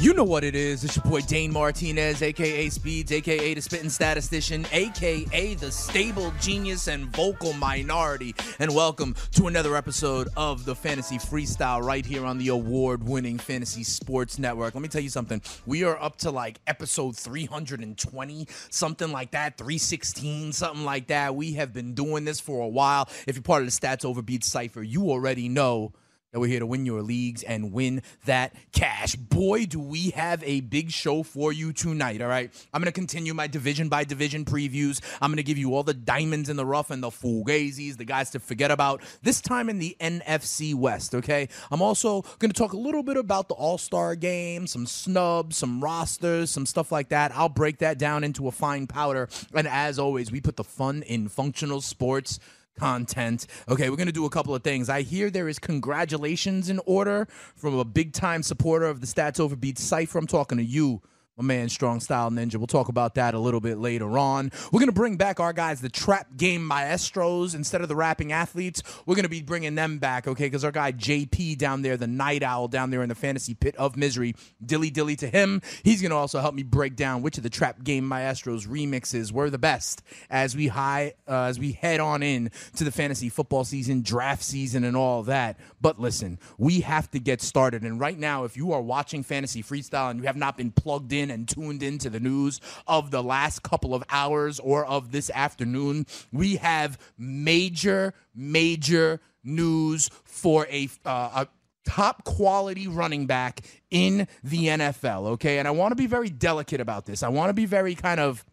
You 0.00 0.14
know 0.14 0.22
what 0.22 0.44
it 0.44 0.54
is. 0.54 0.84
It's 0.84 0.94
your 0.94 1.04
boy 1.04 1.22
Dane 1.22 1.52
Martinez, 1.52 2.22
aka 2.22 2.68
Speeds, 2.68 3.10
aka 3.10 3.52
the 3.52 3.60
Spitting 3.60 3.90
Statistician, 3.90 4.64
aka 4.70 5.54
the 5.54 5.72
stable 5.72 6.32
genius 6.40 6.86
and 6.86 7.06
vocal 7.16 7.52
minority. 7.54 8.32
And 8.60 8.76
welcome 8.76 9.16
to 9.32 9.48
another 9.48 9.74
episode 9.74 10.28
of 10.36 10.64
the 10.64 10.76
Fantasy 10.76 11.18
Freestyle 11.18 11.82
right 11.82 12.06
here 12.06 12.24
on 12.24 12.38
the 12.38 12.46
award 12.46 13.02
winning 13.02 13.38
Fantasy 13.38 13.82
Sports 13.82 14.38
Network. 14.38 14.76
Let 14.76 14.82
me 14.82 14.88
tell 14.88 15.02
you 15.02 15.08
something. 15.08 15.42
We 15.66 15.82
are 15.82 16.00
up 16.00 16.16
to 16.18 16.30
like 16.30 16.60
episode 16.68 17.16
320, 17.16 18.46
something 18.70 19.10
like 19.10 19.32
that, 19.32 19.58
316, 19.58 20.52
something 20.52 20.84
like 20.84 21.08
that. 21.08 21.34
We 21.34 21.54
have 21.54 21.72
been 21.72 21.94
doing 21.94 22.24
this 22.24 22.38
for 22.38 22.62
a 22.62 22.68
while. 22.68 23.08
If 23.26 23.34
you're 23.34 23.42
part 23.42 23.62
of 23.62 23.66
the 23.66 23.72
Stats 23.72 24.04
Overbeat 24.04 24.44
Cypher, 24.44 24.84
you 24.84 25.10
already 25.10 25.48
know 25.48 25.92
that 26.32 26.40
we're 26.40 26.48
here 26.48 26.60
to 26.60 26.66
win 26.66 26.84
your 26.84 27.02
leagues 27.02 27.42
and 27.42 27.72
win 27.72 28.02
that 28.26 28.54
cash. 28.72 29.16
Boy, 29.16 29.64
do 29.64 29.80
we 29.80 30.10
have 30.10 30.42
a 30.44 30.60
big 30.60 30.90
show 30.90 31.22
for 31.22 31.52
you 31.52 31.72
tonight, 31.72 32.20
all 32.20 32.28
right? 32.28 32.52
I'm 32.72 32.82
going 32.82 32.92
to 32.92 32.92
continue 32.92 33.32
my 33.32 33.46
division 33.46 33.88
by 33.88 34.04
division 34.04 34.44
previews. 34.44 35.00
I'm 35.22 35.30
going 35.30 35.38
to 35.38 35.42
give 35.42 35.58
you 35.58 35.74
all 35.74 35.82
the 35.82 35.94
diamonds 35.94 36.48
in 36.48 36.56
the 36.56 36.66
rough 36.66 36.90
and 36.90 37.02
the 37.02 37.08
fugazis, 37.08 37.96
the 37.96 38.04
guys 38.04 38.30
to 38.30 38.40
forget 38.40 38.70
about, 38.70 39.02
this 39.22 39.40
time 39.40 39.70
in 39.70 39.78
the 39.78 39.96
NFC 40.00 40.74
West, 40.74 41.14
okay? 41.14 41.48
I'm 41.70 41.80
also 41.80 42.22
going 42.38 42.50
to 42.50 42.58
talk 42.58 42.74
a 42.74 42.78
little 42.78 43.02
bit 43.02 43.16
about 43.16 43.48
the 43.48 43.54
All 43.54 43.78
Star 43.78 44.14
game, 44.14 44.66
some 44.66 44.86
snubs, 44.86 45.56
some 45.56 45.82
rosters, 45.82 46.50
some 46.50 46.66
stuff 46.66 46.92
like 46.92 47.08
that. 47.08 47.32
I'll 47.34 47.48
break 47.48 47.78
that 47.78 47.98
down 47.98 48.22
into 48.22 48.48
a 48.48 48.52
fine 48.52 48.86
powder. 48.86 49.28
And 49.54 49.66
as 49.66 49.98
always, 49.98 50.30
we 50.30 50.40
put 50.40 50.56
the 50.56 50.64
fun 50.64 51.02
in 51.04 51.28
functional 51.28 51.80
sports 51.80 52.38
content. 52.78 53.46
Okay, 53.68 53.90
we're 53.90 53.96
going 53.96 54.06
to 54.06 54.12
do 54.12 54.24
a 54.24 54.30
couple 54.30 54.54
of 54.54 54.62
things. 54.62 54.88
I 54.88 55.02
hear 55.02 55.30
there 55.30 55.48
is 55.48 55.58
congratulations 55.58 56.70
in 56.70 56.80
order 56.86 57.26
from 57.56 57.78
a 57.78 57.84
big 57.84 58.12
time 58.12 58.42
supporter 58.42 58.86
of 58.86 59.00
the 59.00 59.06
Stats 59.06 59.40
Overbeat 59.40 59.78
Cypher. 59.78 60.18
I'm 60.18 60.26
talking 60.26 60.58
to 60.58 60.64
you. 60.64 61.02
My 61.38 61.44
man, 61.44 61.68
Strong 61.68 62.00
Style 62.00 62.32
Ninja. 62.32 62.56
We'll 62.56 62.66
talk 62.66 62.88
about 62.88 63.14
that 63.14 63.32
a 63.32 63.38
little 63.38 63.60
bit 63.60 63.78
later 63.78 64.18
on. 64.18 64.50
We're 64.72 64.80
going 64.80 64.88
to 64.88 64.92
bring 64.92 65.16
back 65.16 65.38
our 65.38 65.52
guys, 65.52 65.80
the 65.80 65.88
trap 65.88 66.36
game 66.36 66.66
maestros, 66.66 67.54
instead 67.54 67.80
of 67.80 67.86
the 67.86 67.94
rapping 67.94 68.32
athletes. 68.32 68.82
We're 69.06 69.14
going 69.14 69.22
to 69.22 69.28
be 69.28 69.42
bringing 69.42 69.76
them 69.76 69.98
back, 69.98 70.26
okay? 70.26 70.46
Because 70.46 70.64
our 70.64 70.72
guy 70.72 70.90
JP 70.90 71.56
down 71.56 71.82
there, 71.82 71.96
the 71.96 72.08
night 72.08 72.42
owl 72.42 72.66
down 72.66 72.90
there 72.90 73.04
in 73.04 73.08
the 73.08 73.14
fantasy 73.14 73.54
pit 73.54 73.76
of 73.76 73.96
misery, 73.96 74.34
dilly 74.66 74.90
dilly 74.90 75.14
to 75.14 75.28
him. 75.28 75.62
He's 75.84 76.02
going 76.02 76.10
to 76.10 76.16
also 76.16 76.40
help 76.40 76.56
me 76.56 76.64
break 76.64 76.96
down 76.96 77.22
which 77.22 77.36
of 77.36 77.44
the 77.44 77.50
trap 77.50 77.84
game 77.84 78.08
maestros 78.08 78.66
remixes 78.66 79.30
were 79.30 79.48
the 79.48 79.58
best 79.58 80.02
as 80.30 80.56
we 80.56 80.66
high 80.66 81.14
uh, 81.28 81.42
as 81.44 81.60
we 81.60 81.70
head 81.70 82.00
on 82.00 82.24
in 82.24 82.50
to 82.74 82.82
the 82.82 82.90
fantasy 82.90 83.28
football 83.28 83.62
season, 83.62 84.02
draft 84.02 84.42
season, 84.42 84.82
and 84.82 84.96
all 84.96 85.22
that. 85.22 85.56
But 85.80 86.00
listen, 86.00 86.40
we 86.58 86.80
have 86.80 87.08
to 87.12 87.20
get 87.20 87.42
started. 87.42 87.84
And 87.84 88.00
right 88.00 88.18
now, 88.18 88.42
if 88.42 88.56
you 88.56 88.72
are 88.72 88.82
watching 88.82 89.22
fantasy 89.22 89.62
freestyle 89.62 90.10
and 90.10 90.18
you 90.18 90.26
have 90.26 90.36
not 90.36 90.56
been 90.56 90.72
plugged 90.72 91.12
in 91.12 91.27
and 91.30 91.48
tuned 91.48 91.82
into 91.82 92.10
the 92.10 92.20
news 92.20 92.60
of 92.86 93.10
the 93.10 93.22
last 93.22 93.62
couple 93.62 93.94
of 93.94 94.04
hours 94.10 94.58
or 94.58 94.84
of 94.84 95.12
this 95.12 95.30
afternoon, 95.30 96.06
we 96.32 96.56
have 96.56 96.98
major, 97.16 98.14
major 98.34 99.20
news 99.44 100.10
for 100.24 100.66
a, 100.70 100.88
uh, 101.04 101.44
a 101.44 101.48
top 101.88 102.24
quality 102.24 102.86
running 102.86 103.26
back 103.26 103.62
in 103.90 104.28
the 104.44 104.66
NFL. 104.66 105.26
Okay. 105.28 105.58
And 105.58 105.66
I 105.66 105.70
want 105.70 105.92
to 105.92 105.96
be 105.96 106.06
very 106.06 106.28
delicate 106.28 106.80
about 106.80 107.06
this. 107.06 107.22
I 107.22 107.28
want 107.28 107.48
to 107.50 107.54
be 107.54 107.66
very 107.66 107.94
kind 107.94 108.20
of 108.20 108.44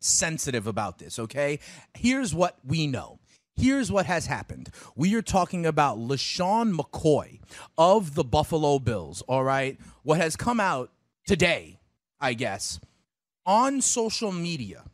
sensitive 0.00 0.66
about 0.66 0.98
this. 0.98 1.18
Okay. 1.18 1.58
Here's 1.94 2.34
what 2.34 2.56
we 2.64 2.86
know. 2.86 3.18
Here's 3.56 3.90
what 3.90 4.06
has 4.06 4.26
happened. 4.26 4.70
We 4.94 5.16
are 5.16 5.22
talking 5.22 5.66
about 5.66 5.98
LeSean 5.98 6.76
McCoy 6.76 7.40
of 7.76 8.14
the 8.14 8.22
Buffalo 8.22 8.78
Bills. 8.78 9.22
All 9.22 9.42
right. 9.42 9.76
What 10.04 10.18
has 10.18 10.36
come 10.36 10.60
out 10.60 10.92
today, 11.26 11.77
I 12.20 12.34
guess, 12.34 12.80
on 13.46 13.80
social 13.80 14.32
media. 14.32 14.84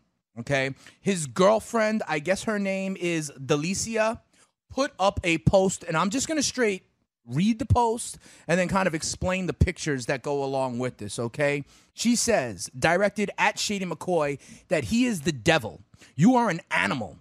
Okay. 0.41 0.75
His 1.01 1.27
girlfriend, 1.27 2.03
I 2.09 2.19
guess 2.19 2.45
her 2.45 2.59
name 2.59 2.97
is 2.99 3.31
Delicia, 3.39 4.21
put 4.71 4.93
up 4.99 5.21
a 5.23 5.39
post, 5.39 5.84
and 5.84 5.97
I'm 5.97 6.11
just 6.11 6.27
going 6.27 6.39
to 6.39 6.43
straight 6.43 6.84
read 7.27 7.59
the 7.59 7.67
post 7.67 8.19
and 8.47 8.59
then 8.59 8.69
kind 8.69 8.87
of 8.87 8.95
explain 8.95 9.47
the 9.47 9.53
pictures 9.53 10.07
that 10.07 10.23
go 10.23 10.45
along 10.45 10.79
with 10.79 10.99
this, 10.99 11.19
okay? 11.19 11.65
She 11.95 12.17
says, 12.17 12.71
directed 12.79 13.31
at 13.39 13.59
Shady 13.59 13.87
McCoy, 13.87 14.39
that 14.69 14.84
he 14.84 15.07
is 15.07 15.23
the 15.23 15.33
devil. 15.33 15.81
You 16.17 16.37
are 16.37 16.51
an 16.51 16.61
animal. 16.71 17.19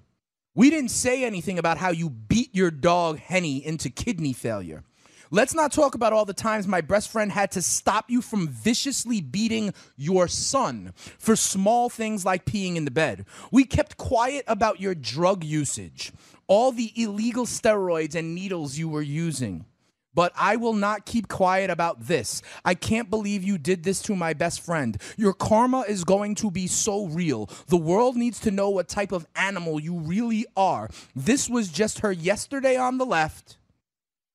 We 0.56 0.69
didn't 0.69 0.92
say 0.92 1.24
anything 1.24 1.58
about 1.58 1.78
how 1.78 1.92
you 1.92 2.09
beat 2.09 2.53
your 2.53 2.69
dog 2.72 3.19
Henny 3.19 3.66
into 3.66 3.90
kidney 3.90 4.34
failure. 4.34 4.84
Let's 5.33 5.55
not 5.55 5.71
talk 5.71 5.95
about 5.95 6.13
all 6.13 6.25
the 6.25 6.33
times 6.33 6.67
my 6.67 6.81
best 6.81 7.11
friend 7.11 7.31
had 7.31 7.49
to 7.53 7.61
stop 7.63 8.07
you 8.07 8.21
from 8.21 8.47
viciously 8.47 9.19
beating 9.19 9.73
your 9.97 10.27
son 10.27 10.94
for 10.95 11.35
small 11.35 11.89
things 11.89 12.23
like 12.23 12.45
peeing 12.45 12.75
in 12.75 12.85
the 12.85 12.91
bed. 12.91 13.25
We 13.51 13.63
kept 13.63 13.97
quiet 13.97 14.45
about 14.47 14.79
your 14.79 14.94
drug 14.94 15.44
usage, 15.44 16.11
all 16.45 16.71
the 16.71 16.91
illegal 16.95 17.47
steroids 17.47 18.13
and 18.13 18.35
needles 18.35 18.77
you 18.77 18.88
were 18.88 19.01
using. 19.01 19.66
But 20.13 20.33
I 20.35 20.55
will 20.55 20.73
not 20.73 21.07
keep 21.07 21.27
quiet 21.29 21.71
about 21.71 22.01
this. 22.01 22.44
I 22.63 22.75
can't 22.75 23.09
believe 23.09 23.44
you 23.44 23.57
did 23.57 23.81
this 23.81 24.03
to 24.03 24.15
my 24.15 24.33
best 24.33 24.63
friend. 24.63 25.01
Your 25.17 25.33
karma 25.33 25.79
is 25.88 26.03
going 26.03 26.35
to 26.35 26.51
be 26.51 26.67
so 26.67 27.07
real. 27.07 27.50
The 27.69 27.77
world 27.77 28.15
needs 28.15 28.39
to 28.41 28.51
know 28.51 28.69
what 28.69 28.88
type 28.88 29.11
of 29.11 29.25
animal 29.35 29.79
you 29.79 29.97
really 29.97 30.45
are. 30.55 30.91
This 31.15 31.50
was 31.50 31.69
just 31.69 32.01
her 32.01 32.11
yesterday 32.11 32.77
on 32.77 33.00
the 33.00 33.05
left, 33.07 33.57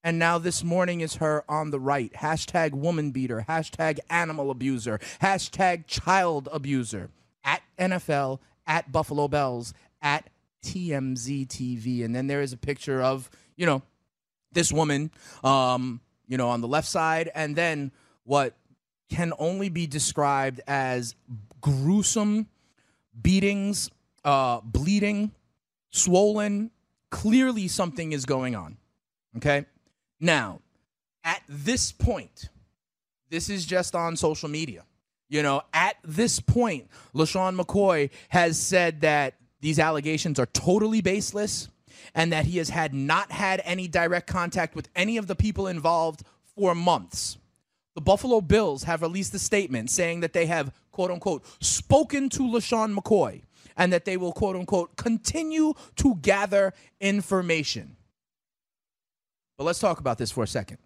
and 0.04 0.19
now 0.19 0.38
this 0.38 0.62
morning 0.62 1.00
is 1.00 1.16
her 1.16 1.44
on 1.48 1.70
the 1.70 1.81
right. 1.81 2.12
Hashtag 2.12 2.72
woman 2.72 3.10
beater, 3.10 3.44
hashtag 3.48 3.98
animal 4.09 4.50
abuser, 4.50 5.00
hashtag 5.20 5.86
child 5.86 6.48
abuser. 6.53 7.10
At 7.44 7.62
NFL, 7.78 8.41
at 8.66 8.92
Buffalo 8.92 9.26
Bills, 9.26 9.72
at 10.03 10.28
TMZ 10.62 11.48
TV. 11.48 12.04
And 12.04 12.14
then 12.14 12.26
there 12.26 12.42
is 12.42 12.53
a 12.53 12.56
picture 12.56 13.03
of, 13.03 13.31
you 13.56 13.66
know, 13.66 13.82
this 14.53 14.72
woman, 14.72 15.10
um, 15.42 16.00
you 16.26 16.36
know, 16.36 16.48
on 16.48 16.60
the 16.60 16.69
left 16.69 16.88
side, 16.88 17.30
and 17.34 17.56
then 17.56 17.91
what 18.25 18.54
can 19.09 19.32
only 19.38 19.69
be 19.69 19.86
described 19.86 20.60
as 20.66 21.15
gruesome 21.60 22.47
beatings, 23.20 23.91
uh, 24.25 24.60
bleeding, 24.62 25.32
swollen. 25.91 26.70
Clearly, 27.10 27.69
something 27.69 28.12
is 28.12 28.26
going 28.26 28.54
on. 28.54 28.76
Okay. 29.36 29.65
Now, 30.21 30.61
at 31.25 31.43
this 31.49 31.93
point, 31.93 32.49
this 33.31 33.51
is 33.51 33.67
just 33.67 33.95
on 33.95 34.17
social 34.17 34.49
media. 34.49 34.84
You 35.29 35.43
know, 35.43 35.62
at 35.75 35.97
this 36.03 36.41
point, 36.41 36.89
LeSean 37.15 37.61
McCoy 37.61 38.11
has 38.31 38.59
said 38.59 39.03
that 39.03 39.34
these 39.61 39.78
allegations 39.78 40.39
are 40.39 40.47
totally 40.47 41.03
baseless 41.03 41.69
and 42.15 42.33
that 42.33 42.47
he 42.47 42.59
has 42.59 42.71
had 42.71 42.95
not 42.95 43.31
had 43.31 43.61
any 43.65 43.89
direct 43.89 44.27
contact 44.27 44.75
with 44.75 44.89
any 44.97 45.19
of 45.19 45.27
the 45.27 45.34
people 45.34 45.67
involved 45.67 46.23
for 46.57 46.75
months. 46.75 47.37
The 47.95 48.01
Buffalo 48.01 48.41
Bills 48.41 48.84
have 48.84 49.03
released 49.03 49.34
a 49.34 49.39
statement 49.39 49.91
saying 49.91 50.21
that 50.21 50.33
they 50.33 50.47
have, 50.47 50.73
quote 50.92 51.10
unquote, 51.10 51.45
spoken 51.60 52.28
to 52.31 52.42
LeSean 52.42 52.97
McCoy 52.97 53.42
and 53.77 53.92
that 53.92 54.04
they 54.04 54.16
will, 54.16 54.33
quote 54.33 54.57
unquote, 54.57 54.97
continue 54.97 55.75
to 55.97 56.15
gather 56.16 56.72
information. 57.01 57.97
But 59.59 59.65
let's 59.65 59.81
talk 59.81 59.99
about 59.99 60.16
this 60.16 60.31
for 60.31 60.45
a 60.45 60.47
second. 60.47 60.78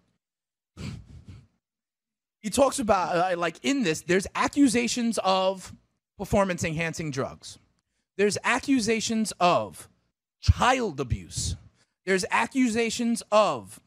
He 2.41 2.49
talks 2.49 2.79
about, 2.79 3.15
uh, 3.15 3.37
like, 3.37 3.57
in 3.63 3.83
this, 3.83 4.01
there's 4.01 4.27
accusations 4.35 5.17
of 5.23 5.73
performance 6.17 6.63
enhancing 6.63 7.09
drugs, 7.09 7.59
there's 8.17 8.37
accusations 8.43 9.31
of 9.39 9.87
child 10.41 10.99
abuse, 10.99 11.55
there's 12.05 12.25
accusations 12.31 13.23
of 13.31 13.79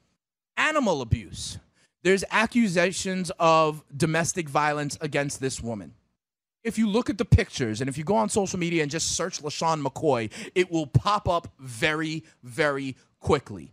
animal 0.56 1.02
abuse, 1.02 1.58
there's 2.02 2.24
accusations 2.30 3.30
of 3.38 3.84
domestic 3.94 4.48
violence 4.48 4.96
against 5.00 5.40
this 5.40 5.60
woman. 5.60 5.92
If 6.64 6.78
you 6.78 6.88
look 6.88 7.10
at 7.10 7.18
the 7.18 7.24
pictures 7.24 7.80
and 7.80 7.90
if 7.90 7.98
you 7.98 8.04
go 8.04 8.16
on 8.16 8.28
social 8.28 8.58
media 8.58 8.82
and 8.82 8.90
just 8.90 9.16
search 9.16 9.42
LeSean 9.42 9.84
McCoy, 9.84 10.32
it 10.54 10.70
will 10.70 10.86
pop 10.86 11.28
up 11.28 11.48
very, 11.60 12.24
very 12.42 12.96
quickly. 13.20 13.72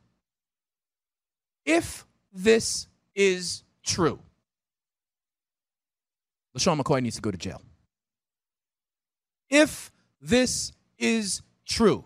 If 1.65 2.05
this 2.33 2.87
is 3.15 3.63
true, 3.83 4.19
LeSean 6.57 6.79
McCoy 6.79 7.01
needs 7.01 7.15
to 7.15 7.21
go 7.21 7.31
to 7.31 7.37
jail. 7.37 7.61
If 9.49 9.91
this 10.21 10.71
is 10.97 11.41
true, 11.65 12.05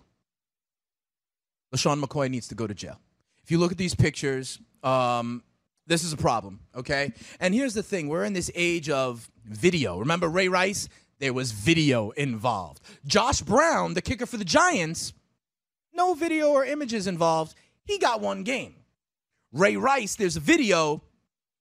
LeSean 1.73 2.01
McCoy 2.03 2.29
needs 2.29 2.47
to 2.49 2.55
go 2.55 2.67
to 2.67 2.73
jail. 2.73 2.99
If 3.43 3.51
you 3.51 3.57
look 3.57 3.71
at 3.71 3.77
these 3.77 3.95
pictures, 3.95 4.59
um, 4.83 5.43
this 5.85 6.03
is 6.03 6.13
a 6.13 6.17
problem, 6.17 6.59
okay? 6.75 7.13
And 7.39 7.53
here's 7.53 7.73
the 7.73 7.83
thing 7.83 8.09
we're 8.09 8.25
in 8.25 8.33
this 8.33 8.51
age 8.55 8.89
of 8.89 9.29
video. 9.45 9.99
Remember 9.99 10.27
Ray 10.27 10.49
Rice? 10.49 10.89
There 11.19 11.33
was 11.33 11.51
video 11.51 12.11
involved. 12.11 12.81
Josh 13.05 13.41
Brown, 13.41 13.95
the 13.95 14.01
kicker 14.01 14.25
for 14.25 14.37
the 14.37 14.45
Giants, 14.45 15.13
no 15.93 16.13
video 16.13 16.49
or 16.49 16.63
images 16.63 17.07
involved. 17.07 17.55
He 17.85 17.97
got 17.97 18.21
one 18.21 18.43
game. 18.43 18.75
Ray 19.51 19.77
Rice, 19.77 20.15
there's 20.15 20.35
a 20.35 20.41
video. 20.41 21.03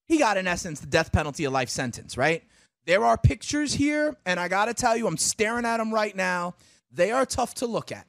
He 0.06 0.18
got, 0.18 0.36
in 0.36 0.46
essence, 0.46 0.80
the 0.80 0.86
death 0.86 1.12
penalty, 1.12 1.44
a 1.44 1.50
life 1.50 1.68
sentence, 1.68 2.16
right? 2.16 2.42
There 2.86 3.04
are 3.04 3.18
pictures 3.18 3.74
here, 3.74 4.16
and 4.24 4.38
I 4.38 4.48
got 4.48 4.66
to 4.66 4.74
tell 4.74 4.96
you, 4.96 5.06
I'm 5.06 5.16
staring 5.16 5.64
at 5.64 5.78
them 5.78 5.92
right 5.92 6.14
now. 6.14 6.54
They 6.92 7.10
are 7.10 7.26
tough 7.26 7.54
to 7.56 7.66
look 7.66 7.90
at, 7.90 8.06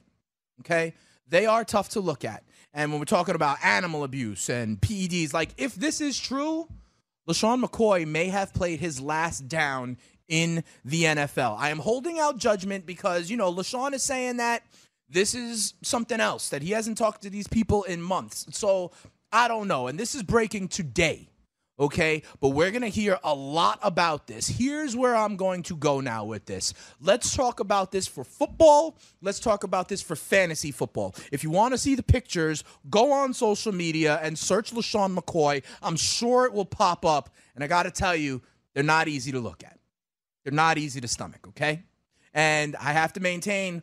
okay? 0.60 0.94
They 1.26 1.46
are 1.46 1.64
tough 1.64 1.90
to 1.90 2.00
look 2.00 2.24
at. 2.24 2.44
And 2.72 2.92
when 2.92 3.00
we're 3.00 3.06
talking 3.06 3.34
about 3.34 3.58
animal 3.64 4.04
abuse 4.04 4.48
and 4.48 4.80
PEDs, 4.80 5.32
like 5.32 5.50
if 5.56 5.74
this 5.74 6.00
is 6.00 6.18
true, 6.18 6.68
LeSean 7.28 7.62
McCoy 7.62 8.06
may 8.06 8.28
have 8.28 8.54
played 8.54 8.80
his 8.80 9.00
last 9.00 9.48
down 9.48 9.98
in 10.28 10.62
the 10.84 11.04
NFL. 11.04 11.56
I 11.58 11.70
am 11.70 11.78
holding 11.78 12.18
out 12.18 12.38
judgment 12.38 12.86
because, 12.86 13.30
you 13.30 13.36
know, 13.36 13.52
LeSean 13.52 13.94
is 13.94 14.02
saying 14.02 14.36
that 14.36 14.62
this 15.08 15.34
is 15.34 15.74
something 15.82 16.20
else, 16.20 16.50
that 16.50 16.62
he 16.62 16.70
hasn't 16.70 16.98
talked 16.98 17.22
to 17.22 17.30
these 17.30 17.48
people 17.48 17.82
in 17.84 18.00
months. 18.00 18.46
So 18.50 18.92
I 19.32 19.48
don't 19.48 19.68
know. 19.68 19.86
And 19.86 19.98
this 19.98 20.14
is 20.14 20.22
breaking 20.22 20.68
today 20.68 21.28
okay? 21.78 22.22
But 22.40 22.50
we're 22.50 22.70
going 22.70 22.82
to 22.82 22.88
hear 22.88 23.18
a 23.22 23.34
lot 23.34 23.78
about 23.82 24.26
this. 24.26 24.48
Here's 24.48 24.96
where 24.96 25.14
I'm 25.14 25.36
going 25.36 25.62
to 25.64 25.76
go 25.76 26.00
now 26.00 26.24
with 26.24 26.46
this. 26.46 26.74
Let's 27.00 27.34
talk 27.34 27.60
about 27.60 27.92
this 27.92 28.06
for 28.06 28.24
football. 28.24 28.98
Let's 29.22 29.40
talk 29.40 29.64
about 29.64 29.88
this 29.88 30.02
for 30.02 30.16
fantasy 30.16 30.72
football. 30.72 31.14
If 31.30 31.44
you 31.44 31.50
want 31.50 31.74
to 31.74 31.78
see 31.78 31.94
the 31.94 32.02
pictures, 32.02 32.64
go 32.90 33.12
on 33.12 33.32
social 33.32 33.72
media 33.72 34.18
and 34.22 34.38
search 34.38 34.72
LeSean 34.72 35.16
McCoy. 35.16 35.62
I'm 35.82 35.96
sure 35.96 36.44
it 36.46 36.52
will 36.52 36.64
pop 36.64 37.04
up. 37.04 37.30
And 37.54 37.62
I 37.62 37.66
got 37.66 37.84
to 37.84 37.90
tell 37.90 38.16
you, 38.16 38.42
they're 38.74 38.82
not 38.82 39.08
easy 39.08 39.32
to 39.32 39.40
look 39.40 39.62
at. 39.64 39.78
They're 40.44 40.52
not 40.52 40.78
easy 40.78 41.00
to 41.00 41.08
stomach, 41.08 41.46
okay? 41.48 41.82
And 42.32 42.76
I 42.76 42.92
have 42.92 43.12
to 43.14 43.20
maintain 43.20 43.82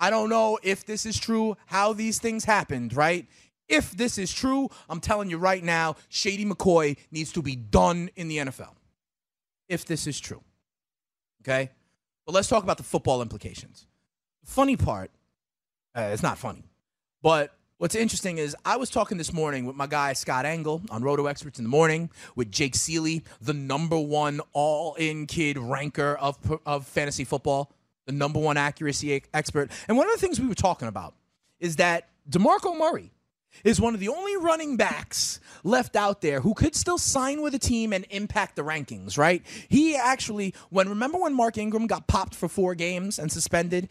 I 0.00 0.10
don't 0.10 0.30
know 0.30 0.58
if 0.64 0.84
this 0.84 1.06
is 1.06 1.16
true, 1.16 1.56
how 1.66 1.92
these 1.92 2.18
things 2.18 2.44
happened, 2.44 2.92
right? 2.92 3.28
If 3.68 3.92
this 3.92 4.18
is 4.18 4.32
true, 4.32 4.68
I'm 4.88 5.00
telling 5.00 5.30
you 5.30 5.38
right 5.38 5.62
now, 5.62 5.96
Shady 6.08 6.44
McCoy 6.44 6.96
needs 7.10 7.32
to 7.32 7.42
be 7.42 7.56
done 7.56 8.10
in 8.16 8.28
the 8.28 8.38
NFL. 8.38 8.74
If 9.68 9.84
this 9.84 10.06
is 10.06 10.20
true. 10.20 10.42
Okay? 11.42 11.70
But 12.26 12.34
let's 12.34 12.48
talk 12.48 12.62
about 12.62 12.76
the 12.76 12.82
football 12.82 13.22
implications. 13.22 13.86
The 14.44 14.50
funny 14.50 14.76
part, 14.76 15.10
uh, 15.94 16.10
it's 16.12 16.22
not 16.22 16.38
funny, 16.38 16.64
but 17.22 17.54
what's 17.78 17.94
interesting 17.94 18.38
is 18.38 18.56
I 18.64 18.76
was 18.76 18.90
talking 18.90 19.18
this 19.18 19.32
morning 19.32 19.64
with 19.66 19.76
my 19.76 19.86
guy 19.86 20.12
Scott 20.12 20.44
Engel 20.44 20.82
on 20.90 21.02
Roto 21.02 21.26
Experts 21.26 21.58
in 21.58 21.64
the 21.64 21.68
morning 21.68 22.10
with 22.36 22.50
Jake 22.50 22.74
Ciely, 22.74 23.22
the 23.40 23.54
number 23.54 23.98
one 23.98 24.40
all 24.52 24.94
in 24.94 25.26
kid 25.26 25.58
ranker 25.58 26.14
of, 26.16 26.38
of 26.66 26.86
fantasy 26.86 27.24
football, 27.24 27.72
the 28.06 28.12
number 28.12 28.38
one 28.38 28.56
accuracy 28.56 29.22
expert. 29.32 29.70
And 29.88 29.96
one 29.96 30.08
of 30.08 30.14
the 30.14 30.20
things 30.20 30.40
we 30.40 30.48
were 30.48 30.54
talking 30.54 30.88
about 30.88 31.14
is 31.60 31.76
that 31.76 32.08
DeMarco 32.28 32.76
Murray, 32.76 33.11
is 33.64 33.80
one 33.80 33.94
of 33.94 34.00
the 34.00 34.08
only 34.08 34.36
running 34.36 34.76
backs 34.76 35.40
left 35.64 35.96
out 35.96 36.20
there 36.20 36.40
who 36.40 36.54
could 36.54 36.74
still 36.74 36.98
sign 36.98 37.42
with 37.42 37.54
a 37.54 37.58
team 37.58 37.92
and 37.92 38.06
impact 38.10 38.56
the 38.56 38.62
rankings, 38.62 39.16
right? 39.16 39.44
He 39.68 39.96
actually, 39.96 40.54
when 40.70 40.88
remember 40.88 41.18
when 41.18 41.34
Mark 41.34 41.58
Ingram 41.58 41.86
got 41.86 42.06
popped 42.06 42.34
for 42.34 42.48
four 42.48 42.74
games 42.74 43.18
and 43.18 43.30
suspended? 43.30 43.88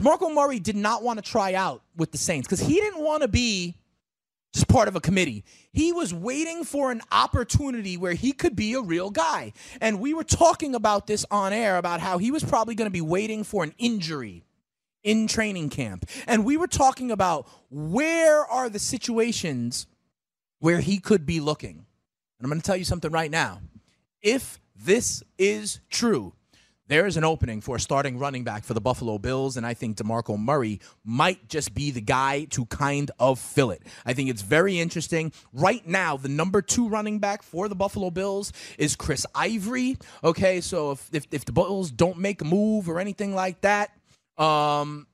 DeMarco 0.00 0.34
Murray 0.34 0.58
did 0.58 0.76
not 0.76 1.02
want 1.02 1.22
to 1.22 1.30
try 1.30 1.54
out 1.54 1.82
with 1.96 2.10
the 2.10 2.18
Saints 2.18 2.48
because 2.48 2.60
he 2.60 2.74
didn't 2.74 3.02
want 3.02 3.22
to 3.22 3.28
be 3.28 3.76
just 4.52 4.68
part 4.68 4.88
of 4.88 4.96
a 4.96 5.00
committee. 5.00 5.44
He 5.72 5.92
was 5.92 6.14
waiting 6.14 6.64
for 6.64 6.90
an 6.90 7.02
opportunity 7.12 7.96
where 7.96 8.14
he 8.14 8.32
could 8.32 8.56
be 8.56 8.74
a 8.74 8.80
real 8.80 9.10
guy. 9.10 9.52
And 9.80 10.00
we 10.00 10.14
were 10.14 10.24
talking 10.24 10.74
about 10.74 11.06
this 11.06 11.26
on 11.30 11.52
air 11.52 11.76
about 11.76 12.00
how 12.00 12.18
he 12.18 12.30
was 12.30 12.44
probably 12.44 12.74
going 12.74 12.86
to 12.86 12.92
be 12.92 13.00
waiting 13.00 13.44
for 13.44 13.64
an 13.64 13.74
injury 13.78 14.44
in 15.04 15.28
training 15.28 15.68
camp. 15.68 16.06
And 16.26 16.44
we 16.44 16.56
were 16.56 16.66
talking 16.66 17.12
about 17.12 17.48
where 17.70 18.44
are 18.44 18.68
the 18.68 18.80
situations 18.80 19.86
where 20.58 20.80
he 20.80 20.98
could 20.98 21.26
be 21.26 21.38
looking. 21.40 21.76
And 21.76 22.44
I'm 22.44 22.48
going 22.48 22.60
to 22.60 22.66
tell 22.66 22.76
you 22.76 22.84
something 22.84 23.12
right 23.12 23.30
now. 23.30 23.60
If 24.22 24.58
this 24.74 25.22
is 25.38 25.80
true, 25.90 26.32
there 26.86 27.06
is 27.06 27.16
an 27.16 27.24
opening 27.24 27.62
for 27.62 27.76
a 27.76 27.80
starting 27.80 28.18
running 28.18 28.44
back 28.44 28.62
for 28.62 28.74
the 28.74 28.80
Buffalo 28.80 29.16
Bills, 29.16 29.56
and 29.56 29.66
I 29.66 29.72
think 29.72 29.96
DeMarco 29.96 30.38
Murray 30.38 30.80
might 31.02 31.48
just 31.48 31.72
be 31.72 31.90
the 31.90 32.02
guy 32.02 32.44
to 32.50 32.66
kind 32.66 33.10
of 33.18 33.38
fill 33.38 33.70
it. 33.70 33.82
I 34.04 34.12
think 34.12 34.28
it's 34.28 34.42
very 34.42 34.78
interesting. 34.78 35.32
Right 35.54 35.86
now, 35.86 36.18
the 36.18 36.28
number 36.28 36.60
two 36.60 36.88
running 36.88 37.20
back 37.20 37.42
for 37.42 37.68
the 37.68 37.74
Buffalo 37.74 38.10
Bills 38.10 38.52
is 38.76 38.96
Chris 38.96 39.24
Ivory. 39.34 39.96
Okay, 40.22 40.60
so 40.60 40.90
if, 40.90 41.08
if, 41.12 41.26
if 41.30 41.44
the 41.46 41.52
Bills 41.52 41.90
don't 41.90 42.18
make 42.18 42.42
a 42.42 42.44
move 42.44 42.88
or 42.88 43.00
anything 43.00 43.34
like 43.34 43.62
that, 43.62 43.90
um, 44.38 45.06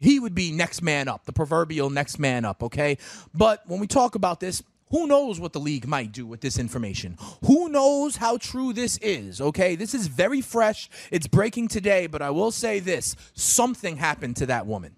he 0.00 0.18
would 0.18 0.34
be 0.34 0.52
next 0.52 0.82
man 0.82 1.08
up, 1.08 1.24
the 1.24 1.32
proverbial 1.32 1.90
next 1.90 2.18
man 2.18 2.44
up, 2.44 2.62
okay? 2.62 2.98
But 3.32 3.62
when 3.66 3.80
we 3.80 3.86
talk 3.86 4.14
about 4.14 4.40
this, 4.40 4.62
who 4.90 5.06
knows 5.06 5.40
what 5.40 5.54
the 5.54 5.60
league 5.60 5.86
might 5.86 6.12
do 6.12 6.26
with 6.26 6.42
this 6.42 6.58
information? 6.58 7.16
Who 7.46 7.70
knows 7.70 8.16
how 8.16 8.36
true 8.36 8.74
this 8.74 8.98
is, 8.98 9.40
okay? 9.40 9.74
This 9.74 9.94
is 9.94 10.06
very 10.06 10.42
fresh. 10.42 10.90
It's 11.10 11.26
breaking 11.26 11.68
today, 11.68 12.06
but 12.06 12.20
I 12.20 12.30
will 12.30 12.50
say 12.50 12.78
this 12.78 13.16
something 13.32 13.96
happened 13.96 14.36
to 14.36 14.46
that 14.46 14.66
woman. 14.66 14.96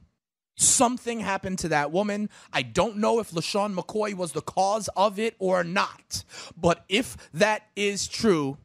Something 0.56 1.21
happened 1.21 1.59
to 1.61 1.69
that 1.69 1.93
woman. 1.93 2.31
I 2.53 2.62
don't 2.62 2.99
know 2.99 3.19
if 3.19 3.31
LeSean 3.31 3.75
McCoy 3.75 4.15
was 4.15 4.33
the 4.33 4.41
cause 4.41 4.89
of 4.97 5.19
it 5.19 5.35
or 5.39 5.65
not. 5.65 6.25
But 6.56 6.85
if 6.89 7.17
that 7.33 7.62
is 7.75 8.06
true, 8.06 8.59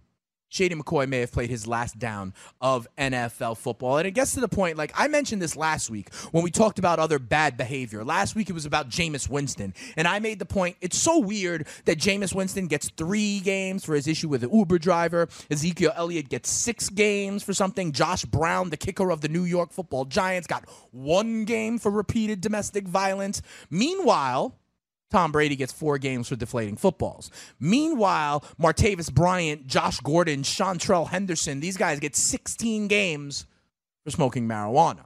Shady 0.49 0.75
McCoy 0.75 1.07
may 1.07 1.19
have 1.19 1.31
played 1.31 1.49
his 1.49 1.67
last 1.67 1.97
down 1.99 2.33
of 2.59 2.87
NFL 2.97 3.57
football. 3.57 3.97
And 3.97 4.07
it 4.07 4.11
gets 4.11 4.33
to 4.33 4.39
the 4.39 4.47
point, 4.47 4.77
like 4.77 4.91
I 4.95 5.07
mentioned 5.07 5.41
this 5.41 5.55
last 5.55 5.89
week 5.89 6.13
when 6.31 6.43
we 6.43 6.51
talked 6.51 6.79
about 6.79 6.99
other 6.99 7.19
bad 7.19 7.55
behavior. 7.55 8.03
Last 8.03 8.35
week 8.35 8.49
it 8.49 8.53
was 8.53 8.65
about 8.65 8.89
Jameis 8.89 9.29
Winston. 9.29 9.73
And 9.95 10.07
I 10.07 10.19
made 10.19 10.39
the 10.39 10.45
point 10.45 10.75
it's 10.81 10.97
so 10.97 11.19
weird 11.19 11.67
that 11.85 11.99
Jameis 11.99 12.33
Winston 12.33 12.67
gets 12.67 12.89
three 12.89 13.39
games 13.39 13.85
for 13.85 13.93
his 13.95 14.07
issue 14.07 14.27
with 14.27 14.41
the 14.41 14.49
Uber 14.49 14.79
driver. 14.79 15.29
Ezekiel 15.51 15.93
Elliott 15.95 16.29
gets 16.29 16.49
six 16.49 16.89
games 16.89 17.43
for 17.43 17.53
something. 17.53 17.91
Josh 17.91 18.25
Brown, 18.25 18.69
the 18.69 18.77
kicker 18.77 19.11
of 19.11 19.21
the 19.21 19.29
New 19.29 19.43
York 19.43 19.71
football 19.71 20.05
Giants, 20.05 20.47
got 20.47 20.67
one 20.91 21.45
game 21.45 21.77
for 21.77 21.91
repeated 21.91 22.41
domestic 22.41 22.87
violence. 22.87 23.41
Meanwhile, 23.69 24.55
Tom 25.09 25.31
Brady 25.31 25.55
gets 25.55 25.73
four 25.73 25.97
games 25.97 26.27
for 26.27 26.35
deflating 26.35 26.75
footballs. 26.75 27.31
Meanwhile, 27.59 28.43
Martavis 28.61 29.11
Bryant, 29.11 29.65
Josh 29.67 29.99
Gordon, 30.01 30.43
Seantrel 30.43 31.07
Henderson, 31.07 31.59
these 31.59 31.77
guys 31.77 31.99
get 31.99 32.15
16 32.15 32.87
games 32.87 33.45
for 34.03 34.11
smoking 34.11 34.47
marijuana. 34.47 35.05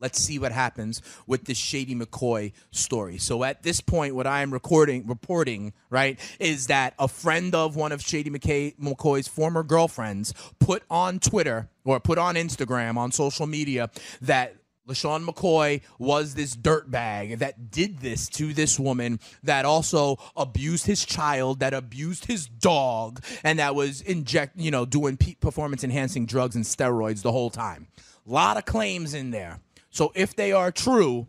Let's 0.00 0.18
see 0.18 0.38
what 0.38 0.52
happens 0.52 1.02
with 1.26 1.44
this 1.44 1.58
Shady 1.58 1.94
McCoy 1.94 2.52
story. 2.70 3.18
So 3.18 3.44
at 3.44 3.62
this 3.62 3.82
point, 3.82 4.14
what 4.14 4.26
I 4.26 4.40
am 4.40 4.50
recording, 4.50 5.06
reporting, 5.06 5.74
right, 5.90 6.18
is 6.38 6.68
that 6.68 6.94
a 6.98 7.06
friend 7.06 7.54
of 7.54 7.76
one 7.76 7.92
of 7.92 8.00
Shady 8.00 8.30
McKay, 8.30 8.74
McCoy's 8.78 9.28
former 9.28 9.62
girlfriends 9.62 10.32
put 10.58 10.84
on 10.88 11.18
Twitter 11.18 11.68
or 11.84 12.00
put 12.00 12.16
on 12.16 12.34
Instagram 12.36 12.96
on 12.96 13.12
social 13.12 13.46
media 13.46 13.90
that 14.22 14.56
LeSean 14.90 15.26
McCoy 15.26 15.80
was 15.98 16.34
this 16.34 16.56
dirtbag 16.56 17.38
that 17.38 17.70
did 17.70 18.00
this 18.00 18.28
to 18.30 18.52
this 18.52 18.78
woman, 18.78 19.20
that 19.42 19.64
also 19.64 20.18
abused 20.36 20.86
his 20.86 21.04
child, 21.04 21.60
that 21.60 21.72
abused 21.72 22.26
his 22.26 22.46
dog, 22.46 23.22
and 23.44 23.58
that 23.58 23.74
was 23.74 24.00
inject, 24.02 24.56
you 24.58 24.70
know, 24.70 24.84
doing 24.84 25.16
performance 25.40 25.84
enhancing 25.84 26.26
drugs 26.26 26.56
and 26.56 26.64
steroids 26.64 27.22
the 27.22 27.32
whole 27.32 27.50
time. 27.50 27.88
A 28.26 28.30
lot 28.30 28.56
of 28.56 28.64
claims 28.64 29.14
in 29.14 29.30
there. 29.30 29.60
So 29.90 30.12
if 30.14 30.36
they 30.36 30.52
are 30.52 30.70
true, 30.70 31.26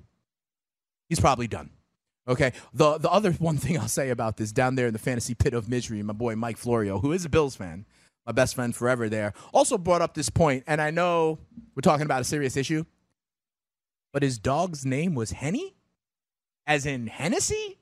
he's 1.07 1.19
probably 1.19 1.47
done. 1.47 1.69
Okay. 2.27 2.53
The 2.73 2.97
the 2.97 3.09
other 3.09 3.31
one 3.39 3.57
thing 3.57 3.77
I'll 3.77 3.87
say 3.87 4.09
about 4.09 4.37
this 4.37 4.51
down 4.51 4.75
there 4.75 4.87
in 4.87 4.93
the 4.93 4.99
fantasy 4.99 5.33
pit 5.33 5.53
of 5.53 5.69
misery, 5.69 6.01
my 6.03 6.13
boy 6.13 6.35
Mike 6.35 6.57
Florio, 6.57 6.99
who 6.99 7.11
is 7.11 7.25
a 7.25 7.29
Bills 7.29 7.55
fan, 7.55 7.85
my 8.25 8.31
best 8.31 8.55
friend 8.55 8.75
forever 8.75 9.09
there, 9.09 9.33
also 9.53 9.77
brought 9.77 10.01
up 10.01 10.13
this 10.13 10.29
point, 10.29 10.63
and 10.67 10.81
I 10.81 10.91
know 10.91 11.39
we're 11.75 11.81
talking 11.81 12.05
about 12.05 12.21
a 12.21 12.25
serious 12.25 12.55
issue 12.55 12.85
but 14.13 14.23
his 14.23 14.37
dog's 14.37 14.85
name 14.85 15.15
was 15.15 15.31
Henny, 15.31 15.75
as 16.67 16.85
in 16.85 17.07
Hennessy. 17.07 17.77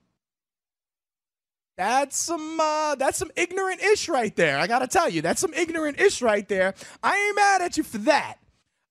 That's 1.78 2.18
some 2.18 2.60
uh, 2.60 2.96
that's 2.96 3.18
some 3.18 3.32
ignorant 3.38 3.82
ish 3.82 4.10
right 4.10 4.36
there. 4.36 4.60
I 4.60 4.68
gotta 4.68 4.88
tell 4.88 5.10
you, 5.10 5.22
that's 5.22 5.40
some 5.40 5.54
ignorant 5.54 6.00
ish 6.00 6.22
right 6.22 6.48
there. 6.48 6.74
I 7.02 7.18
ain't 7.18 7.36
mad 7.36 7.62
at 7.62 7.78
you 7.78 7.84
for 7.84 8.00
that. 8.00 8.36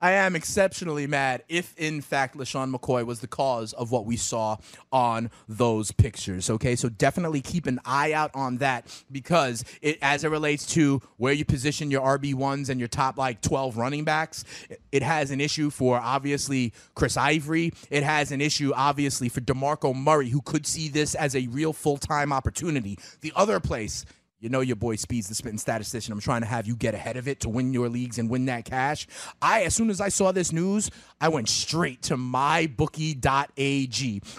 I 0.00 0.12
am 0.12 0.36
exceptionally 0.36 1.06
mad 1.06 1.42
if, 1.48 1.76
in 1.76 2.00
fact, 2.00 2.36
LeSean 2.36 2.72
McCoy 2.72 3.04
was 3.04 3.20
the 3.20 3.26
cause 3.26 3.72
of 3.72 3.90
what 3.90 4.06
we 4.06 4.16
saw 4.16 4.56
on 4.92 5.30
those 5.48 5.90
pictures. 5.90 6.48
Okay, 6.50 6.76
so 6.76 6.88
definitely 6.88 7.40
keep 7.40 7.66
an 7.66 7.80
eye 7.84 8.12
out 8.12 8.30
on 8.34 8.58
that 8.58 8.86
because 9.10 9.64
it, 9.82 9.98
as 10.00 10.22
it 10.22 10.28
relates 10.28 10.66
to 10.66 11.02
where 11.16 11.32
you 11.32 11.44
position 11.44 11.90
your 11.90 12.02
RB 12.02 12.34
ones 12.34 12.68
and 12.68 12.78
your 12.78 12.88
top 12.88 13.18
like 13.18 13.40
12 13.40 13.76
running 13.76 14.04
backs, 14.04 14.44
it 14.92 15.02
has 15.02 15.30
an 15.30 15.40
issue 15.40 15.68
for 15.70 15.98
obviously 15.98 16.72
Chris 16.94 17.16
Ivory. 17.16 17.72
It 17.90 18.04
has 18.04 18.30
an 18.30 18.40
issue 18.40 18.72
obviously 18.74 19.28
for 19.28 19.40
Demarco 19.40 19.94
Murray, 19.94 20.28
who 20.28 20.42
could 20.42 20.66
see 20.66 20.88
this 20.88 21.16
as 21.16 21.34
a 21.34 21.48
real 21.48 21.72
full 21.72 21.98
time 21.98 22.32
opportunity. 22.32 22.98
The 23.20 23.32
other 23.34 23.58
place 23.58 24.04
you 24.40 24.48
know 24.48 24.60
your 24.60 24.76
boy 24.76 24.96
Speeds 24.96 25.28
the 25.28 25.34
spitting 25.34 25.58
statistician. 25.58 26.12
I'm 26.12 26.20
trying 26.20 26.42
to 26.42 26.46
have 26.46 26.66
you 26.66 26.76
get 26.76 26.94
ahead 26.94 27.16
of 27.16 27.26
it 27.28 27.40
to 27.40 27.48
win 27.48 27.72
your 27.72 27.88
leagues 27.88 28.18
and 28.18 28.30
win 28.30 28.46
that 28.46 28.64
cash. 28.64 29.06
I, 29.42 29.62
as 29.62 29.74
soon 29.74 29.90
as 29.90 30.00
I 30.00 30.08
saw 30.08 30.32
this 30.32 30.52
news, 30.52 30.90
I 31.20 31.28
went 31.28 31.48
straight 31.48 32.02
to 32.02 32.16
mybookie.ag. 32.16 33.22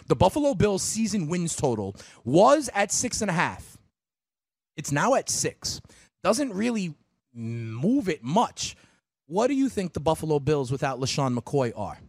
The 0.08 0.16
Buffalo 0.16 0.54
Bills 0.54 0.84
season 0.84 1.28
wins 1.28 1.56
total 1.56 1.96
was 2.24 2.70
at 2.74 2.92
six 2.92 3.22
and 3.22 3.30
a 3.30 3.34
half. 3.34 3.78
It's 4.78 4.92
now 4.92 5.16
at 5.16 5.30
six. 5.30 5.82
Doesn't 6.24 6.54
really 6.54 6.96
move 7.34 8.08
it 8.10 8.24
much. 8.24 8.76
What 9.28 9.48
do 9.48 9.54
you 9.54 9.70
think 9.70 9.94
the 9.94 10.00
Buffalo 10.00 10.40
Bills 10.40 10.72
without 10.72 11.00
LeSean 11.00 11.38
McCoy 11.38 11.72
are? 11.76 12.00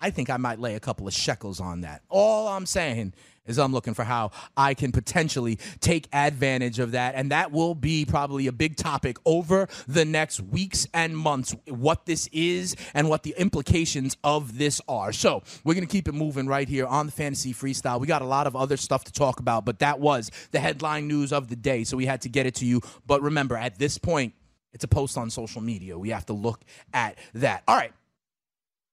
I 0.00 0.10
think 0.10 0.30
I 0.30 0.36
might 0.36 0.58
lay 0.58 0.74
a 0.74 0.80
couple 0.80 1.06
of 1.06 1.14
shekels 1.14 1.60
on 1.60 1.82
that. 1.82 2.02
All 2.08 2.48
I'm 2.48 2.66
saying 2.66 3.14
is 3.46 3.58
I'm 3.58 3.72
looking 3.72 3.94
for 3.94 4.04
how 4.04 4.32
I 4.56 4.74
can 4.74 4.92
potentially 4.92 5.58
take 5.80 6.08
advantage 6.12 6.78
of 6.78 6.92
that. 6.92 7.14
And 7.14 7.30
that 7.30 7.52
will 7.52 7.74
be 7.74 8.04
probably 8.04 8.46
a 8.46 8.52
big 8.52 8.76
topic 8.76 9.16
over 9.24 9.68
the 9.86 10.04
next 10.04 10.40
weeks 10.40 10.86
and 10.92 11.16
months 11.16 11.54
what 11.66 12.06
this 12.06 12.28
is 12.32 12.76
and 12.92 13.08
what 13.08 13.22
the 13.22 13.34
implications 13.38 14.16
of 14.24 14.58
this 14.58 14.80
are. 14.88 15.12
So 15.12 15.42
we're 15.64 15.74
going 15.74 15.86
to 15.86 15.92
keep 15.92 16.08
it 16.08 16.12
moving 16.12 16.46
right 16.46 16.68
here 16.68 16.86
on 16.86 17.06
the 17.06 17.12
Fantasy 17.12 17.54
Freestyle. 17.54 18.00
We 18.00 18.06
got 18.06 18.22
a 18.22 18.26
lot 18.26 18.46
of 18.46 18.56
other 18.56 18.76
stuff 18.76 19.04
to 19.04 19.12
talk 19.12 19.40
about, 19.40 19.64
but 19.64 19.78
that 19.78 20.00
was 20.00 20.30
the 20.50 20.60
headline 20.60 21.08
news 21.08 21.32
of 21.32 21.48
the 21.48 21.56
day. 21.56 21.84
So 21.84 21.96
we 21.96 22.06
had 22.06 22.22
to 22.22 22.28
get 22.28 22.46
it 22.46 22.56
to 22.56 22.66
you. 22.66 22.80
But 23.06 23.22
remember, 23.22 23.56
at 23.56 23.78
this 23.78 23.96
point, 23.98 24.34
it's 24.72 24.84
a 24.84 24.88
post 24.88 25.16
on 25.16 25.30
social 25.30 25.62
media. 25.62 25.96
We 25.98 26.10
have 26.10 26.26
to 26.26 26.34
look 26.34 26.60
at 26.92 27.16
that. 27.34 27.62
All 27.66 27.76
right. 27.76 27.92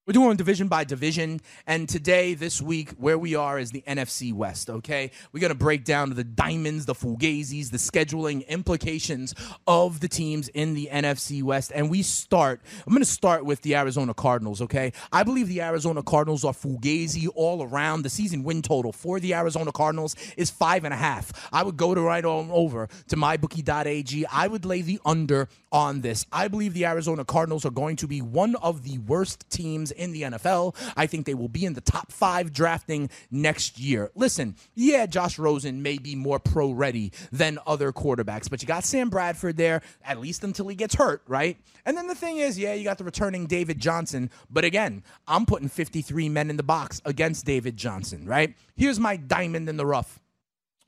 We're 0.05 0.11
doing 0.11 0.35
division 0.35 0.67
by 0.67 0.83
division, 0.83 1.39
and 1.65 1.87
today, 1.87 2.33
this 2.33 2.61
week, 2.61 2.89
where 2.97 3.17
we 3.17 3.35
are 3.35 3.57
is 3.57 3.71
the 3.71 3.85
NFC 3.87 4.33
West, 4.33 4.69
okay? 4.69 5.11
We're 5.31 5.39
gonna 5.39 5.55
break 5.55 5.85
down 5.85 6.13
the 6.13 6.25
diamonds, 6.25 6.85
the 6.85 6.93
fugazis, 6.93 7.71
the 7.71 7.77
scheduling 7.77 8.45
implications 8.49 9.33
of 9.65 10.01
the 10.01 10.09
teams 10.09 10.49
in 10.49 10.73
the 10.73 10.89
NFC 10.91 11.41
West. 11.41 11.71
And 11.73 11.89
we 11.89 12.01
start, 12.01 12.59
I'm 12.85 12.91
gonna 12.91 13.05
start 13.05 13.45
with 13.45 13.61
the 13.61 13.77
Arizona 13.77 14.13
Cardinals, 14.13 14.61
okay? 14.63 14.91
I 15.13 15.23
believe 15.23 15.47
the 15.47 15.61
Arizona 15.61 16.03
Cardinals 16.03 16.43
are 16.43 16.51
fugazi 16.51 17.29
all 17.33 17.63
around. 17.63 18.01
The 18.01 18.09
season 18.09 18.43
win 18.43 18.61
total 18.61 18.91
for 18.91 19.21
the 19.21 19.33
Arizona 19.33 19.71
Cardinals 19.71 20.17
is 20.35 20.49
five 20.49 20.83
and 20.83 20.93
a 20.93 20.97
half. 20.97 21.31
I 21.53 21.63
would 21.63 21.77
go 21.77 21.95
to 21.95 22.01
right 22.01 22.25
on 22.25 22.51
over 22.51 22.89
to 23.07 23.15
mybookie.ag. 23.15 24.25
I 24.25 24.47
would 24.47 24.65
lay 24.65 24.81
the 24.81 24.99
under 25.05 25.47
on 25.71 26.01
this. 26.01 26.25
I 26.29 26.49
believe 26.49 26.73
the 26.73 26.87
Arizona 26.87 27.23
Cardinals 27.23 27.63
are 27.65 27.71
going 27.71 27.95
to 27.95 28.07
be 28.07 28.21
one 28.21 28.55
of 28.57 28.83
the 28.83 28.97
worst 28.97 29.49
teams 29.49 29.92
in 29.93 30.11
the 30.11 30.23
NFL. 30.23 30.75
I 30.95 31.07
think 31.07 31.25
they 31.25 31.33
will 31.33 31.47
be 31.47 31.65
in 31.65 31.73
the 31.73 31.81
top 31.81 32.11
five 32.11 32.51
drafting 32.51 33.09
next 33.31 33.79
year. 33.79 34.11
Listen, 34.15 34.55
yeah, 34.75 35.05
Josh 35.05 35.39
Rosen 35.39 35.81
may 35.81 35.97
be 35.97 36.15
more 36.15 36.39
pro 36.39 36.71
ready 36.71 37.11
than 37.31 37.59
other 37.65 37.91
quarterbacks, 37.91 38.49
but 38.49 38.61
you 38.61 38.67
got 38.67 38.83
Sam 38.83 39.09
Bradford 39.09 39.57
there, 39.57 39.81
at 40.03 40.19
least 40.19 40.43
until 40.43 40.67
he 40.67 40.75
gets 40.75 40.95
hurt, 40.95 41.21
right? 41.27 41.57
And 41.85 41.97
then 41.97 42.07
the 42.07 42.15
thing 42.15 42.37
is, 42.37 42.57
yeah, 42.57 42.73
you 42.73 42.83
got 42.83 42.97
the 42.97 43.03
returning 43.03 43.45
David 43.45 43.79
Johnson, 43.79 44.29
but 44.49 44.63
again, 44.63 45.03
I'm 45.27 45.45
putting 45.45 45.69
53 45.69 46.29
men 46.29 46.49
in 46.49 46.57
the 46.57 46.63
box 46.63 47.01
against 47.05 47.45
David 47.45 47.77
Johnson, 47.77 48.25
right? 48.25 48.55
Here's 48.75 48.99
my 48.99 49.17
diamond 49.17 49.69
in 49.69 49.77
the 49.77 49.85
rough 49.85 50.19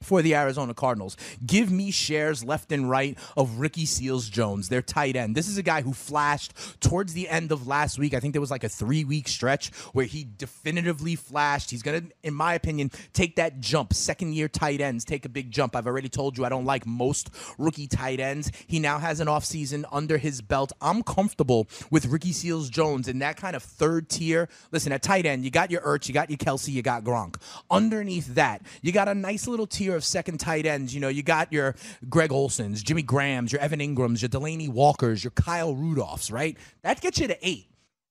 for 0.06 0.22
the 0.22 0.36
Arizona 0.36 0.74
Cardinals. 0.74 1.18
Give 1.46 1.72
me 1.72 1.92
shares 1.92 2.44
left 2.44 2.72
and 2.72 2.90
right 2.90 3.18
of 3.36 3.60
Ricky 3.60 3.86
Seals 3.86 4.30
Jones, 4.30 4.70
their 4.70 4.82
tight 4.82 5.16
end. 5.16 5.36
This 5.36 5.48
is 5.48 5.58
a 5.58 5.64
guy 5.64 5.82
who 5.82 5.94
flashed 5.94 6.54
towards 6.80 7.14
the 7.14 7.28
end 7.28 7.52
of 7.52 7.68
last 7.68 7.98
week. 7.98 8.14
I 8.14 8.20
think 8.20 8.34
there 8.34 8.42
was 8.42 8.52
like 8.52 8.64
a 8.64 8.70
three 8.70 9.04
week 9.04 9.28
stretch 9.28 9.74
where 9.94 10.06
he 10.06 10.28
definitively 10.38 11.16
flashed. 11.16 11.72
He's 11.72 11.82
going 11.82 12.02
to, 12.02 12.16
in 12.24 12.34
my 12.34 12.54
opinion, 12.54 12.92
take 13.14 13.36
that 13.38 13.60
jump. 13.60 13.94
Second 13.94 14.34
year 14.34 14.48
tight 14.48 14.80
ends 14.80 15.04
take 15.04 15.26
a 15.26 15.30
big 15.30 15.52
jump. 15.52 15.76
I've 15.76 15.88
already 15.88 16.10
told 16.10 16.38
you 16.38 16.46
I 16.46 16.50
don't 16.50 16.66
like 16.66 16.86
most 16.86 17.30
rookie 17.58 17.88
tight 17.88 18.20
ends. 18.20 18.52
He 18.68 18.80
now 18.80 19.00
has 19.00 19.20
an 19.20 19.28
offseason 19.28 19.86
under 19.92 20.18
his 20.18 20.42
belt. 20.42 20.72
I'm 20.82 21.02
comfortable 21.02 21.68
with 21.90 22.06
Ricky 22.06 22.32
Seals 22.32 22.70
Jones 22.70 23.08
in 23.08 23.20
that 23.20 23.38
kind 23.38 23.56
of 23.56 23.64
third 23.64 24.10
tier. 24.10 24.50
Listen, 24.72 24.92
at 24.92 25.02
tight 25.02 25.26
end, 25.26 25.44
you 25.44 25.52
got 25.52 25.72
your 25.72 25.82
Ertz, 25.82 26.08
you 26.08 26.14
got 26.14 26.30
your 26.30 26.38
Kelce, 26.38 26.70
you 26.70 26.82
got 26.82 27.04
Gronk. 27.04 27.36
Underneath 27.72 28.36
that, 28.36 28.62
you 28.82 28.92
got 28.92 29.08
a 29.08 29.16
nice 29.16 29.48
little 29.48 29.68
tier 29.68 29.95
of 29.96 30.04
second 30.04 30.40
tight 30.40 30.66
ends. 30.66 30.94
You 30.94 31.02
know, 31.02 31.08
you 31.08 31.24
got 31.24 31.52
your 31.52 31.75
Greg 32.10 32.32
Olsens, 32.32 32.84
Jimmy 32.84 33.04
Grahams, 33.04 33.52
your 33.52 33.62
Evan 33.62 33.80
Engrams, 33.80 34.22
your 34.22 34.30
Delanie 34.30 34.70
Walkers, 34.70 35.24
your 35.24 35.32
Kyle 35.32 35.74
Rudolphs, 35.75 36.32
right? 36.32 36.58
That 36.84 37.02
gets 37.02 37.20
you 37.20 37.28
to 37.28 37.48
eight. 37.48 37.68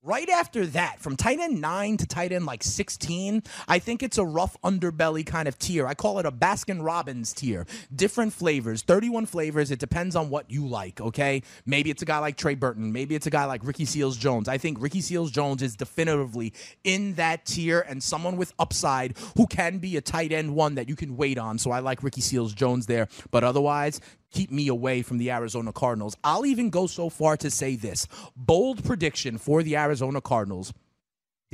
Right 0.06 0.28
after 0.28 0.66
that, 0.66 1.00
from 1.00 1.16
tight 1.16 1.40
end 1.40 1.62
nine 1.62 1.96
to 1.96 2.06
tight 2.06 2.30
end 2.30 2.44
like 2.44 2.62
16, 2.62 3.42
I 3.66 3.78
think 3.78 4.02
it's 4.02 4.18
a 4.18 4.24
rough 4.24 4.54
underbelly 4.60 5.24
kind 5.24 5.48
of 5.48 5.58
tier. 5.58 5.86
I 5.86 5.94
call 5.94 6.18
it 6.18 6.26
a 6.26 6.30
Baskin 6.30 6.84
Robbins 6.84 7.32
tier. 7.32 7.64
Different 7.96 8.34
flavors, 8.34 8.82
31 8.82 9.24
flavors. 9.24 9.70
It 9.70 9.78
depends 9.78 10.14
on 10.14 10.28
what 10.28 10.50
you 10.50 10.66
like, 10.66 11.00
okay? 11.00 11.42
Maybe 11.64 11.88
it's 11.88 12.02
a 12.02 12.04
guy 12.04 12.18
like 12.18 12.36
Trey 12.36 12.54
Burton. 12.54 12.92
Maybe 12.92 13.14
it's 13.14 13.26
a 13.26 13.30
guy 13.30 13.46
like 13.46 13.64
Ricky 13.64 13.86
Seals 13.86 14.18
Jones. 14.18 14.46
I 14.46 14.58
think 14.58 14.76
Ricky 14.78 15.00
Seals 15.00 15.30
Jones 15.30 15.62
is 15.62 15.74
definitively 15.74 16.52
in 16.84 17.14
that 17.14 17.46
tier 17.46 17.80
and 17.80 18.02
someone 18.02 18.36
with 18.36 18.52
upside 18.58 19.16
who 19.38 19.46
can 19.46 19.78
be 19.78 19.96
a 19.96 20.02
tight 20.02 20.32
end 20.32 20.54
one 20.54 20.74
that 20.74 20.86
you 20.86 20.96
can 20.96 21.16
wait 21.16 21.38
on. 21.38 21.56
So 21.56 21.70
I 21.70 21.78
like 21.78 22.02
Ricky 22.02 22.20
Seals 22.20 22.52
Jones 22.52 22.84
there. 22.84 23.08
But 23.30 23.42
otherwise, 23.42 24.02
keep 24.34 24.50
me 24.50 24.68
away 24.68 25.00
from 25.02 25.18
the 25.18 25.30
Arizona 25.30 25.72
Cardinals. 25.72 26.16
I'll 26.22 26.44
even 26.44 26.68
go 26.68 26.86
so 26.86 27.08
far 27.08 27.36
to 27.38 27.50
say 27.50 27.76
this 27.76 28.06
bold 28.36 28.84
prediction 28.84 29.38
for 29.38 29.62
the 29.62 29.76
Arizona 29.76 30.20
Cardinals 30.20 30.74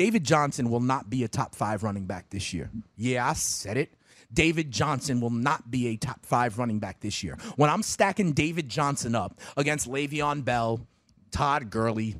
David 0.00 0.24
Johnson 0.24 0.70
will 0.70 0.80
not 0.80 1.10
be 1.10 1.24
a 1.24 1.28
top 1.28 1.54
five 1.54 1.82
running 1.82 2.06
back 2.06 2.30
this 2.30 2.54
year. 2.54 2.70
Yeah, 2.96 3.28
I 3.28 3.34
said 3.34 3.76
it. 3.76 3.92
David 4.32 4.70
Johnson 4.70 5.20
will 5.20 5.28
not 5.28 5.70
be 5.70 5.88
a 5.88 5.96
top 5.96 6.24
five 6.24 6.58
running 6.58 6.78
back 6.78 7.00
this 7.00 7.22
year. 7.22 7.36
When 7.56 7.68
I'm 7.68 7.82
stacking 7.82 8.32
David 8.32 8.66
Johnson 8.70 9.14
up 9.14 9.38
against 9.58 9.90
Le'Veon 9.90 10.42
Bell, 10.42 10.80
Todd 11.32 11.68
Gurley, 11.68 12.16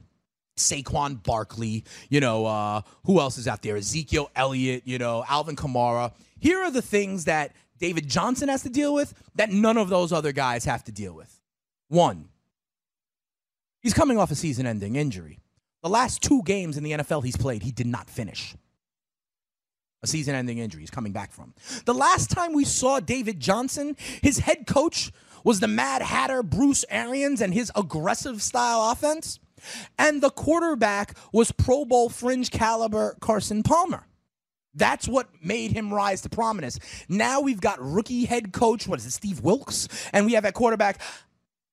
Saquon 0.59 1.23
Barkley, 1.23 1.85
you 2.11 2.21
know, 2.21 2.45
uh, 2.45 2.83
who 3.07 3.19
else 3.19 3.39
is 3.39 3.49
out 3.49 3.63
there? 3.63 3.77
Ezekiel 3.77 4.31
Elliott, 4.37 4.83
you 4.85 4.99
know, 4.99 5.25
Alvin 5.27 5.57
Kamara. 5.57 6.13
Here 6.39 6.59
are 6.59 6.71
the 6.71 6.83
things 6.83 7.25
that 7.25 7.53
David 7.81 8.09
Johnson 8.09 8.49
has 8.49 8.63
to 8.63 8.71
deal 8.71 8.95
with 8.95 9.15
that 9.35 9.51
none 9.51 9.77
of 9.77 9.89
those 9.89 10.13
other 10.13 10.33
guys 10.33 10.67
have 10.67 10.85
to 10.85 10.93
deal 10.93 11.15
with. 11.15 11.41
One, 11.89 12.29
he's 13.81 13.95
coming 13.95 14.19
off 14.19 14.31
a 14.31 14.35
season 14.35 14.67
ending 14.67 14.97
injury. 14.97 15.41
The 15.83 15.89
last 15.89 16.23
two 16.23 16.43
games 16.43 16.77
in 16.77 16.85
the 16.85 16.93
NFL 16.93 17.25
he's 17.25 17.37
played, 17.37 17.63
he 17.63 17.73
did 17.73 17.87
not 17.87 18.11
finish. 18.11 18.55
A 20.03 20.07
season 20.07 20.35
ending 20.35 20.59
injury 20.59 20.83
he's 20.83 20.91
coming 20.91 21.13
back 21.13 21.33
from. 21.33 21.55
The 21.87 21.95
last 21.95 22.31
time 22.31 22.53
we 22.53 22.65
saw 22.65 23.01
David 23.01 23.41
Johnson, 23.41 23.97
his 24.23 24.39
head 24.39 24.67
coach 24.67 25.11
was 25.43 25.61
the 25.61 25.69
Mad 25.69 26.03
Hatter 26.03 26.43
Bruce 26.43 26.85
Arians 26.91 27.41
and 27.41 27.53
his 27.53 27.73
aggressive 27.75 28.43
style 28.43 28.91
offense. 28.91 29.41
And 29.99 30.23
the 30.23 30.31
quarterback 30.31 31.17
was 31.33 31.53
Pro 31.53 31.85
Bowl 31.85 32.09
fringe 32.09 32.51
caliber 32.51 33.17
Carson 33.21 33.63
Palmer. 33.63 34.07
That's 34.75 35.09
what 35.09 35.29
made 35.43 35.73
him 35.73 35.93
rise 35.93 36.23
to 36.23 36.29
prominence. 36.29 36.79
Now 37.09 37.41
we've 37.41 37.61
got 37.61 37.79
rookie 37.81 38.25
head 38.25 38.53
coach, 38.53 38.87
what 38.87 38.99
is 38.99 39.07
it, 39.07 39.13
Steve 39.13 39.41
Wilks? 39.41 39.89
And 40.13 40.27
we 40.27 40.35
have 40.35 40.45
at 40.45 40.55
quarterback, 40.55 41.01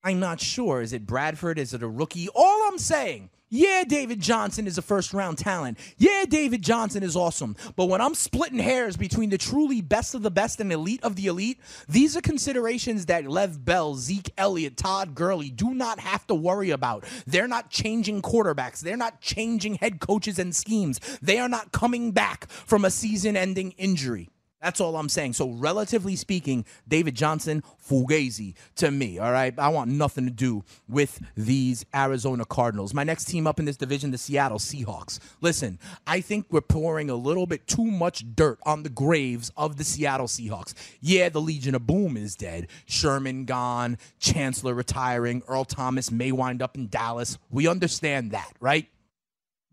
I'm 0.04 0.20
not 0.20 0.40
sure. 0.40 0.82
Is 0.82 0.94
it 0.94 1.06
Bradford? 1.06 1.60
Is 1.60 1.74
it 1.74 1.84
a 1.84 1.88
rookie? 1.88 2.30
All 2.34 2.68
I'm 2.68 2.78
saying, 2.78 3.30
yeah, 3.50 3.86
David 3.88 4.20
Johnson 4.20 4.68
is 4.68 4.78
a 4.78 4.82
first 4.82 5.14
round 5.14 5.38
talent. 5.38 5.78
Yeah, 5.98 6.26
David 6.28 6.62
Johnson 6.62 7.02
is 7.02 7.16
awesome. 7.16 7.56
But 7.76 7.86
when 7.86 8.02
I'm 8.02 8.14
splitting 8.14 8.60
hairs 8.60 8.98
between 8.98 9.30
the 9.30 9.38
truly 9.38 9.82
best 9.82 10.16
of 10.16 10.22
the 10.22 10.32
best 10.32 10.60
and 10.60 10.72
elite 10.72 11.02
of 11.04 11.16
the 11.16 11.28
elite, 11.28 11.60
these 11.88 12.18
are 12.18 12.22
considerations 12.22 13.06
that 13.06 13.26
Lev 13.26 13.64
Bell, 13.64 13.96
Zeke 13.96 14.32
Elliott, 14.38 14.76
Todd 14.76 15.16
Gurley 15.16 15.50
do 15.50 15.74
not 15.74 16.00
have 16.00 16.28
to 16.28 16.36
worry 16.36 16.72
about. 16.72 17.06
They're 17.26 17.48
not 17.48 17.70
changing 17.70 18.22
quarterbacks, 18.22 18.82
they're 18.82 18.98
not 18.98 19.22
changing 19.22 19.76
head 19.76 20.00
coaches 20.00 20.40
and 20.40 20.56
schemes. 20.56 21.00
They 21.22 21.40
are 21.40 21.50
not 21.50 21.72
coming 21.72 22.12
back 22.12 22.50
from 22.50 22.84
a 22.84 22.92
season 22.92 23.38
ending 23.38 23.72
injury. 23.72 24.30
That's 24.62 24.82
all 24.82 24.96
I'm 24.96 25.10
saying. 25.10 25.34
So, 25.34 25.52
relatively 25.52 26.16
speaking, 26.16 26.66
David 26.88 27.16
Johnson, 27.16 27.64
Fugazi 27.88 28.56
to 28.78 28.90
me. 28.90 29.20
All 29.20 29.32
right. 29.32 29.54
I 29.58 29.70
want 29.70 29.92
nothing 29.92 30.26
to 30.26 30.32
do 30.32 30.64
with 30.90 31.22
these 31.36 31.86
Arizona 31.94 32.44
Cardinals. 32.44 32.94
My 32.94 33.04
next 33.04 33.26
team 33.26 33.46
up 33.46 33.60
in 33.60 33.66
this 33.66 33.78
division, 33.78 34.12
the 34.12 34.18
Seattle 34.18 34.58
Seahawks. 34.58 35.20
Listen, 35.42 35.78
I 36.08 36.22
think 36.22 36.48
we're 36.50 36.62
pouring 36.62 37.10
a 37.10 37.16
little 37.16 37.46
bit 37.46 37.68
too 37.68 37.86
much 37.86 38.26
dirt 38.36 38.60
on 38.64 38.84
the 38.84 38.90
graves 38.90 39.52
of 39.56 39.78
the 39.78 39.84
Seattle 39.84 40.28
Seahawks. 40.28 40.74
Yeah, 41.02 41.30
the 41.30 41.42
Legion 41.42 41.76
of 41.76 41.86
Boom 41.86 42.18
is 42.18 42.36
dead. 42.36 42.68
Sherman 42.86 43.46
gone, 43.46 43.98
Chancellor 44.20 44.74
retiring, 44.74 45.44
Earl 45.48 45.66
Thomas 45.66 46.12
may 46.12 46.32
wind 46.32 46.62
up 46.62 46.76
in 46.76 46.88
Dallas. 46.88 47.38
We 47.52 47.68
understand 47.68 48.32
that, 48.32 48.52
right? 48.60 48.88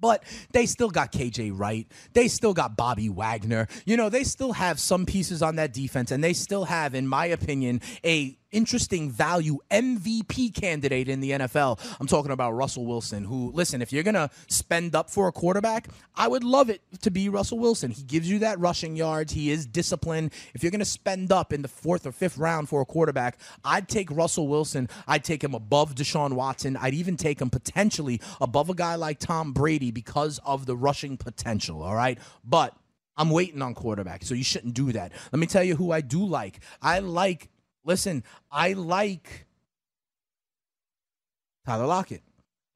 But 0.04 0.22
they 0.52 0.66
still 0.66 0.90
got 0.90 1.12
KJ 1.12 1.58
Wright. 1.58 1.90
They 2.12 2.28
still 2.28 2.52
got 2.52 2.76
Bobby 2.76 3.08
Wagner. 3.08 3.66
You 3.86 3.96
know, 3.96 4.10
they 4.10 4.22
still 4.22 4.52
have 4.52 4.78
some 4.78 5.06
pieces 5.06 5.40
on 5.40 5.56
that 5.56 5.72
defense, 5.72 6.10
and 6.10 6.22
they 6.22 6.34
still 6.34 6.66
have, 6.66 6.94
in 6.94 7.08
my 7.08 7.24
opinion, 7.24 7.80
a 8.04 8.36
interesting 8.54 9.10
value 9.10 9.58
MVP 9.70 10.54
candidate 10.54 11.08
in 11.08 11.20
the 11.20 11.32
NFL. 11.32 11.78
I'm 12.00 12.06
talking 12.06 12.30
about 12.30 12.52
Russell 12.52 12.86
Wilson, 12.86 13.24
who, 13.24 13.50
listen, 13.52 13.82
if 13.82 13.92
you're 13.92 14.04
going 14.04 14.14
to 14.14 14.30
spend 14.48 14.94
up 14.94 15.10
for 15.10 15.28
a 15.28 15.32
quarterback, 15.32 15.88
I 16.14 16.28
would 16.28 16.44
love 16.44 16.70
it 16.70 16.80
to 17.02 17.10
be 17.10 17.28
Russell 17.28 17.58
Wilson. 17.58 17.90
He 17.90 18.04
gives 18.04 18.30
you 18.30 18.38
that 18.38 18.58
rushing 18.60 18.96
yards, 18.96 19.32
he 19.32 19.50
is 19.50 19.66
disciplined. 19.66 20.32
If 20.54 20.62
you're 20.62 20.70
going 20.70 20.78
to 20.78 20.84
spend 20.84 21.32
up 21.32 21.52
in 21.52 21.62
the 21.62 21.68
fourth 21.68 22.06
or 22.06 22.12
fifth 22.12 22.38
round 22.38 22.68
for 22.68 22.80
a 22.80 22.86
quarterback, 22.86 23.38
I'd 23.64 23.88
take 23.88 24.10
Russell 24.10 24.48
Wilson. 24.48 24.88
I'd 25.08 25.24
take 25.24 25.42
him 25.42 25.54
above 25.54 25.94
Deshaun 25.96 26.34
Watson. 26.34 26.76
I'd 26.76 26.94
even 26.94 27.16
take 27.16 27.40
him 27.40 27.50
potentially 27.50 28.20
above 28.40 28.70
a 28.70 28.74
guy 28.74 28.94
like 28.94 29.18
Tom 29.18 29.52
Brady 29.52 29.90
because 29.90 30.40
of 30.44 30.66
the 30.66 30.76
rushing 30.76 31.16
potential, 31.16 31.82
all 31.82 31.94
right? 31.94 32.18
But 32.44 32.76
I'm 33.16 33.30
waiting 33.30 33.62
on 33.62 33.74
quarterback, 33.74 34.24
so 34.24 34.34
you 34.34 34.44
shouldn't 34.44 34.74
do 34.74 34.92
that. 34.92 35.12
Let 35.32 35.38
me 35.38 35.46
tell 35.46 35.62
you 35.62 35.76
who 35.76 35.92
I 35.92 36.00
do 36.00 36.24
like. 36.24 36.60
I 36.82 36.98
like 36.98 37.48
Listen, 37.84 38.24
I 38.50 38.72
like 38.72 39.46
Tyler 41.66 41.86
Lockett. 41.86 42.22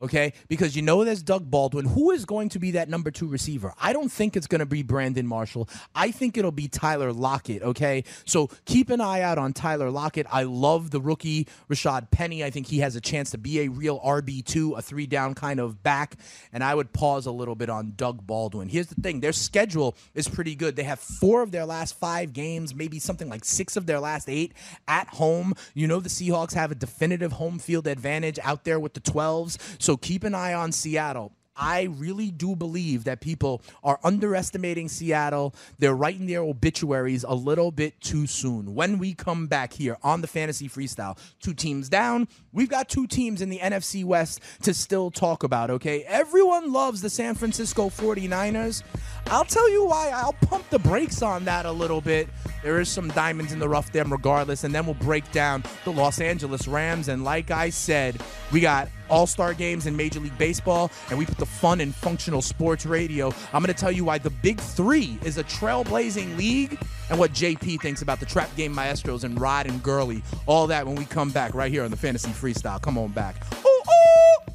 Okay, 0.01 0.33
because 0.47 0.77
you 0.77 0.83
know 0.83 1.03
there's 1.03 1.25
Doug 1.25 1.51
Baldwin. 1.51 1.85
Who 1.85 2.13
is 2.13 2.25
going 2.25 2.51
to 2.51 2.61
be 2.61 2.71
that 2.73 2.89
number 2.89 3.11
two 3.11 3.27
receiver? 3.27 3.75
I 3.81 3.93
don't 3.93 4.11
think 4.11 4.37
it's 4.37 4.47
going 4.47 4.61
to 4.61 4.67
be 4.67 4.85
Brandon 4.85 5.27
Marshall. 5.27 5.69
I 5.93 6.13
think 6.13 6.37
it'll 6.37 6.53
be 6.53 6.69
Tyler 6.69 7.13
Lockett. 7.13 7.63
Okay, 7.63 8.05
so 8.25 8.49
keep 8.65 8.91
an 8.91 9.01
eye 9.01 9.23
out 9.23 9.39
on 9.39 9.53
Tyler 9.53 9.91
Lockett. 9.91 10.29
I 10.31 10.45
love 10.45 10.93
the 10.93 11.01
rookie 11.01 11.49
Rashad 11.69 12.13
Penny. 12.13 12.45
I 12.45 12.51
think 12.51 12.69
he 12.69 12.79
has 12.79 12.95
a 12.95 13.01
chance 13.01 13.31
to 13.31 13.39
be 13.39 13.63
a 13.63 13.69
real 13.69 13.99
RB 13.99 14.45
two, 14.45 14.75
a 14.75 14.83
three 14.83 15.07
down 15.09 15.35
kind 15.35 15.59
of 15.59 15.83
back. 15.83 16.15
And 16.53 16.63
I 16.63 16.77
would 16.77 16.93
pause 16.93 17.27
a 17.27 17.33
little 17.33 17.57
bit 17.57 17.69
on 17.69 17.95
Doug 17.97 18.25
Baldwin. 18.25 18.69
Here's 18.69 18.87
the 18.87 19.01
thing: 19.01 19.19
their 19.19 19.33
schedule 19.33 19.97
is 20.15 20.29
pretty 20.29 20.55
good. 20.55 20.77
They 20.77 20.85
have 20.85 21.01
four 21.01 21.43
of 21.43 21.51
their 21.51 21.67
last 21.67 21.99
five 21.99 22.33
games, 22.33 22.73
maybe 22.73 23.01
something 23.01 23.29
like 23.29 23.45
six 23.45 23.77
of 23.77 23.87
their 23.87 23.99
last 23.99 24.29
eight 24.29 24.53
at 24.87 25.09
home. 25.09 25.55
You 25.75 25.89
know 25.89 25.99
the 25.99 26.09
Seahawks 26.09 26.55
have 26.55 26.71
a 26.71 26.77
definitive 26.77 27.33
home 27.33 27.59
field 27.59 27.89
advantage 27.89 28.39
out 28.45 28.63
there 28.63 28.79
with 28.79 28.95
the 28.95 29.01
12s. 29.01 29.59
So 29.88 29.88
keep 29.97 30.25
an 30.25 30.35
eye 30.35 30.55
on 30.55 30.73
Seattle. 30.73 31.33
I 31.59 31.83
really 31.83 32.31
do 32.31 32.55
believe 32.55 33.05
that 33.05 33.21
people 33.21 33.63
are 33.83 33.99
underestimating 34.05 34.89
Seattle. 34.89 35.55
They're 35.79 35.95
writing 35.95 36.27
their 36.27 36.41
obituaries 36.41 37.25
a 37.25 37.35
little 37.35 37.73
bit 37.73 38.01
too 38.01 38.27
soon. 38.27 38.75
When 38.75 38.99
we 38.99 39.13
come 39.15 39.49
back 39.49 39.73
here 39.73 39.99
on 40.03 40.21
the 40.21 40.29
Fantasy 40.29 40.69
Freestyle, 40.69 41.19
two 41.43 41.55
teams 41.55 41.89
down, 41.89 42.29
we've 42.53 42.69
got 42.69 42.89
two 42.89 43.07
teams 43.07 43.43
in 43.43 43.49
the 43.49 43.59
NFC 43.59 44.05
West 44.05 44.41
to 44.63 44.73
still 44.73 45.11
talk 45.11 45.43
about, 45.43 45.71
okay? 45.71 46.05
Everyone 46.05 46.73
loves 46.73 47.01
the 47.01 47.11
San 47.11 47.35
Francisco 47.35 47.89
49ers. 47.89 48.85
I'll 49.27 49.45
tell 49.45 49.69
you 49.69 49.85
why. 49.85 50.11
I'll 50.15 50.35
pump 50.35 50.69
the 50.71 50.79
brakes 50.79 51.23
on 51.23 51.45
that 51.47 51.67
a 51.67 51.73
little 51.73 52.01
bit. 52.01 52.29
There 52.63 52.81
is 52.81 52.89
some 52.89 53.09
diamonds 53.09 53.53
in 53.53 53.59
the 53.59 53.69
rough 53.69 53.91
there, 53.91 54.05
regardless, 54.05 54.63
and 54.65 54.75
then 54.75 54.87
we'll 54.87 54.95
break 54.95 55.31
down 55.33 55.65
the 55.85 55.93
Los 55.93 56.21
Angeles 56.21 56.69
Rams. 56.69 57.09
And 57.09 57.25
like 57.25 57.51
I 57.51 57.71
said, 57.71 58.23
we 58.53 58.61
got 58.61 58.89
all 59.09 59.27
Star 59.27 59.55
games 59.55 59.87
in 59.87 59.97
Major 59.97 60.21
League 60.21 60.37
Baseball, 60.39 60.91
and 61.11 61.19
we 61.19 61.27
put 61.27 61.39
the 61.39 61.47
fun 61.47 61.81
and 61.81 61.95
functional 61.95 62.43
sports 62.43 62.87
radio. 62.87 63.33
I'm 63.53 63.63
going 63.63 63.75
to 63.75 63.81
tell 63.81 63.93
you 63.93 64.05
why 64.05 64.19
the 64.19 64.31
Big 64.31 64.61
Three 64.61 65.19
is 65.25 65.39
a 65.39 65.45
trailblazing 65.45 66.37
league 66.37 66.79
and 67.11 67.19
what 67.19 67.33
JP 67.33 67.81
thinks 67.81 68.03
about 68.03 68.21
the 68.21 68.27
trap 68.27 68.55
game 68.57 68.75
maestros 68.75 69.25
and 69.25 69.41
Rod 69.41 69.67
and 69.67 69.83
Gurley. 69.83 70.23
All 70.47 70.67
that 70.67 70.87
when 70.87 70.97
we 70.97 71.05
come 71.05 71.31
back 71.31 71.55
right 71.55 71.71
here 71.71 71.85
on 71.85 71.91
the 71.91 71.97
Fantasy 71.97 72.31
Freestyle. 72.31 72.81
Come 72.81 72.99
on 72.99 73.11
back. 73.11 73.37
Ooh, 73.65 73.69
ooh. 73.69 74.53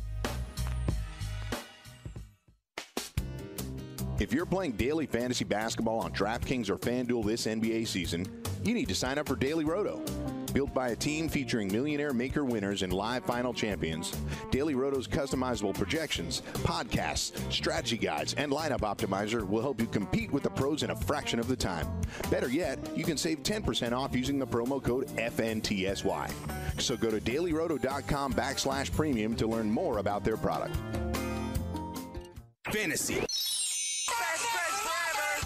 If 4.20 4.32
you're 4.32 4.46
playing 4.46 4.74
daily 4.74 5.06
fantasy 5.06 5.44
basketball 5.44 6.00
on 6.00 6.14
DraftKings 6.14 6.70
or 6.70 6.78
FanDuel 6.78 7.26
this 7.26 7.46
NBA 7.46 7.88
season, 7.88 8.26
you 8.64 8.74
need 8.74 8.88
to 8.88 8.96
sign 8.96 9.18
up 9.18 9.28
for 9.28 9.36
Daily 9.36 9.66
Roto. 9.66 10.02
Built 10.54 10.74
by 10.74 10.90
a 10.90 10.96
team 10.96 11.28
featuring 11.28 11.72
millionaire 11.72 12.14
maker 12.14 12.46
winners 12.46 12.84
and 12.84 12.94
live 12.94 13.26
final 13.26 13.54
champions, 13.54 14.16
Daily 14.52 14.76
Roto's 14.76 15.08
customizable 15.08 15.74
projections, 15.74 16.44
podcasts, 16.62 17.34
strategy 17.52 17.98
guides, 17.98 18.36
and 18.36 18.52
lineup 18.52 18.82
optimizer 18.82 19.48
will 19.48 19.62
help 19.62 19.82
you 19.82 19.88
compete 19.88 20.32
with 20.32 20.44
the 20.44 20.52
pros 20.52 20.84
in 20.84 20.92
a 20.92 20.96
fraction 20.96 21.40
of 21.40 21.48
the 21.48 21.56
time. 21.56 21.88
Better 22.30 22.50
yet, 22.50 22.78
you 22.96 23.04
can 23.04 23.18
save 23.18 23.42
10% 23.42 23.94
off 23.94 24.16
using 24.16 24.38
the 24.38 24.46
promo 24.46 24.82
code 24.82 25.08
FNTSY. 25.18 26.32
So 26.80 26.96
go 26.96 27.10
to 27.10 27.20
dailyroto.com 27.20 28.34
backslash 28.34 28.92
premium 28.96 29.36
to 29.38 29.48
learn 29.48 29.72
more 29.72 29.98
about 29.98 30.24
their 30.24 30.38
product. 30.38 30.76
Fantasy. 32.72 33.24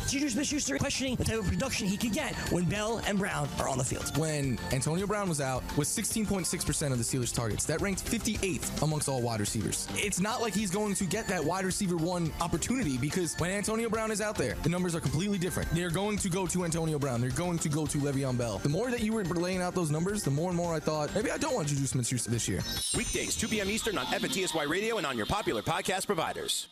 Juju 0.08 0.30
Smith-Schuster 0.30 0.78
questioning 0.78 1.16
the 1.16 1.26
type 1.26 1.40
of 1.40 1.48
production 1.48 1.86
he 1.86 1.98
could 1.98 2.14
get 2.14 2.34
when 2.52 2.64
Bell 2.64 3.02
and 3.06 3.20
Brown 3.20 3.50
are 3.60 3.68
on 3.68 3.78
the 3.78 3.84
field. 3.84 4.18
When 4.18 4.58
Antonio 4.72 5.06
Brown 5.06 5.28
was 5.28 5.42
out, 5.42 5.64
with 5.78 5.88
16.6% 5.88 6.92
of 6.92 6.98
the 6.98 7.04
Steelers' 7.04 7.34
targets, 7.34 7.66
that 7.66 7.82
ranked 7.82 8.06
58th 8.06 8.82
amongst 8.82 9.10
all 9.10 9.22
wide 9.22 9.42
receivers. 9.42 9.88
It's 9.96 10.22
not 10.22 10.42
like 10.42 10.54
he's 10.54 10.72
going 10.72 10.96
to 10.96 11.06
get 11.06 11.28
that 11.28 11.44
wide 11.44 11.66
receiver 11.66 11.98
one 11.98 12.32
opportunity 12.40 12.98
because 12.98 13.36
when 13.38 13.52
Antonio 13.52 13.90
Brown 13.90 14.12
is 14.12 14.22
out 14.22 14.36
there, 14.36 14.56
the 14.64 14.70
numbers 14.70 14.96
are 14.96 15.02
completely 15.02 15.38
different. 15.38 15.70
They're 15.72 15.90
going 15.90 16.18
to 16.20 16.30
go 16.30 16.48
to 16.48 16.64
Antonio 16.64 16.98
Brown. 16.98 17.20
They're 17.20 17.30
going 17.32 17.60
to 17.60 17.70
go 17.70 17.86
to 17.86 17.98
Le'Veon 17.98 18.38
Bell. 18.38 18.60
The 18.60 18.70
more 18.70 18.90
that 18.92 19.02
you 19.02 19.12
were 19.12 19.26
laying 19.26 19.62
out 19.62 19.76
those 19.76 19.92
numbers, 19.92 20.24
the 20.24 20.32
more 20.32 20.48
and 20.50 20.58
more 20.58 20.74
I 20.74 20.80
thought 20.80 21.14
maybe 21.14 21.32
I 21.32 21.38
don't 21.38 21.54
want 21.54 21.68
Juju 21.68 21.86
Smith-Schuster 21.86 22.32
this 22.32 22.48
year. 22.48 22.62
Weekdays, 22.96 23.36
2 23.36 23.50
p.m. 23.50 23.70
Eastern 23.70 23.98
on 23.98 24.06
FNTSY 24.06 24.70
Radio 24.70 24.98
and 24.98 25.06
on 25.06 25.18
your 25.18 25.26
popular 25.26 25.62
podcast 25.62 26.06
providers. 26.06 26.68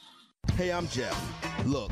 Hey, 0.54 0.72
I'm 0.72 0.88
Jeff. 0.88 1.20
Look, 1.66 1.92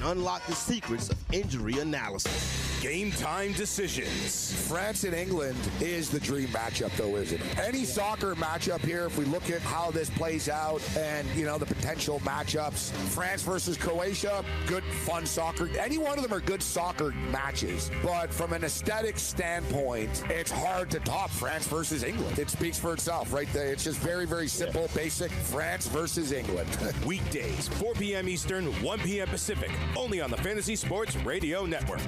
and 0.00 0.10
unlock 0.10 0.44
the 0.46 0.54
secrets 0.54 1.10
of 1.10 1.18
injury 1.32 1.78
analysis. 1.78 2.70
Game 2.80 3.12
time 3.12 3.52
decisions. 3.52 4.66
France 4.66 5.04
and 5.04 5.14
England 5.14 5.58
is 5.80 6.08
the 6.08 6.18
dream 6.18 6.48
matchup, 6.48 6.90
though, 6.96 7.16
isn't 7.16 7.38
it? 7.38 7.58
Any 7.58 7.84
soccer 7.84 8.34
matchup 8.34 8.80
here, 8.80 9.04
if 9.04 9.18
we 9.18 9.26
look 9.26 9.50
at 9.50 9.60
how 9.60 9.90
this 9.90 10.08
plays 10.08 10.48
out 10.48 10.80
and, 10.96 11.28
you 11.36 11.44
know, 11.44 11.58
the 11.58 11.66
potential 11.66 12.20
matchups, 12.20 12.90
France 13.10 13.42
versus 13.42 13.76
Croatia, 13.76 14.42
good, 14.66 14.82
fun 14.82 15.26
soccer. 15.26 15.68
Any 15.78 15.98
one 15.98 16.16
of 16.16 16.22
them 16.22 16.32
are 16.32 16.40
good 16.40 16.62
soccer 16.62 17.10
matches. 17.30 17.90
But 18.02 18.32
from 18.32 18.54
an 18.54 18.64
aesthetic 18.64 19.18
standpoint, 19.18 20.24
it's 20.30 20.50
hard 20.50 20.90
to 20.92 21.00
top 21.00 21.28
France 21.28 21.66
versus 21.66 22.02
England. 22.02 22.38
It 22.38 22.48
speaks 22.48 22.78
for 22.78 22.94
itself, 22.94 23.30
right 23.30 23.52
there. 23.52 23.72
It's 23.72 23.84
just 23.84 23.98
very, 23.98 24.24
very 24.24 24.48
simple, 24.48 24.88
basic 24.94 25.30
France 25.30 25.86
versus 25.86 26.32
England. 26.32 26.70
Weekdays, 27.04 27.68
4 27.68 27.92
p.m. 27.94 28.26
Eastern, 28.26 28.66
1 28.82 28.98
p.m. 29.00 29.28
Pacific, 29.28 29.70
only 29.96 30.20
on 30.20 30.30
the 30.30 30.36
Fantasy 30.38 30.76
Sports 30.76 31.16
Radio 31.16 31.66
Network. 31.66 32.00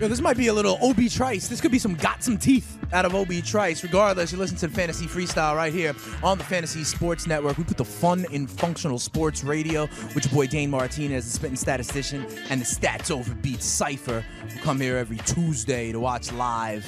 Yo, 0.00 0.08
this 0.08 0.22
might 0.22 0.38
be 0.38 0.46
a 0.46 0.52
little 0.54 0.78
Obie 0.80 1.10
Trice. 1.10 1.46
This 1.46 1.60
could 1.60 1.70
be 1.70 1.78
some 1.78 1.94
got 1.94 2.24
some 2.24 2.38
teeth 2.38 2.78
out 2.94 3.04
of 3.04 3.14
Obie 3.14 3.42
Trice. 3.42 3.82
Regardless, 3.82 4.32
you 4.32 4.38
listen 4.38 4.56
to 4.56 4.66
Fantasy 4.66 5.04
Freestyle 5.04 5.54
right 5.54 5.74
here 5.74 5.94
on 6.22 6.38
the 6.38 6.44
Fantasy 6.44 6.84
Sports 6.84 7.26
Network. 7.26 7.58
We 7.58 7.64
put 7.64 7.76
the 7.76 7.84
fun 7.84 8.24
in 8.32 8.46
functional 8.46 8.98
sports 8.98 9.44
radio 9.44 9.82
with 10.14 10.24
your 10.24 10.32
boy 10.32 10.46
Dane 10.46 10.70
Martinez, 10.70 11.26
the 11.26 11.30
spitting 11.30 11.54
statistician, 11.54 12.24
and 12.48 12.62
the 12.62 12.64
Stats 12.64 13.10
Over 13.10 13.34
Beats 13.34 13.66
Cypher, 13.66 14.24
who 14.48 14.60
come 14.60 14.80
here 14.80 14.96
every 14.96 15.18
Tuesday 15.18 15.92
to 15.92 16.00
watch 16.00 16.32
live. 16.32 16.86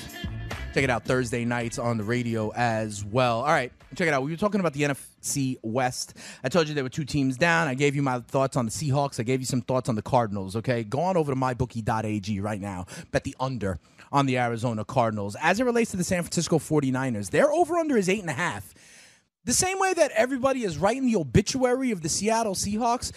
Check 0.73 0.85
it 0.85 0.89
out 0.89 1.05
Thursday 1.05 1.45
nights 1.45 1.79
on 1.79 1.99
the 1.99 2.05
radio 2.05 2.51
as 2.55 3.05
well. 3.05 3.41
All 3.41 3.49
right, 3.49 3.73
check 3.95 4.09
it 4.09 4.15
out. 4.15 4.23
We 4.23 4.31
were 4.31 4.37
talking 4.37 4.61
about 4.61 4.73
the 4.73 4.83
NFC 4.83 5.57
West. 5.63 6.15
I 6.43 6.49
told 6.49 6.69
you 6.69 6.75
there 6.75 6.85
were 6.85 6.91
two 6.91 7.05
teams 7.05 7.37
down. 7.37 7.69
I 7.69 7.75
gave 7.75 7.95
you 7.95 8.03
my 8.03 8.21
thoughts 8.21 8.57
on 8.57 8.67
the 8.67 8.71
Seahawks. 8.71 9.21
I 9.21 9.23
gave 9.23 9.41
you 9.41 9.47
some 9.47 9.61
thoughts 9.61 9.89
on 9.89 9.95
the 9.95 10.03
Cardinals. 10.03 10.57
Okay, 10.57 10.85
go 10.85 11.01
on 11.01 11.17
over 11.17 11.33
to 11.33 11.39
mybookie.ag 11.39 12.41
right 12.41 12.61
now. 12.61 12.87
Bet 13.11 13.25
the 13.25 13.37
under 13.39 13.79
on 14.11 14.27
the 14.27 14.39
Arizona 14.39 14.85
Cardinals. 14.85 15.37
As 15.41 15.61
it 15.61 15.65
relates 15.65 15.91
to 15.93 15.97
the 15.97 16.05
San 16.05 16.23
Francisco 16.23 16.59
49ers, 16.59 17.31
their 17.31 17.51
over 17.51 17.77
under 17.77 17.97
is 17.97 18.09
eight 18.09 18.21
and 18.21 18.31
a 18.31 18.35
half. 18.35 18.75
The 19.45 19.53
same 19.53 19.81
way 19.81 19.93
that 19.95 20.13
everybody 20.13 20.63
is 20.63 20.79
writing 20.79 21.07
the 21.07 21.17
obituary 21.17 21.91
of 21.91 22.03
the 22.03 22.09
Seattle 22.09 22.55
Seahawks, 22.55 23.11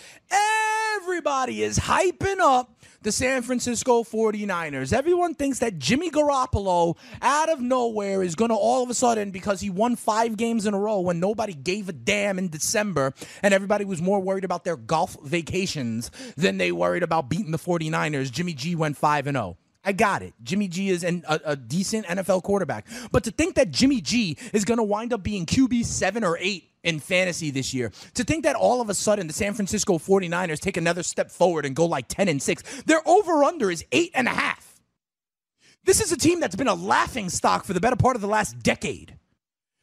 Everybody 0.96 1.62
is 1.62 1.78
hyping 1.78 2.40
up 2.40 2.72
the 3.02 3.12
San 3.12 3.42
Francisco 3.42 4.04
49ers. 4.04 4.94
Everyone 4.94 5.34
thinks 5.34 5.60
that 5.60 5.78
Jimmy 5.78 6.10
Garoppolo, 6.10 6.96
out 7.22 7.50
of 7.50 7.60
nowhere, 7.60 8.24
is 8.24 8.36
going 8.36 8.50
to 8.50 8.56
all 8.56 8.82
of 8.82 8.90
a 8.90 8.94
sudden, 8.94 9.32
because 9.32 9.60
he 9.60 9.70
won 9.70 9.96
five 9.96 10.38
games 10.38 10.66
in 10.66 10.74
a 10.74 10.80
row 10.80 11.02
when 11.02 11.20
nobody 11.20 11.54
gave 11.54 11.90
a 11.90 11.94
damn 11.94 12.40
in 12.40 12.48
December 12.48 13.14
and 13.44 13.54
everybody 13.54 13.84
was 13.84 14.02
more 14.02 14.20
worried 14.20 14.46
about 14.46 14.64
their 14.64 14.78
golf 14.78 15.18
vacations 15.24 16.12
than 16.38 16.58
they 16.58 16.72
worried 16.72 17.04
about 17.04 17.30
beating 17.30 17.52
the 17.52 17.60
49ers, 17.60 18.32
Jimmy 18.32 18.54
G 18.54 18.76
went 18.76 18.96
5 18.96 19.28
and 19.28 19.36
0. 19.36 19.58
I 19.84 19.92
got 19.92 20.24
it. 20.24 20.34
Jimmy 20.42 20.68
G 20.68 20.90
is 20.90 21.04
an, 21.04 21.24
a, 21.28 21.40
a 21.46 21.56
decent 21.56 22.08
NFL 22.08 22.42
quarterback. 22.44 22.88
But 23.12 23.24
to 23.26 23.32
think 23.32 23.56
that 23.56 23.70
Jimmy 23.70 24.02
G 24.02 24.38
is 24.52 24.66
going 24.66 24.80
to 24.80 24.84
wind 24.84 25.14
up 25.14 25.22
being 25.22 25.46
QB 25.46 25.86
7 25.86 26.24
or 26.24 26.38
8 26.40 26.64
in 26.86 27.00
fantasy 27.00 27.52
this 27.52 27.74
year, 27.74 27.92
to 28.14 28.24
think 28.24 28.44
that 28.44 28.56
all 28.56 28.80
of 28.80 28.90
a 28.90 28.94
sudden 28.94 29.28
the 29.28 29.34
San 29.34 29.54
Francisco 29.54 29.98
49ers 29.98 30.60
take 30.60 30.78
another 30.78 31.04
step 31.04 31.30
forward 31.30 31.66
and 31.66 31.76
go 31.76 31.86
like 31.86 32.08
10 32.08 32.30
and 32.30 32.42
6, 32.42 32.84
their 32.84 33.06
over 33.08 33.44
under 33.44 33.70
is 33.70 33.84
8.5. 33.92 34.56
This 35.84 36.02
is 36.02 36.12
a 36.12 36.18
team 36.18 36.40
that's 36.40 36.56
been 36.56 36.68
a 36.68 36.74
laughing 36.74 37.30
stock 37.30 37.66
for 37.66 37.74
the 37.74 37.82
better 37.82 37.96
part 37.96 38.16
of 38.16 38.22
the 38.22 38.28
last 38.28 38.64
decade. 38.64 39.18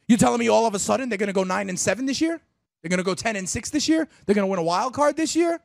You 0.08 0.16
telling 0.16 0.40
me 0.40 0.48
all 0.48 0.66
of 0.66 0.74
a 0.74 0.78
sudden 0.78 1.08
they're 1.08 1.18
going 1.18 1.28
to 1.28 1.32
go 1.32 1.44
9 1.44 1.68
and 1.68 1.78
7 1.78 2.06
this 2.06 2.20
year? 2.20 2.40
They're 2.82 2.88
going 2.88 2.98
to 2.98 3.04
go 3.04 3.14
10 3.14 3.36
and 3.36 3.48
6 3.48 3.70
this 3.70 3.88
year? 3.88 4.08
They're 4.26 4.34
going 4.34 4.46
to 4.46 4.50
win 4.50 4.58
a 4.58 4.64
wild 4.64 4.94
card 4.94 5.16
this 5.16 5.36
year? 5.36 5.60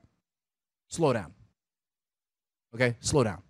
Slow 0.89 1.13
down. 1.13 1.33
Okay? 2.75 2.95
Slow 2.99 3.23
down. 3.23 3.41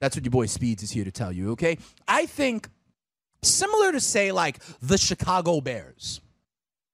That's 0.00 0.16
what 0.16 0.24
your 0.24 0.32
boy 0.32 0.46
Speeds 0.46 0.82
is 0.82 0.90
here 0.90 1.04
to 1.04 1.12
tell 1.12 1.30
you, 1.30 1.52
okay? 1.52 1.78
I 2.08 2.26
think 2.26 2.68
similar 3.42 3.92
to 3.92 4.00
say 4.00 4.32
like 4.32 4.58
the 4.80 4.98
Chicago 4.98 5.60
Bears, 5.60 6.20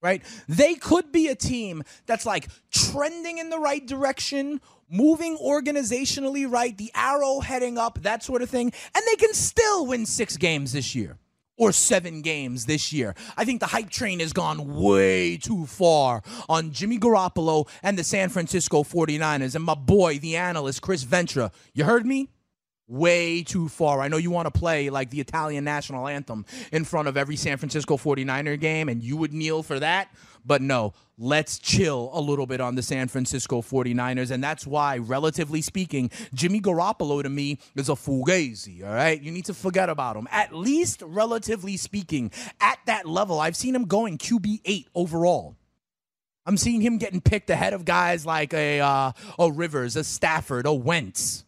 right? 0.00 0.22
They 0.48 0.74
could 0.74 1.12
be 1.12 1.28
a 1.28 1.34
team 1.34 1.82
that's 2.06 2.26
like 2.26 2.48
trending 2.70 3.38
in 3.38 3.50
the 3.50 3.58
right 3.58 3.84
direction, 3.84 4.60
moving 4.90 5.36
organizationally 5.38 6.50
right, 6.50 6.76
the 6.76 6.90
arrow 6.94 7.40
heading 7.40 7.78
up, 7.78 8.02
that 8.02 8.22
sort 8.22 8.42
of 8.42 8.50
thing, 8.50 8.72
and 8.94 9.04
they 9.06 9.16
can 9.16 9.34
still 9.34 9.86
win 9.86 10.06
6 10.06 10.36
games 10.36 10.72
this 10.72 10.94
year 10.94 11.18
or 11.58 11.72
seven 11.72 12.22
games 12.22 12.66
this 12.66 12.92
year. 12.92 13.14
I 13.36 13.44
think 13.44 13.60
the 13.60 13.66
hype 13.66 13.90
train 13.90 14.20
has 14.20 14.32
gone 14.32 14.76
way 14.80 15.36
too 15.36 15.66
far 15.66 16.22
on 16.48 16.70
Jimmy 16.70 16.98
Garoppolo 16.98 17.68
and 17.82 17.98
the 17.98 18.04
San 18.04 18.28
Francisco 18.28 18.84
49ers 18.84 19.54
and 19.56 19.64
my 19.64 19.74
boy, 19.74 20.18
the 20.18 20.36
analyst, 20.36 20.80
Chris 20.80 21.02
Ventura. 21.02 21.50
You 21.74 21.84
heard 21.84 22.06
me? 22.06 22.28
Way 22.88 23.42
too 23.42 23.68
far. 23.68 24.00
I 24.00 24.08
know 24.08 24.16
you 24.16 24.30
want 24.30 24.52
to 24.52 24.58
play 24.58 24.90
like 24.90 25.10
the 25.10 25.20
Italian 25.20 25.64
national 25.64 26.08
anthem 26.08 26.46
in 26.72 26.84
front 26.84 27.06
of 27.06 27.16
every 27.16 27.36
San 27.36 27.58
Francisco 27.58 27.96
49er 27.96 28.58
game 28.58 28.88
and 28.88 29.02
you 29.02 29.16
would 29.16 29.32
kneel 29.32 29.62
for 29.62 29.78
that, 29.78 30.08
but 30.44 30.62
no, 30.62 30.94
let's 31.18 31.58
chill 31.58 32.10
a 32.14 32.20
little 32.20 32.46
bit 32.46 32.60
on 32.60 32.74
the 32.74 32.82
San 32.82 33.08
Francisco 33.08 33.60
49ers 33.60 34.30
and 34.30 34.42
that's 34.42 34.66
why 34.66 34.96
relatively 34.96 35.60
speaking, 35.60 36.10
Jimmy 36.32 36.60
Garoppolo 36.60 37.22
to 37.22 37.28
me 37.28 37.58
is 37.76 37.90
a 37.90 37.92
fugazi, 37.92 38.82
all 38.82 38.94
right? 38.94 39.20
You 39.20 39.30
need 39.30 39.44
to 39.44 39.54
forget 39.54 39.90
about 39.90 40.16
him. 40.16 40.26
At 40.30 40.54
least 40.54 41.02
relatively 41.04 41.76
speaking, 41.76 42.32
at 42.60 42.78
that 42.86 43.06
level, 43.06 43.38
I've 43.38 43.56
seen 43.56 43.74
him 43.74 43.84
going 43.84 44.16
QB 44.16 44.62
8 44.64 44.88
overall. 44.94 45.56
I'm 46.46 46.56
seeing 46.56 46.80
him 46.80 46.96
getting 46.96 47.20
picked 47.20 47.50
ahead 47.50 47.74
of 47.74 47.84
guys 47.84 48.24
like 48.24 48.54
a 48.54 48.80
uh, 48.80 49.12
a 49.38 49.52
Rivers, 49.52 49.96
a 49.96 50.04
Stafford, 50.04 50.64
a 50.64 50.72
Wentz. 50.72 51.44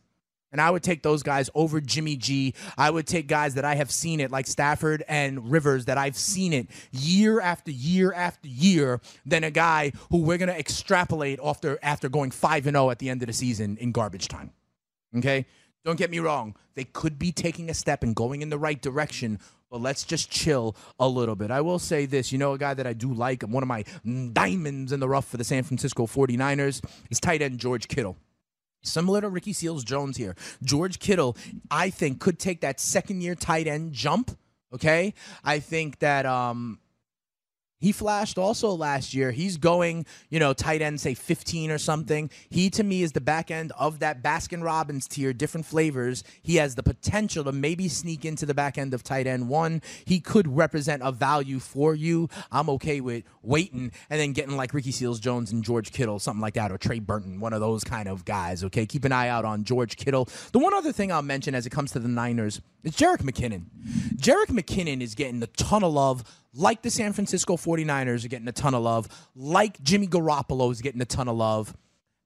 And 0.53 0.61
I 0.61 0.71
would 0.71 0.83
take 0.83 1.03
those 1.03 1.23
guys 1.23 1.49
over 1.55 1.81
Jimmy 1.81 2.17
G. 2.17 2.55
I 2.77 2.91
would 2.91 3.07
take 3.07 3.29
guys 3.29 3.55
that 3.55 3.65
I 3.65 3.77
have 3.77 3.91
seen 3.91 4.21
it, 4.21 4.31
like 4.31 4.47
Stafford 4.47 5.05
and 5.09 5.51
Rivers, 5.51 5.85
that 5.85 5.99
I've 5.99 6.17
seen 6.17 6.53
it 6.53 6.69
year 6.91 7.41
after 7.41 7.71
year 7.71 8.13
after 8.13 8.49
year, 8.49 9.01
than 9.25 9.45
a 9.45 9.51
guy 9.51 9.93
who 10.11 10.19
we're 10.19 10.39
going 10.39 10.49
to 10.49 10.59
extrapolate 10.59 11.39
after, 11.45 11.79
after 11.83 12.09
going 12.09 12.31
5 12.31 12.67
and 12.67 12.75
0 12.75 12.91
at 12.91 12.99
the 12.99 13.09
end 13.09 13.23
of 13.23 13.27
the 13.27 13.33
season 13.33 13.77
in 13.79 13.93
garbage 13.93 14.29
time. 14.29 14.53
Okay? 15.17 15.47
Don't 15.85 15.97
get 15.97 16.11
me 16.11 16.19
wrong. 16.19 16.57
They 16.75 16.85
could 16.85 17.19
be 17.19 17.33
taking 17.33 17.71
a 17.71 17.75
step 17.75 18.03
and 18.03 18.15
going 18.15 18.43
in 18.43 18.51
the 18.51 18.59
right 18.59 18.81
direction, 18.81 19.39
but 19.71 19.81
let's 19.81 20.05
just 20.05 20.31
chill 20.31 20.77
a 20.99 21.09
little 21.09 21.37
bit. 21.37 21.51
I 21.51 21.61
will 21.61 21.79
say 21.79 22.07
this 22.07 22.33
you 22.33 22.39
know, 22.39 22.53
a 22.53 22.59
guy 22.59 22.75
that 22.75 22.87
I 22.87 22.93
do 22.93 23.13
like, 23.13 23.43
one 23.43 23.63
of 23.63 23.69
my 23.69 23.85
diamonds 24.33 24.93
in 24.93 25.01
the 25.01 25.09
rough 25.09 25.29
for 25.29 25.37
the 25.37 25.45
San 25.45 25.63
Francisco 25.63 26.07
49ers, 26.07 26.85
is 27.11 27.21
tight 27.21 27.41
end 27.41 27.59
George 27.59 27.89
Kittle. 27.89 28.17
Similar 28.83 29.23
to 29.23 29.29
Ricky 29.29 29.53
Seals 29.53 29.85
Jones 29.85 30.17
here. 30.17 30.35
George 30.63 30.99
Kittle, 30.99 31.37
I 31.71 31.91
think, 31.91 32.21
could 32.21 32.39
take 32.39 32.61
that 32.63 32.81
second 32.81 33.23
year 33.23 33.35
tight 33.35 33.67
end 33.67 33.93
jump. 33.93 34.37
Okay. 34.73 35.15
I 35.45 35.59
think 35.59 35.99
that 35.99 36.27
um 36.27 36.79
he 37.81 37.93
flashed 37.93 38.39
also 38.39 38.71
last 38.71 39.15
year. 39.15 39.31
He's 39.31 39.57
going, 39.57 40.05
you 40.29 40.39
know, 40.39 40.53
tight 40.53 40.83
end, 40.83 41.01
say 41.01 41.15
15 41.15 41.71
or 41.71 41.79
something. 41.79 42.31
He, 42.51 42.69
to 42.71 42.85
me, 42.85 43.03
is 43.03 43.13
the 43.13 43.21
back 43.21 43.51
end 43.51 43.73
of 43.79 44.01
that 44.01 44.23
Baskin 44.23 44.63
Robbins 44.63 45.09
tier, 45.09 45.33
different 45.33 45.67
flavors. 45.67 46.23
He 46.43 46.57
has 46.57 46.75
the 46.75 46.83
potential 46.83 47.45
to 47.45 47.53
maybe 47.53 47.89
sneak 47.89 48.25
into 48.25 48.45
the 48.45 48.55
back 48.55 48.77
end 48.77 48.93
of 48.93 49.03
tight 49.03 49.27
end 49.27 49.49
one. 49.49 49.81
He 50.05 50.21
could 50.21 50.47
represent 50.47 51.03
a 51.03 51.11
value 51.11 51.59
for 51.59 51.95
you. 51.95 52.29
I'm 52.53 52.69
okay 52.71 53.01
with 53.01 53.25
waiting 53.43 53.93
and 54.11 54.21
then 54.21 54.33
getting 54.33 54.57
like 54.57 54.75
Ricky 54.75 54.93
Seals 54.93 55.19
Jones 55.19 55.51
and 55.51 55.65
George 55.65 55.91
Kittle, 55.91 56.19
something 56.19 56.43
like 56.43 56.55
that, 56.55 56.71
or 56.71 56.79
Trey 56.79 56.99
Burton, 56.99 57.41
one 57.41 57.53
of 57.53 57.61
those 57.61 57.83
kind 57.83 58.09
of 58.09 58.25
guys, 58.25 58.63
okay? 58.65 58.85
Keep 58.85 59.07
an 59.07 59.13
eye 59.13 59.29
out 59.29 59.45
on 59.45 59.65
George 59.65 59.97
Kittle. 59.97 60.29
The 60.53 60.59
one 60.59 60.75
other 60.75 60.93
thing 60.93 61.11
I'll 61.11 61.23
mention 61.23 61.55
as 61.55 61.65
it 61.65 61.71
comes 61.71 61.93
to 61.93 61.99
the 61.99 62.09
Niners 62.09 62.61
is 62.83 62.93
Jerick 62.93 63.23
McKinnon. 63.23 63.65
Jerick 64.17 64.49
McKinnon 64.49 65.01
is 65.01 65.15
getting 65.15 65.43
a 65.43 65.47
ton 65.47 65.83
of 65.83 65.93
love 65.93 66.25
like 66.55 66.83
the 66.83 66.91
San 66.91 67.13
Francisco 67.13 67.57
49ers 67.57 68.25
are 68.25 68.29
getting 68.29 68.49
a 68.49 68.53
ton 68.53 68.75
of 68.75 68.83
love, 68.83 69.09
like 69.35 69.83
Jimmy 69.83 70.07
Garoppolo 70.07 70.71
is 70.71 70.81
getting 70.81 71.01
a 71.01 71.07
ton 71.07 71.29
of 71.29 71.37
love. 71.37 71.77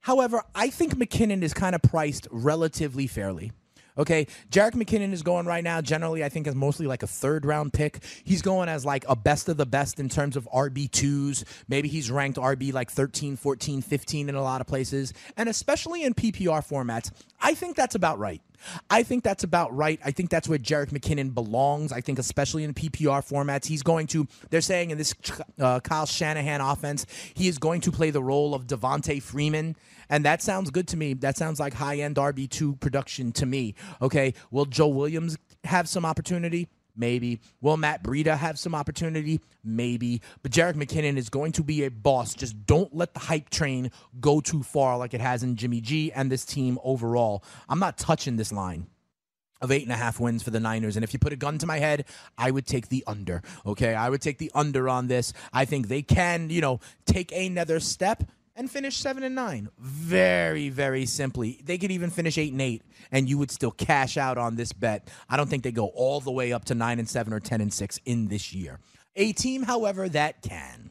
However, 0.00 0.42
I 0.54 0.68
think 0.68 0.96
McKinnon 0.96 1.42
is 1.42 1.54
kind 1.54 1.74
of 1.74 1.82
priced 1.82 2.28
relatively 2.30 3.06
fairly. 3.06 3.52
Okay, 3.96 4.26
Jerick 4.50 4.72
McKinnon 4.72 5.12
is 5.12 5.22
going 5.22 5.46
right 5.46 5.62
now. 5.62 5.80
Generally, 5.80 6.24
I 6.24 6.28
think 6.28 6.48
is 6.48 6.54
mostly 6.54 6.86
like 6.86 7.04
a 7.04 7.06
third 7.06 7.44
round 7.44 7.72
pick. 7.72 8.02
He's 8.24 8.42
going 8.42 8.68
as 8.68 8.84
like 8.84 9.04
a 9.08 9.14
best 9.14 9.48
of 9.48 9.56
the 9.56 9.66
best 9.66 10.00
in 10.00 10.08
terms 10.08 10.36
of 10.36 10.48
RB2s. 10.52 11.44
Maybe 11.68 11.88
he's 11.88 12.10
ranked 12.10 12.36
RB 12.36 12.72
like 12.72 12.90
13, 12.90 13.36
14, 13.36 13.82
15 13.82 14.28
in 14.28 14.34
a 14.34 14.42
lot 14.42 14.60
of 14.60 14.66
places. 14.66 15.12
And 15.36 15.48
especially 15.48 16.02
in 16.02 16.12
PPR 16.12 16.66
formats, 16.66 17.12
I 17.40 17.54
think 17.54 17.76
that's 17.76 17.94
about 17.94 18.18
right. 18.18 18.42
I 18.90 19.02
think 19.02 19.24
that's 19.24 19.44
about 19.44 19.74
right. 19.74 20.00
I 20.04 20.10
think 20.10 20.30
that's 20.30 20.48
where 20.48 20.58
Jerick 20.58 20.90
McKinnon 20.90 21.34
belongs. 21.34 21.92
I 21.92 22.00
think, 22.00 22.18
especially 22.18 22.64
in 22.64 22.74
PPR 22.74 23.26
formats, 23.26 23.66
he's 23.66 23.82
going 23.82 24.06
to, 24.08 24.26
they're 24.50 24.60
saying 24.60 24.90
in 24.90 24.98
this 24.98 25.14
uh, 25.60 25.80
Kyle 25.80 26.06
Shanahan 26.06 26.60
offense, 26.60 27.06
he 27.34 27.48
is 27.48 27.58
going 27.58 27.80
to 27.82 27.92
play 27.92 28.10
the 28.10 28.22
role 28.22 28.54
of 28.54 28.66
Devonta 28.66 29.22
Freeman. 29.22 29.76
And 30.08 30.24
that 30.24 30.42
sounds 30.42 30.70
good 30.70 30.88
to 30.88 30.96
me. 30.96 31.14
That 31.14 31.36
sounds 31.36 31.58
like 31.58 31.74
high 31.74 31.98
end 31.98 32.16
RB2 32.16 32.80
production 32.80 33.32
to 33.32 33.46
me. 33.46 33.74
Okay. 34.02 34.34
Will 34.50 34.66
Joe 34.66 34.88
Williams 34.88 35.38
have 35.64 35.88
some 35.88 36.04
opportunity? 36.04 36.68
Maybe. 36.96 37.40
Will 37.60 37.76
Matt 37.76 38.02
Breida 38.02 38.36
have 38.36 38.58
some 38.58 38.74
opportunity? 38.74 39.40
Maybe. 39.64 40.22
But 40.42 40.52
Jerick 40.52 40.74
McKinnon 40.74 41.16
is 41.16 41.28
going 41.28 41.52
to 41.52 41.64
be 41.64 41.84
a 41.84 41.90
boss. 41.90 42.34
Just 42.34 42.66
don't 42.66 42.94
let 42.94 43.14
the 43.14 43.20
hype 43.20 43.50
train 43.50 43.90
go 44.20 44.40
too 44.40 44.62
far 44.62 44.96
like 44.96 45.14
it 45.14 45.20
has 45.20 45.42
in 45.42 45.56
Jimmy 45.56 45.80
G 45.80 46.12
and 46.12 46.30
this 46.30 46.44
team 46.44 46.78
overall. 46.84 47.42
I'm 47.68 47.80
not 47.80 47.98
touching 47.98 48.36
this 48.36 48.52
line 48.52 48.86
of 49.60 49.72
eight 49.72 49.82
and 49.82 49.92
a 49.92 49.96
half 49.96 50.20
wins 50.20 50.42
for 50.42 50.50
the 50.50 50.60
Niners. 50.60 50.96
And 50.96 51.02
if 51.02 51.12
you 51.12 51.18
put 51.18 51.32
a 51.32 51.36
gun 51.36 51.58
to 51.58 51.66
my 51.66 51.78
head, 51.78 52.04
I 52.38 52.50
would 52.50 52.66
take 52.66 52.88
the 52.88 53.02
under. 53.06 53.42
Okay. 53.66 53.94
I 53.94 54.10
would 54.10 54.20
take 54.20 54.38
the 54.38 54.52
under 54.54 54.88
on 54.88 55.08
this. 55.08 55.32
I 55.52 55.64
think 55.64 55.88
they 55.88 56.02
can, 56.02 56.50
you 56.50 56.60
know, 56.60 56.80
take 57.06 57.32
another 57.32 57.80
step 57.80 58.24
and 58.56 58.70
finish 58.70 58.96
seven 58.96 59.22
and 59.22 59.34
nine. 59.34 59.68
Very, 59.78 60.68
very 60.68 61.06
simply. 61.06 61.60
They 61.64 61.78
could 61.78 61.90
even 61.90 62.10
finish 62.10 62.38
eight 62.38 62.52
and 62.52 62.62
eight, 62.62 62.82
and 63.10 63.28
you 63.28 63.38
would 63.38 63.50
still 63.50 63.70
cash 63.70 64.16
out 64.16 64.38
on 64.38 64.56
this 64.56 64.72
bet. 64.72 65.08
I 65.28 65.36
don't 65.36 65.48
think 65.48 65.62
they 65.62 65.72
go 65.72 65.86
all 65.86 66.20
the 66.20 66.32
way 66.32 66.52
up 66.52 66.64
to 66.66 66.74
nine 66.74 66.98
and 66.98 67.08
seven 67.08 67.32
or 67.32 67.40
ten 67.40 67.60
and 67.60 67.72
six 67.72 68.00
in 68.04 68.28
this 68.28 68.52
year. 68.52 68.80
A 69.16 69.32
team, 69.32 69.62
however, 69.62 70.08
that 70.08 70.42
can 70.42 70.90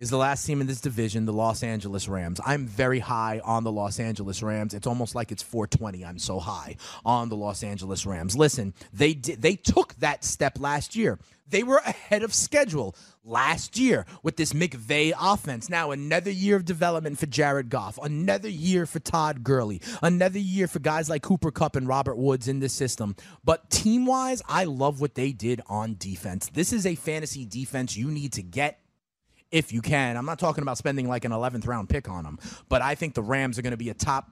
is 0.00 0.08
the 0.08 0.16
last 0.16 0.46
team 0.46 0.62
in 0.62 0.66
this 0.66 0.80
division, 0.80 1.26
the 1.26 1.32
Los 1.32 1.62
Angeles 1.62 2.08
Rams. 2.08 2.40
I'm 2.44 2.66
very 2.66 3.00
high 3.00 3.40
on 3.44 3.64
the 3.64 3.70
Los 3.70 4.00
Angeles 4.00 4.42
Rams. 4.42 4.72
It's 4.72 4.86
almost 4.86 5.14
like 5.14 5.30
it's 5.30 5.42
420. 5.42 6.04
I'm 6.04 6.18
so 6.18 6.40
high 6.40 6.76
on 7.04 7.28
the 7.28 7.36
Los 7.36 7.62
Angeles 7.62 8.06
Rams. 8.06 8.34
Listen, 8.34 8.72
they 8.94 9.12
did, 9.12 9.42
they 9.42 9.56
took 9.56 9.94
that 9.96 10.24
step 10.24 10.58
last 10.58 10.96
year. 10.96 11.18
They 11.46 11.62
were 11.64 11.82
ahead 11.84 12.22
of 12.22 12.32
schedule 12.32 12.94
last 13.24 13.76
year 13.76 14.06
with 14.22 14.36
this 14.36 14.52
McVay 14.52 15.12
offense. 15.20 15.68
Now, 15.68 15.90
another 15.90 16.30
year 16.30 16.56
of 16.56 16.64
development 16.64 17.18
for 17.18 17.26
Jared 17.26 17.68
Goff, 17.68 17.98
another 18.02 18.48
year 18.48 18.86
for 18.86 19.00
Todd 19.00 19.42
Gurley, 19.42 19.82
another 20.00 20.38
year 20.38 20.68
for 20.68 20.78
guys 20.78 21.10
like 21.10 21.22
Cooper 21.22 21.50
Kupp 21.50 21.76
and 21.76 21.88
Robert 21.88 22.16
Woods 22.16 22.48
in 22.48 22.60
this 22.60 22.72
system. 22.72 23.16
But 23.44 23.68
team 23.68 24.06
wise, 24.06 24.40
I 24.48 24.64
love 24.64 25.00
what 25.00 25.16
they 25.16 25.32
did 25.32 25.60
on 25.66 25.96
defense. 25.98 26.48
This 26.48 26.72
is 26.72 26.86
a 26.86 26.94
fantasy 26.94 27.44
defense 27.44 27.96
you 27.96 28.10
need 28.10 28.32
to 28.34 28.42
get 28.42 28.78
if 29.50 29.72
you 29.72 29.82
can. 29.82 30.16
I'm 30.16 30.26
not 30.26 30.38
talking 30.38 30.62
about 30.62 30.78
spending 30.78 31.08
like 31.08 31.24
an 31.24 31.32
11th 31.32 31.66
round 31.66 31.88
pick 31.88 32.08
on 32.08 32.24
them, 32.24 32.38
but 32.68 32.82
I 32.82 32.94
think 32.94 33.14
the 33.14 33.22
Rams 33.22 33.58
are 33.58 33.62
going 33.62 33.72
to 33.72 33.76
be 33.76 33.90
a 33.90 33.94
top 33.94 34.30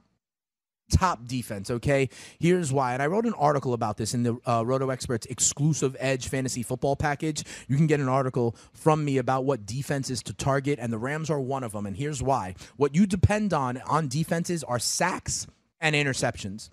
top 0.89 1.25
defense, 1.25 1.69
okay? 1.69 2.09
Here's 2.39 2.73
why. 2.73 2.93
And 2.93 3.01
I 3.03 3.07
wrote 3.07 3.25
an 3.25 3.33
article 3.33 3.73
about 3.73 3.97
this 3.97 4.13
in 4.13 4.23
the 4.23 4.37
uh, 4.45 4.63
Roto 4.65 4.89
Experts 4.89 5.25
exclusive 5.27 5.95
Edge 5.99 6.27
fantasy 6.27 6.63
football 6.63 6.95
package. 6.95 7.43
You 7.67 7.77
can 7.77 7.87
get 7.87 7.99
an 7.99 8.09
article 8.09 8.55
from 8.73 9.05
me 9.05 9.17
about 9.17 9.45
what 9.45 9.65
defenses 9.65 10.23
to 10.23 10.33
target, 10.33 10.79
and 10.81 10.91
the 10.91 10.97
Rams 10.97 11.29
are 11.29 11.39
one 11.39 11.63
of 11.63 11.71
them. 11.71 11.85
And 11.85 11.95
here's 11.95 12.21
why. 12.21 12.55
What 12.75 12.95
you 12.95 13.05
depend 13.05 13.53
on 13.53 13.77
on 13.87 14.07
defenses 14.07 14.63
are 14.63 14.79
sacks 14.79 15.47
and 15.79 15.95
interceptions. 15.95 16.69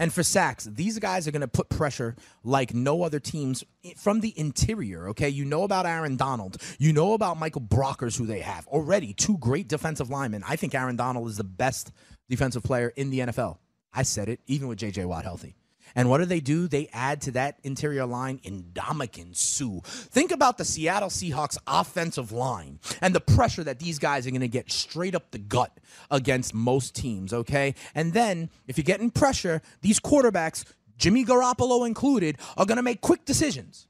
And 0.00 0.10
for 0.10 0.22
sacks, 0.22 0.64
these 0.64 0.98
guys 0.98 1.28
are 1.28 1.30
going 1.30 1.42
to 1.42 1.46
put 1.46 1.68
pressure 1.68 2.16
like 2.42 2.72
no 2.72 3.02
other 3.02 3.20
teams 3.20 3.62
from 3.98 4.20
the 4.20 4.32
interior, 4.34 5.10
okay? 5.10 5.28
You 5.28 5.44
know 5.44 5.62
about 5.62 5.84
Aaron 5.84 6.16
Donald. 6.16 6.56
You 6.78 6.94
know 6.94 7.12
about 7.12 7.36
Michael 7.36 7.60
Brockers, 7.60 8.16
who 8.16 8.24
they 8.24 8.40
have. 8.40 8.66
Already, 8.66 9.12
two 9.12 9.36
great 9.36 9.68
defensive 9.68 10.08
linemen. 10.08 10.42
I 10.48 10.56
think 10.56 10.74
Aaron 10.74 10.96
Donald 10.96 11.28
is 11.28 11.36
the 11.36 11.44
best 11.44 11.92
defensive 12.30 12.62
player 12.62 12.90
in 12.96 13.10
the 13.10 13.18
NFL. 13.18 13.58
I 13.92 14.02
said 14.04 14.30
it, 14.30 14.40
even 14.46 14.68
with 14.68 14.78
J.J. 14.78 15.04
Watt 15.04 15.24
healthy. 15.24 15.59
And 15.94 16.08
what 16.08 16.18
do 16.18 16.24
they 16.24 16.40
do? 16.40 16.68
They 16.68 16.88
add 16.92 17.20
to 17.22 17.32
that 17.32 17.58
interior 17.62 18.06
line 18.06 18.38
Ndamukong 18.38 19.36
Suh. 19.36 19.80
Think 19.84 20.30
about 20.30 20.58
the 20.58 20.64
Seattle 20.64 21.08
Seahawks 21.08 21.58
offensive 21.66 22.32
line 22.32 22.78
and 23.00 23.14
the 23.14 23.20
pressure 23.20 23.64
that 23.64 23.78
these 23.78 23.98
guys 23.98 24.26
are 24.26 24.30
going 24.30 24.40
to 24.40 24.48
get 24.48 24.70
straight 24.70 25.14
up 25.14 25.30
the 25.30 25.38
gut 25.38 25.78
against 26.10 26.54
most 26.54 26.94
teams, 26.94 27.32
okay? 27.32 27.74
And 27.94 28.12
then 28.12 28.50
if 28.66 28.76
you're 28.76 28.84
getting 28.84 29.10
pressure, 29.10 29.62
these 29.80 30.00
quarterbacks, 30.00 30.64
Jimmy 30.96 31.24
Garoppolo 31.24 31.86
included, 31.86 32.36
are 32.56 32.66
going 32.66 32.76
to 32.76 32.82
make 32.82 33.00
quick 33.00 33.24
decisions. 33.24 33.86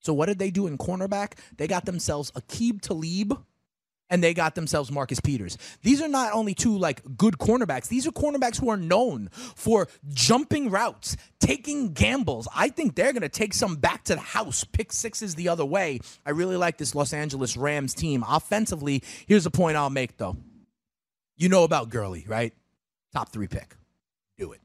So 0.00 0.12
what 0.12 0.26
did 0.26 0.38
they 0.38 0.50
do 0.50 0.66
in 0.66 0.78
cornerback? 0.78 1.34
They 1.56 1.68
got 1.68 1.84
themselves 1.84 2.32
Aqib 2.32 2.80
Talib 2.80 3.38
and 4.12 4.22
they 4.22 4.34
got 4.34 4.54
themselves 4.54 4.92
Marcus 4.92 5.20
Peters. 5.20 5.56
These 5.82 6.02
are 6.02 6.06
not 6.06 6.34
only 6.34 6.52
two 6.52 6.76
like 6.76 7.00
good 7.16 7.38
cornerbacks, 7.38 7.88
these 7.88 8.06
are 8.06 8.12
cornerbacks 8.12 8.60
who 8.60 8.68
are 8.68 8.76
known 8.76 9.30
for 9.32 9.88
jumping 10.12 10.70
routes, 10.70 11.16
taking 11.40 11.94
gambles. 11.94 12.46
I 12.54 12.68
think 12.68 12.94
they're 12.94 13.14
going 13.14 13.22
to 13.22 13.30
take 13.30 13.54
some 13.54 13.76
back 13.76 14.04
to 14.04 14.14
the 14.14 14.20
house, 14.20 14.64
pick 14.64 14.92
sixes 14.92 15.34
the 15.34 15.48
other 15.48 15.64
way. 15.64 15.98
I 16.26 16.30
really 16.30 16.58
like 16.58 16.76
this 16.76 16.94
Los 16.94 17.14
Angeles 17.14 17.56
Rams 17.56 17.94
team. 17.94 18.22
Offensively, 18.28 19.02
here's 19.26 19.46
a 19.46 19.50
point 19.50 19.78
I'll 19.78 19.88
make 19.88 20.18
though. 20.18 20.36
You 21.38 21.48
know 21.48 21.64
about 21.64 21.88
Gurley, 21.88 22.26
right? 22.28 22.52
Top 23.14 23.30
three 23.30 23.48
pick. 23.48 23.74
Do 24.36 24.52
it. 24.52 24.60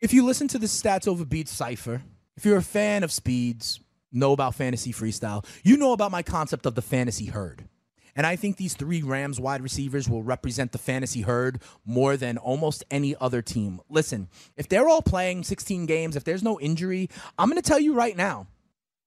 If 0.00 0.14
you 0.14 0.24
listen 0.24 0.46
to 0.48 0.58
the 0.58 0.66
Stats 0.66 1.08
Over 1.08 1.24
Beats 1.24 1.50
cipher, 1.50 2.02
if 2.36 2.44
you're 2.44 2.58
a 2.58 2.62
fan 2.62 3.02
of 3.02 3.10
speeds, 3.10 3.80
know 4.12 4.32
about 4.32 4.54
fantasy 4.54 4.92
freestyle, 4.92 5.44
you 5.62 5.76
know 5.76 5.92
about 5.92 6.10
my 6.10 6.22
concept 6.22 6.66
of 6.66 6.74
the 6.74 6.82
fantasy 6.82 7.26
herd. 7.26 7.68
And 8.16 8.26
I 8.26 8.34
think 8.34 8.56
these 8.56 8.74
three 8.74 9.02
Rams 9.02 9.38
wide 9.38 9.62
receivers 9.62 10.08
will 10.08 10.22
represent 10.22 10.72
the 10.72 10.78
fantasy 10.78 11.20
herd 11.20 11.60
more 11.84 12.16
than 12.16 12.38
almost 12.38 12.82
any 12.90 13.14
other 13.20 13.42
team. 13.42 13.80
Listen, 13.90 14.28
if 14.56 14.68
they're 14.68 14.88
all 14.88 15.02
playing 15.02 15.44
16 15.44 15.84
games, 15.84 16.16
if 16.16 16.24
there's 16.24 16.42
no 16.42 16.58
injury, 16.58 17.10
I'm 17.38 17.50
going 17.50 17.60
to 17.60 17.68
tell 17.68 17.78
you 17.78 17.92
right 17.92 18.16
now 18.16 18.46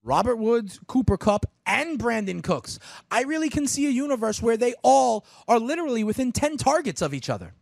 Robert 0.03 0.37
Woods, 0.37 0.79
Cooper 0.87 1.17
Kupp, 1.17 1.45
and 1.65 1.99
Brandin 1.99 2.43
Cooks. 2.43 2.79
I 3.11 3.23
really 3.23 3.49
can 3.49 3.67
see 3.67 3.87
a 3.87 3.91
universe 3.91 4.41
where 4.41 4.57
they 4.57 4.75
all 4.83 5.25
are 5.47 5.59
literally 5.59 6.03
within 6.03 6.31
10 6.31 6.57
targets 6.57 7.01
of 7.01 7.13
each 7.13 7.29
other 7.29 7.53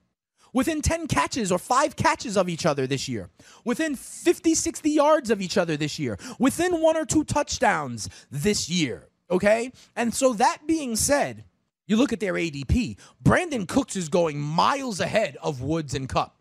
within 0.58 0.82
10 0.82 1.06
catches 1.06 1.52
or 1.52 1.60
five 1.60 1.96
catches 1.96 2.36
of 2.36 2.50
each 2.50 2.66
other 2.66 2.88
this 2.88 3.08
year, 3.08 3.30
within 3.64 3.96
50, 3.96 4.56
60 4.56 4.90
yards 4.90 5.30
of 5.30 5.40
each 5.40 5.56
other 5.56 5.78
this 5.78 6.00
year, 6.00 6.18
within 6.40 6.82
one 6.82 6.98
or 6.98 7.06
two 7.06 7.24
touchdowns 7.24 8.10
this 8.32 8.68
year. 8.68 9.08
Okay? 9.30 9.72
And 9.96 10.12
so, 10.16 10.34
that 10.34 10.66
being 10.66 10.96
said, 10.96 11.44
you 11.86 11.96
look 11.96 12.12
at 12.12 12.20
their 12.20 12.34
ADP, 12.34 12.98
Brandin 13.24 13.68
Cooks 13.68 13.96
is 13.96 14.10
going 14.10 14.40
miles 14.40 15.00
ahead 15.00 15.38
of 15.44 15.62
Woods 15.62 15.94
and 15.94 16.10
Kupp. 16.10 16.36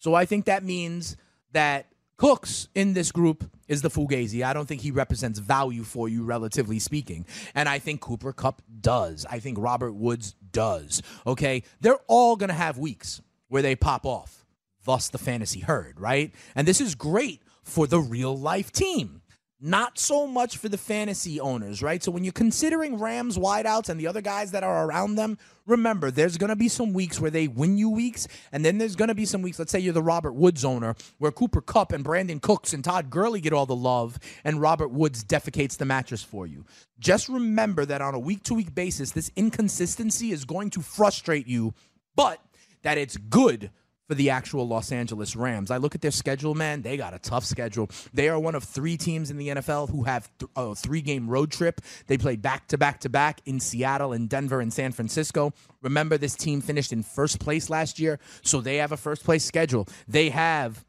So, 0.00 0.12
I 0.12 0.26
think 0.26 0.44
that 0.44 0.62
means 0.62 1.16
that 1.52 1.86
Cooks 2.18 2.68
in 2.74 2.92
this 2.92 3.10
group 3.10 3.50
is 3.68 3.80
the 3.80 3.88
Fugazi. 3.88 4.44
I 4.44 4.52
don't 4.52 4.66
think 4.66 4.82
he 4.82 4.90
represents 4.90 5.38
value 5.38 5.82
for 5.82 6.10
you, 6.10 6.24
relatively 6.24 6.78
speaking. 6.78 7.24
And 7.54 7.70
I 7.70 7.78
think 7.78 8.02
Cooper 8.02 8.34
Kupp 8.34 8.60
does. 8.82 9.24
I 9.30 9.38
think 9.38 9.56
Robert 9.58 9.94
Woods 9.94 10.34
does. 10.54 11.02
Okay. 11.26 11.62
They're 11.82 12.00
all 12.06 12.36
going 12.36 12.48
to 12.48 12.54
have 12.54 12.78
weeks 12.78 13.20
where 13.48 13.60
they 13.60 13.76
pop 13.76 14.06
off, 14.06 14.46
thus 14.84 15.10
the 15.10 15.18
fantasy 15.18 15.60
herd, 15.60 16.00
right? 16.00 16.32
And 16.54 16.66
this 16.66 16.80
is 16.80 16.94
great 16.94 17.42
for 17.62 17.86
the 17.86 18.00
real 18.00 18.36
life 18.36 18.72
team. 18.72 19.20
Not 19.66 19.98
so 19.98 20.26
much 20.26 20.58
for 20.58 20.68
the 20.68 20.76
fantasy 20.76 21.40
owners, 21.40 21.82
right? 21.82 22.02
So 22.02 22.12
when 22.12 22.22
you're 22.22 22.34
considering 22.34 22.98
Rams 22.98 23.38
wideouts 23.38 23.88
and 23.88 23.98
the 23.98 24.06
other 24.06 24.20
guys 24.20 24.50
that 24.50 24.62
are 24.62 24.86
around 24.86 25.14
them, 25.14 25.38
remember 25.64 26.10
there's 26.10 26.36
going 26.36 26.50
to 26.50 26.56
be 26.56 26.68
some 26.68 26.92
weeks 26.92 27.18
where 27.18 27.30
they 27.30 27.48
win 27.48 27.78
you 27.78 27.88
weeks, 27.88 28.28
and 28.52 28.62
then 28.62 28.76
there's 28.76 28.94
going 28.94 29.08
to 29.08 29.14
be 29.14 29.24
some 29.24 29.40
weeks. 29.40 29.58
Let's 29.58 29.72
say 29.72 29.78
you're 29.78 29.94
the 29.94 30.02
Robert 30.02 30.34
Woods 30.34 30.66
owner, 30.66 30.94
where 31.16 31.32
Cooper 31.32 31.62
Kupp 31.62 31.92
and 31.92 32.04
Brandin 32.04 32.42
Cooks 32.42 32.74
and 32.74 32.84
Todd 32.84 33.08
Gurley 33.08 33.40
get 33.40 33.54
all 33.54 33.64
the 33.64 33.74
love, 33.74 34.18
and 34.44 34.60
Robert 34.60 34.88
Woods 34.88 35.24
defecates 35.24 35.78
the 35.78 35.86
mattress 35.86 36.22
for 36.22 36.46
you. 36.46 36.66
Just 36.98 37.30
remember 37.30 37.86
that 37.86 38.02
on 38.02 38.12
a 38.12 38.18
week 38.18 38.42
to 38.42 38.52
week 38.52 38.74
basis, 38.74 39.12
this 39.12 39.30
inconsistency 39.34 40.30
is 40.30 40.44
going 40.44 40.68
to 40.68 40.82
frustrate 40.82 41.46
you, 41.46 41.72
but 42.14 42.38
that 42.82 42.98
it's 42.98 43.16
good 43.16 43.70
for 44.08 44.14
the 44.14 44.30
actual 44.30 44.66
Los 44.66 44.92
Angeles 44.92 45.34
Rams. 45.36 45.70
I 45.70 45.78
look 45.78 45.94
at 45.94 46.00
their 46.00 46.10
schedule, 46.10 46.54
man. 46.54 46.82
They 46.82 46.96
got 46.96 47.14
a 47.14 47.18
tough 47.18 47.44
schedule. 47.44 47.90
They 48.12 48.28
are 48.28 48.38
one 48.38 48.54
of 48.54 48.64
three 48.64 48.96
teams 48.96 49.30
in 49.30 49.36
the 49.36 49.48
NFL 49.48 49.90
who 49.90 50.04
have 50.04 50.30
th- 50.38 50.50
a 50.56 50.74
three 50.74 51.00
game 51.00 51.28
road 51.28 51.50
trip. 51.50 51.80
They 52.06 52.18
play 52.18 52.36
back 52.36 52.68
to 52.68 52.78
back 52.78 53.00
to 53.00 53.08
back 53.08 53.40
in 53.46 53.60
Seattle 53.60 54.12
and 54.12 54.28
Denver 54.28 54.60
and 54.60 54.72
San 54.72 54.92
Francisco. 54.92 55.52
Remember, 55.82 56.18
this 56.18 56.34
team 56.34 56.60
finished 56.60 56.92
in 56.92 57.02
first 57.02 57.40
place 57.40 57.70
last 57.70 57.98
year, 57.98 58.18
so 58.42 58.60
they 58.60 58.76
have 58.76 58.92
a 58.92 58.96
first 58.96 59.24
place 59.24 59.44
schedule. 59.44 59.88
They 60.08 60.30
have 60.30 60.84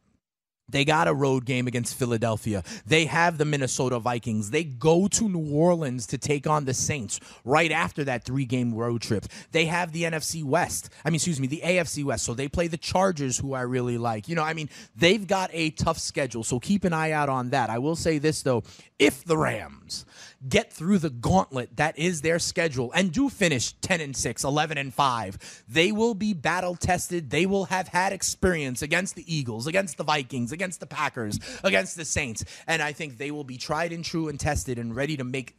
they 0.69 0.85
got 0.85 1.07
a 1.07 1.13
road 1.13 1.45
game 1.45 1.67
against 1.67 1.95
Philadelphia. 1.95 2.63
They 2.85 3.05
have 3.05 3.37
the 3.37 3.45
Minnesota 3.45 3.99
Vikings. 3.99 4.49
They 4.49 4.63
go 4.63 5.07
to 5.07 5.29
New 5.29 5.53
Orleans 5.53 6.07
to 6.07 6.17
take 6.17 6.47
on 6.47 6.65
the 6.65 6.73
Saints 6.73 7.19
right 7.43 7.71
after 7.71 8.03
that 8.05 8.23
three 8.23 8.45
game 8.45 8.73
road 8.73 9.01
trip. 9.01 9.25
They 9.51 9.65
have 9.65 9.91
the 9.91 10.03
NFC 10.03 10.43
West. 10.43 10.89
I 11.03 11.09
mean, 11.09 11.15
excuse 11.15 11.39
me, 11.39 11.47
the 11.47 11.61
AFC 11.63 12.03
West. 12.03 12.25
So 12.25 12.33
they 12.33 12.47
play 12.47 12.67
the 12.67 12.77
Chargers, 12.77 13.37
who 13.37 13.53
I 13.53 13.61
really 13.61 13.97
like. 13.97 14.27
You 14.27 14.35
know, 14.35 14.43
I 14.43 14.53
mean, 14.53 14.69
they've 14.95 15.25
got 15.25 15.49
a 15.53 15.69
tough 15.71 15.99
schedule. 15.99 16.43
So 16.43 16.59
keep 16.59 16.83
an 16.83 16.93
eye 16.93 17.11
out 17.11 17.29
on 17.29 17.51
that. 17.51 17.69
I 17.69 17.77
will 17.77 17.95
say 17.95 18.17
this, 18.17 18.41
though 18.41 18.63
if 18.99 19.23
the 19.25 19.37
Rams 19.37 20.05
get 20.47 20.71
through 20.71 20.99
the 20.99 21.09
gauntlet 21.09 21.77
that 21.77 21.97
is 21.97 22.21
their 22.21 22.39
schedule 22.39 22.91
and 22.93 23.11
do 23.11 23.29
finish 23.29 23.73
10 23.81 24.01
and 24.01 24.15
6, 24.15 24.43
11 24.43 24.77
and 24.77 24.93
5, 24.93 25.63
they 25.67 25.91
will 25.91 26.13
be 26.13 26.33
battle 26.33 26.75
tested. 26.75 27.29
They 27.29 27.45
will 27.45 27.65
have 27.65 27.87
had 27.87 28.13
experience 28.13 28.81
against 28.81 29.15
the 29.15 29.33
Eagles, 29.33 29.67
against 29.67 29.97
the 29.97 30.03
Vikings, 30.03 30.51
against 30.51 30.79
the 30.79 30.85
Packers, 30.85 31.39
against 31.63 31.95
the 31.95 32.05
Saints. 32.05 32.45
And 32.67 32.81
I 32.81 32.93
think 32.93 33.17
they 33.17 33.31
will 33.31 33.43
be 33.43 33.57
tried 33.57 33.91
and 33.91 34.03
true 34.03 34.27
and 34.27 34.39
tested 34.39 34.77
and 34.77 34.95
ready 34.95 35.17
to 35.17 35.23
make 35.23 35.55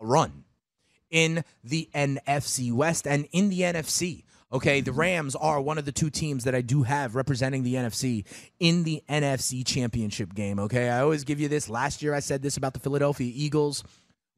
a 0.00 0.06
run 0.06 0.44
in 1.10 1.44
the 1.64 1.88
NFC 1.94 2.72
West 2.72 3.06
and 3.06 3.26
in 3.32 3.48
the 3.48 3.60
NFC. 3.60 4.24
Okay, 4.50 4.80
the 4.80 4.92
Rams 4.92 5.36
are 5.36 5.60
one 5.60 5.76
of 5.76 5.84
the 5.84 5.92
two 5.92 6.08
teams 6.08 6.44
that 6.44 6.54
I 6.54 6.62
do 6.62 6.82
have 6.82 7.14
representing 7.14 7.64
the 7.64 7.74
NFC 7.74 8.24
in 8.58 8.82
the 8.82 9.02
NFC 9.08 9.66
championship 9.66 10.34
game. 10.34 10.58
Okay, 10.58 10.88
I 10.88 11.00
always 11.00 11.24
give 11.24 11.38
you 11.38 11.48
this. 11.48 11.68
Last 11.68 12.02
year 12.02 12.14
I 12.14 12.20
said 12.20 12.40
this 12.40 12.56
about 12.56 12.72
the 12.72 12.80
Philadelphia 12.80 13.30
Eagles. 13.34 13.84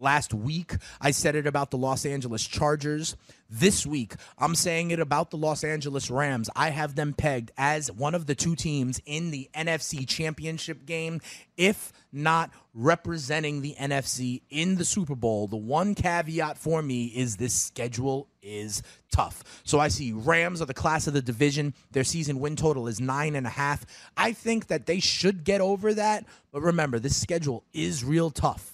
Last 0.02 0.32
week, 0.32 0.76
I 0.98 1.10
said 1.10 1.36
it 1.36 1.46
about 1.46 1.70
the 1.70 1.76
Los 1.76 2.06
Angeles 2.06 2.46
Chargers. 2.46 3.16
This 3.50 3.84
week, 3.84 4.14
I'm 4.38 4.54
saying 4.54 4.92
it 4.92 4.98
about 4.98 5.30
the 5.30 5.36
Los 5.36 5.62
Angeles 5.62 6.10
Rams. 6.10 6.48
I 6.56 6.70
have 6.70 6.94
them 6.94 7.12
pegged 7.12 7.50
as 7.58 7.92
one 7.92 8.14
of 8.14 8.24
the 8.24 8.34
two 8.34 8.56
teams 8.56 8.98
in 9.04 9.30
the 9.30 9.50
NFC 9.54 10.08
Championship 10.08 10.86
game, 10.86 11.20
if 11.58 11.92
not 12.12 12.50
representing 12.72 13.60
the 13.60 13.76
NFC 13.78 14.40
in 14.48 14.76
the 14.76 14.86
Super 14.86 15.14
Bowl. 15.14 15.46
The 15.48 15.56
one 15.56 15.94
caveat 15.94 16.56
for 16.56 16.80
me 16.80 17.04
is 17.04 17.36
this 17.36 17.52
schedule 17.52 18.26
is 18.40 18.82
tough. 19.12 19.60
So 19.64 19.80
I 19.80 19.88
see 19.88 20.12
Rams 20.12 20.62
are 20.62 20.66
the 20.66 20.72
class 20.72 21.08
of 21.08 21.12
the 21.12 21.20
division. 21.20 21.74
Their 21.90 22.04
season 22.04 22.40
win 22.40 22.56
total 22.56 22.88
is 22.88 23.02
nine 23.02 23.36
and 23.36 23.46
a 23.46 23.50
half. 23.50 23.84
I 24.16 24.32
think 24.32 24.68
that 24.68 24.86
they 24.86 25.00
should 25.00 25.44
get 25.44 25.60
over 25.60 25.92
that. 25.92 26.24
But 26.52 26.62
remember, 26.62 26.98
this 26.98 27.20
schedule 27.20 27.64
is 27.74 28.02
real 28.02 28.30
tough. 28.30 28.69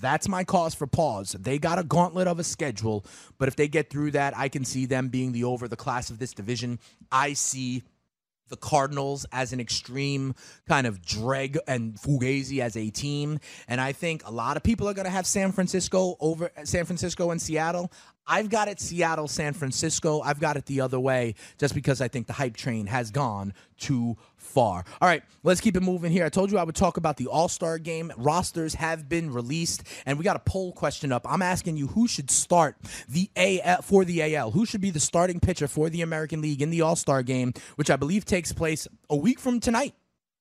That's 0.00 0.28
my 0.28 0.44
cause 0.44 0.74
for 0.74 0.86
pause. 0.86 1.36
They 1.38 1.58
got 1.58 1.78
a 1.78 1.84
gauntlet 1.84 2.26
of 2.26 2.38
a 2.38 2.44
schedule, 2.44 3.04
but 3.38 3.48
if 3.48 3.56
they 3.56 3.68
get 3.68 3.90
through 3.90 4.12
that, 4.12 4.36
I 4.36 4.48
can 4.48 4.64
see 4.64 4.86
them 4.86 5.08
being 5.08 5.32
the 5.32 5.44
over 5.44 5.68
the 5.68 5.76
class 5.76 6.10
of 6.10 6.18
this 6.18 6.32
division. 6.32 6.78
I 7.10 7.34
see 7.34 7.82
the 8.52 8.56
Cardinals 8.56 9.24
as 9.32 9.54
an 9.54 9.60
extreme 9.60 10.34
kind 10.68 10.86
of 10.86 11.02
dreg 11.04 11.58
and 11.66 11.94
Fugazi 11.94 12.60
as 12.60 12.76
a 12.76 12.90
team. 12.90 13.40
And 13.66 13.80
I 13.80 13.92
think 13.92 14.22
a 14.26 14.30
lot 14.30 14.58
of 14.58 14.62
people 14.62 14.86
are 14.88 14.94
going 14.94 15.06
to 15.06 15.10
have 15.10 15.26
San 15.26 15.52
Francisco 15.52 16.16
over 16.20 16.50
San 16.64 16.84
Francisco 16.84 17.30
and 17.30 17.40
Seattle. 17.40 17.90
I've 18.26 18.48
got 18.50 18.68
it 18.68 18.80
Seattle, 18.80 19.28
San 19.28 19.52
Francisco. 19.52 20.20
I've 20.20 20.40
got 20.40 20.56
it 20.56 20.66
the 20.66 20.80
other 20.80 21.00
way 21.00 21.34
just 21.58 21.74
because 21.74 22.00
I 22.00 22.08
think 22.08 22.26
the 22.26 22.32
hype 22.32 22.56
train 22.56 22.86
has 22.86 23.10
gone 23.10 23.54
too 23.78 24.16
far. 24.36 24.84
All 25.00 25.08
right, 25.08 25.22
let's 25.42 25.60
keep 25.60 25.76
it 25.76 25.82
moving 25.82 26.12
here. 26.12 26.24
I 26.24 26.28
told 26.28 26.52
you 26.52 26.58
I 26.58 26.64
would 26.64 26.74
talk 26.74 26.96
about 26.96 27.16
the 27.16 27.26
All 27.26 27.48
Star 27.48 27.78
game. 27.78 28.12
Rosters 28.16 28.74
have 28.74 29.08
been 29.08 29.32
released, 29.32 29.82
and 30.06 30.18
we 30.18 30.24
got 30.24 30.36
a 30.36 30.40
poll 30.40 30.72
question 30.72 31.12
up. 31.12 31.26
I'm 31.28 31.42
asking 31.42 31.76
you 31.76 31.88
who 31.88 32.06
should 32.06 32.30
start 32.30 32.76
the 33.08 33.30
AL 33.36 33.82
for 33.82 34.04
the 34.04 34.34
AL. 34.36 34.52
Who 34.52 34.66
should 34.66 34.80
be 34.80 34.90
the 34.90 35.00
starting 35.00 35.40
pitcher 35.40 35.68
for 35.68 35.90
the 35.90 36.02
American 36.02 36.40
League 36.40 36.62
in 36.62 36.70
the 36.70 36.82
All 36.82 36.96
Star 36.96 37.22
game, 37.22 37.52
which 37.76 37.90
I 37.90 37.96
believe 37.96 38.24
takes 38.24 38.52
place 38.52 38.86
a 39.10 39.16
week 39.16 39.40
from 39.40 39.60
tonight. 39.60 39.94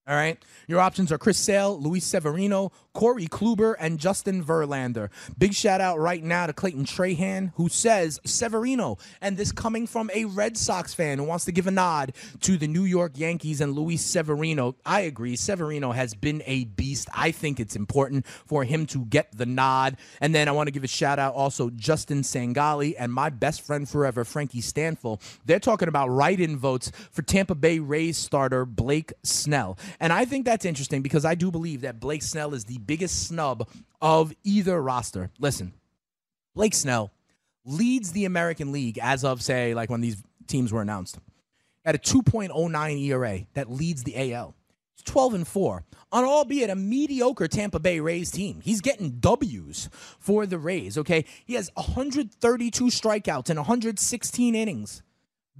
All 0.07 0.15
right. 0.15 0.43
Your 0.67 0.79
options 0.79 1.11
are 1.11 1.19
Chris 1.19 1.37
Sale, 1.37 1.79
Luis 1.79 2.03
Severino, 2.03 2.71
Corey 2.93 3.27
Kluber, 3.27 3.75
and 3.79 3.99
Justin 3.99 4.43
Verlander. 4.43 5.09
Big 5.37 5.53
shout 5.53 5.79
out 5.79 5.99
right 5.99 6.23
now 6.23 6.47
to 6.47 6.53
Clayton 6.53 6.85
Trahan, 6.85 7.51
who 7.55 7.69
says 7.69 8.19
Severino. 8.25 8.97
And 9.21 9.37
this 9.37 9.51
coming 9.51 9.85
from 9.85 10.09
a 10.13 10.25
Red 10.25 10.57
Sox 10.57 10.93
fan 10.95 11.19
who 11.19 11.25
wants 11.25 11.45
to 11.45 11.51
give 11.51 11.67
a 11.67 11.71
nod 11.71 12.13
to 12.41 12.57
the 12.57 12.67
New 12.67 12.83
York 12.83 13.11
Yankees 13.15 13.61
and 13.61 13.73
Luis 13.73 14.03
Severino. 14.03 14.75
I 14.87 15.01
agree. 15.01 15.35
Severino 15.35 15.91
has 15.91 16.15
been 16.15 16.41
a 16.47 16.65
beast. 16.65 17.07
I 17.15 17.29
think 17.29 17.59
it's 17.59 17.75
important 17.75 18.25
for 18.25 18.63
him 18.63 18.87
to 18.87 19.05
get 19.05 19.31
the 19.37 19.45
nod. 19.45 19.97
And 20.19 20.33
then 20.33 20.47
I 20.47 20.51
want 20.51 20.65
to 20.65 20.71
give 20.71 20.83
a 20.83 20.87
shout 20.87 21.19
out 21.19 21.35
also 21.35 21.69
Justin 21.69 22.23
Sangali 22.23 22.95
and 22.97 23.13
my 23.13 23.29
best 23.29 23.61
friend 23.61 23.87
forever, 23.87 24.25
Frankie 24.25 24.61
Stanfill. 24.61 25.21
They're 25.45 25.59
talking 25.59 25.89
about 25.89 26.07
write 26.07 26.39
in 26.39 26.57
votes 26.57 26.91
for 27.11 27.21
Tampa 27.21 27.53
Bay 27.53 27.77
Rays 27.77 28.17
starter 28.17 28.65
Blake 28.65 29.13
Snell. 29.23 29.77
And 29.99 30.13
I 30.13 30.25
think 30.25 30.45
that's 30.45 30.65
interesting 30.65 31.01
because 31.01 31.25
I 31.25 31.35
do 31.35 31.51
believe 31.51 31.81
that 31.81 31.99
Blake 31.99 32.23
Snell 32.23 32.53
is 32.53 32.65
the 32.65 32.77
biggest 32.77 33.27
snub 33.27 33.67
of 34.01 34.33
either 34.43 34.81
roster. 34.81 35.31
Listen, 35.39 35.73
Blake 36.55 36.73
Snell 36.73 37.11
leads 37.65 38.11
the 38.11 38.25
American 38.25 38.71
League 38.71 38.97
as 39.01 39.23
of, 39.23 39.41
say, 39.41 39.73
like 39.73 39.89
when 39.89 40.01
these 40.01 40.21
teams 40.47 40.73
were 40.73 40.81
announced, 40.81 41.19
at 41.85 41.95
a 41.95 41.97
2.09 41.97 43.01
ERA 43.05 43.39
that 43.53 43.71
leads 43.71 44.03
the 44.03 44.33
AL. 44.33 44.55
It's 44.93 45.03
12 45.03 45.33
and 45.33 45.47
4 45.47 45.83
on 46.11 46.25
albeit 46.25 46.69
a 46.69 46.75
mediocre 46.75 47.47
Tampa 47.47 47.79
Bay 47.79 47.99
Rays 47.99 48.31
team. 48.31 48.61
He's 48.61 48.81
getting 48.81 49.19
W's 49.19 49.89
for 50.19 50.45
the 50.45 50.57
Rays, 50.57 50.97
okay? 50.97 51.25
He 51.45 51.53
has 51.53 51.71
132 51.75 52.85
strikeouts 52.85 53.49
in 53.49 53.57
116 53.57 54.55
innings. 54.55 55.01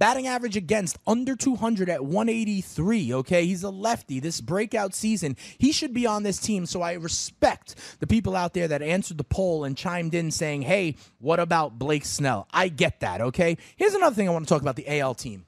Batting 0.02 0.26
average 0.26 0.56
against 0.56 0.98
under 1.06 1.36
200 1.36 1.88
at 1.88 2.04
183. 2.04 3.14
Okay, 3.14 3.46
he's 3.46 3.62
a 3.62 3.70
lefty. 3.70 4.18
This 4.18 4.40
breakout 4.40 4.96
season, 4.96 5.36
he 5.58 5.70
should 5.70 5.94
be 5.94 6.08
on 6.08 6.24
this 6.24 6.40
team. 6.40 6.66
So 6.66 6.82
I 6.82 6.94
respect 6.94 7.76
the 8.00 8.08
people 8.08 8.34
out 8.34 8.52
there 8.52 8.66
that 8.66 8.82
answered 8.82 9.16
the 9.16 9.22
poll 9.22 9.62
and 9.62 9.76
chimed 9.76 10.12
in 10.12 10.32
saying, 10.32 10.62
hey, 10.62 10.96
what 11.20 11.38
about 11.38 11.78
Blake 11.78 12.04
Snell? 12.04 12.48
I 12.52 12.66
get 12.66 12.98
that. 12.98 13.20
Okay, 13.20 13.56
here's 13.76 13.94
another 13.94 14.16
thing 14.16 14.28
I 14.28 14.32
want 14.32 14.44
to 14.44 14.52
talk 14.52 14.60
about 14.60 14.74
the 14.74 14.98
AL 14.98 15.14
team. 15.14 15.46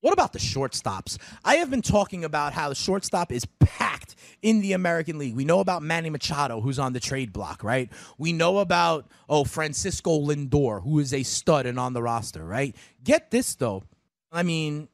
What 0.00 0.12
about 0.12 0.32
the 0.32 0.38
shortstops? 0.38 1.18
I 1.44 1.56
have 1.56 1.70
been 1.70 1.82
talking 1.82 2.24
about 2.24 2.52
how 2.52 2.68
the 2.68 2.74
shortstop 2.74 3.32
is 3.32 3.46
packed 3.60 4.14
in 4.42 4.60
the 4.60 4.72
American 4.72 5.18
League. 5.18 5.34
We 5.34 5.44
know 5.44 5.60
about 5.60 5.82
Manny 5.82 6.10
Machado, 6.10 6.60
who's 6.60 6.78
on 6.78 6.92
the 6.92 7.00
trade 7.00 7.32
block, 7.32 7.64
right? 7.64 7.90
We 8.18 8.32
know 8.32 8.58
about, 8.58 9.06
oh, 9.28 9.44
Francisco 9.44 10.20
Lindor, 10.20 10.82
who 10.82 10.98
is 10.98 11.14
a 11.14 11.22
stud 11.22 11.66
and 11.66 11.80
on 11.80 11.92
the 11.94 12.02
roster, 12.02 12.44
right? 12.44 12.76
Get 13.02 13.30
this, 13.30 13.54
though. 13.54 13.84
I 14.30 14.42
mean, 14.42 14.88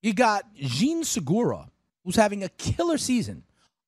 you 0.00 0.14
got 0.14 0.54
Jean 0.54 1.04
Segura, 1.04 1.68
who's 2.04 2.16
having 2.16 2.44
a 2.44 2.48
killer 2.50 2.98
season 2.98 3.42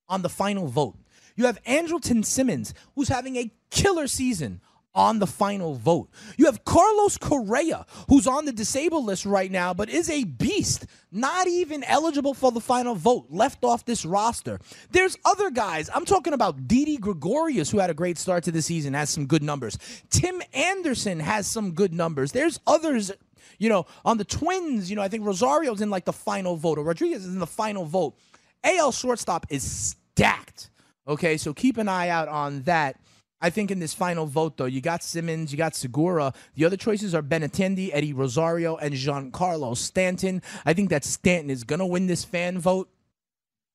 on 0.08 0.22
the 0.22 0.28
final 0.28 0.66
vote. 0.66 0.96
You 1.36 1.46
have 1.46 1.62
Andrelton 1.64 2.24
Simmons, 2.24 2.74
who's 2.94 3.08
having 3.08 3.36
a 3.36 3.50
killer 3.70 4.06
season 4.06 4.60
on 4.94 5.18
the 5.18 5.26
final 5.26 5.74
vote. 5.74 6.08
You 6.36 6.46
have 6.46 6.64
Carlos 6.64 7.18
Correa, 7.18 7.84
who's 8.08 8.26
on 8.26 8.44
the 8.44 8.52
disabled 8.52 9.04
list 9.04 9.26
right 9.26 9.50
now, 9.50 9.74
but 9.74 9.88
is 9.88 10.08
a 10.08 10.24
beast, 10.24 10.86
not 11.10 11.48
even 11.48 11.82
eligible 11.84 12.34
for 12.34 12.52
the 12.52 12.60
final 12.60 12.94
vote, 12.94 13.26
left 13.28 13.64
off 13.64 13.84
this 13.84 14.04
roster. 14.04 14.60
There's 14.90 15.16
other 15.24 15.50
guys. 15.50 15.90
I'm 15.94 16.04
talking 16.04 16.32
about 16.32 16.68
Didi 16.68 16.96
Gregorius, 16.96 17.70
who 17.70 17.78
had 17.78 17.90
a 17.90 17.94
great 17.94 18.18
start 18.18 18.44
to 18.44 18.52
the 18.52 18.62
season, 18.62 18.94
has 18.94 19.10
some 19.10 19.26
good 19.26 19.42
numbers. 19.42 19.78
Tim 20.10 20.40
Anderson 20.52 21.20
has 21.20 21.46
some 21.46 21.72
good 21.72 21.92
numbers. 21.92 22.32
There's 22.32 22.60
others. 22.66 23.10
You 23.58 23.68
know, 23.68 23.86
on 24.04 24.18
the 24.18 24.24
Twins, 24.24 24.90
you 24.90 24.96
know, 24.96 25.02
I 25.02 25.08
think 25.08 25.24
Rosario's 25.24 25.80
in 25.80 25.90
like 25.90 26.04
the 26.04 26.12
final 26.12 26.56
vote, 26.56 26.78
or 26.78 26.84
Rodriguez 26.84 27.24
is 27.24 27.32
in 27.32 27.38
the 27.38 27.46
final 27.46 27.84
vote. 27.84 28.16
AL 28.64 28.92
shortstop 28.92 29.46
is 29.48 29.62
stacked. 29.62 30.70
Okay, 31.06 31.36
so 31.36 31.52
keep 31.52 31.76
an 31.76 31.88
eye 31.88 32.08
out 32.08 32.28
on 32.28 32.62
that. 32.62 32.96
I 33.44 33.50
think 33.50 33.70
in 33.70 33.78
this 33.78 33.92
final 33.92 34.24
vote, 34.24 34.56
though, 34.56 34.64
you 34.64 34.80
got 34.80 35.02
Simmons, 35.02 35.52
you 35.52 35.58
got 35.58 35.76
Segura. 35.76 36.32
The 36.54 36.64
other 36.64 36.78
choices 36.78 37.14
are 37.14 37.20
Benintendi, 37.20 37.90
Eddie 37.92 38.14
Rosario, 38.14 38.76
and 38.76 38.94
Giancarlo 38.94 39.76
Stanton. 39.76 40.40
I 40.64 40.72
think 40.72 40.88
that 40.88 41.04
Stanton 41.04 41.50
is 41.50 41.62
going 41.62 41.80
to 41.80 41.84
win 41.84 42.06
this 42.06 42.24
fan 42.24 42.58
vote 42.58 42.88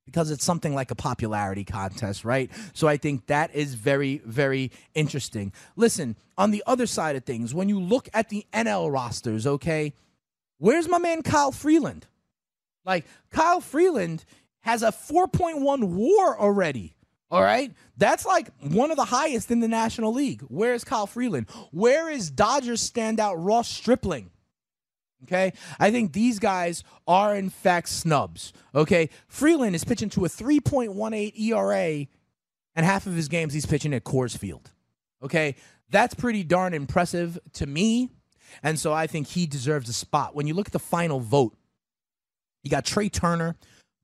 because 0.08 0.32
it's 0.32 0.43
something 0.43 0.73
like 0.73 0.89
a 0.89 0.95
popularity 0.95 1.63
contest, 1.63 2.25
right? 2.25 2.49
So 2.73 2.88
I 2.88 2.97
think 2.97 3.27
that 3.27 3.53
is 3.53 3.75
very, 3.75 4.23
very 4.25 4.71
interesting. 4.95 5.53
Listen, 5.75 6.15
on 6.36 6.49
the 6.49 6.63
other 6.65 6.88
side 6.88 7.15
of 7.15 7.23
things, 7.23 7.53
when 7.53 7.69
you 7.69 7.79
look 7.79 8.10
at 8.12 8.29
the 8.29 8.47
NL 8.51 8.91
rosters, 8.91 9.45
okay, 9.45 9.93
where's 10.58 10.88
my 10.88 10.97
man 10.97 11.21
Kyle 11.21 11.51
Freeland? 11.51 12.08
Like, 12.86 13.05
Kyle 13.29 13.62
Freeland 13.62 14.25
has 14.62 14.82
a 14.82 14.88
4.1 14.88 15.84
war 15.84 16.39
already. 16.39 16.95
All 17.31 17.43
right. 17.43 17.71
That's 17.97 18.25
like 18.25 18.49
one 18.59 18.89
of 18.89 18.97
the 18.97 19.05
highest 19.05 19.51
in 19.51 19.59
the 19.59 19.67
National 19.67 20.13
League. 20.13 20.41
Where 20.43 20.73
is 20.73 20.83
Kyle 20.83 21.05
Freeland? 21.05 21.47
Where 21.71 22.09
is 22.09 22.31
Dodgers 22.31 22.89
standout 22.89 23.35
Ross 23.37 23.69
Stripling? 23.69 24.31
Okay. 25.23 25.53
I 25.79 25.91
think 25.91 26.13
these 26.13 26.39
guys 26.39 26.83
are, 27.07 27.35
in 27.35 27.49
fact, 27.49 27.89
snubs. 27.89 28.53
Okay. 28.73 29.09
Freeland 29.27 29.75
is 29.75 29.83
pitching 29.83 30.09
to 30.11 30.25
a 30.25 30.29
3.18 30.29 31.39
ERA, 31.39 32.07
and 32.75 32.85
half 32.85 33.05
of 33.05 33.13
his 33.15 33.27
games 33.27 33.53
he's 33.53 33.65
pitching 33.65 33.93
at 33.93 34.03
Coors 34.03 34.35
Field. 34.35 34.71
Okay. 35.21 35.55
That's 35.91 36.13
pretty 36.13 36.43
darn 36.43 36.73
impressive 36.73 37.37
to 37.53 37.67
me. 37.67 38.09
And 38.63 38.79
so 38.79 38.91
I 38.93 39.05
think 39.05 39.27
he 39.27 39.45
deserves 39.45 39.89
a 39.89 39.93
spot. 39.93 40.35
When 40.35 40.47
you 40.47 40.53
look 40.55 40.67
at 40.67 40.73
the 40.73 40.79
final 40.79 41.19
vote, 41.19 41.55
you 42.63 42.71
got 42.71 42.85
Trea 42.85 43.09
Turner, 43.09 43.55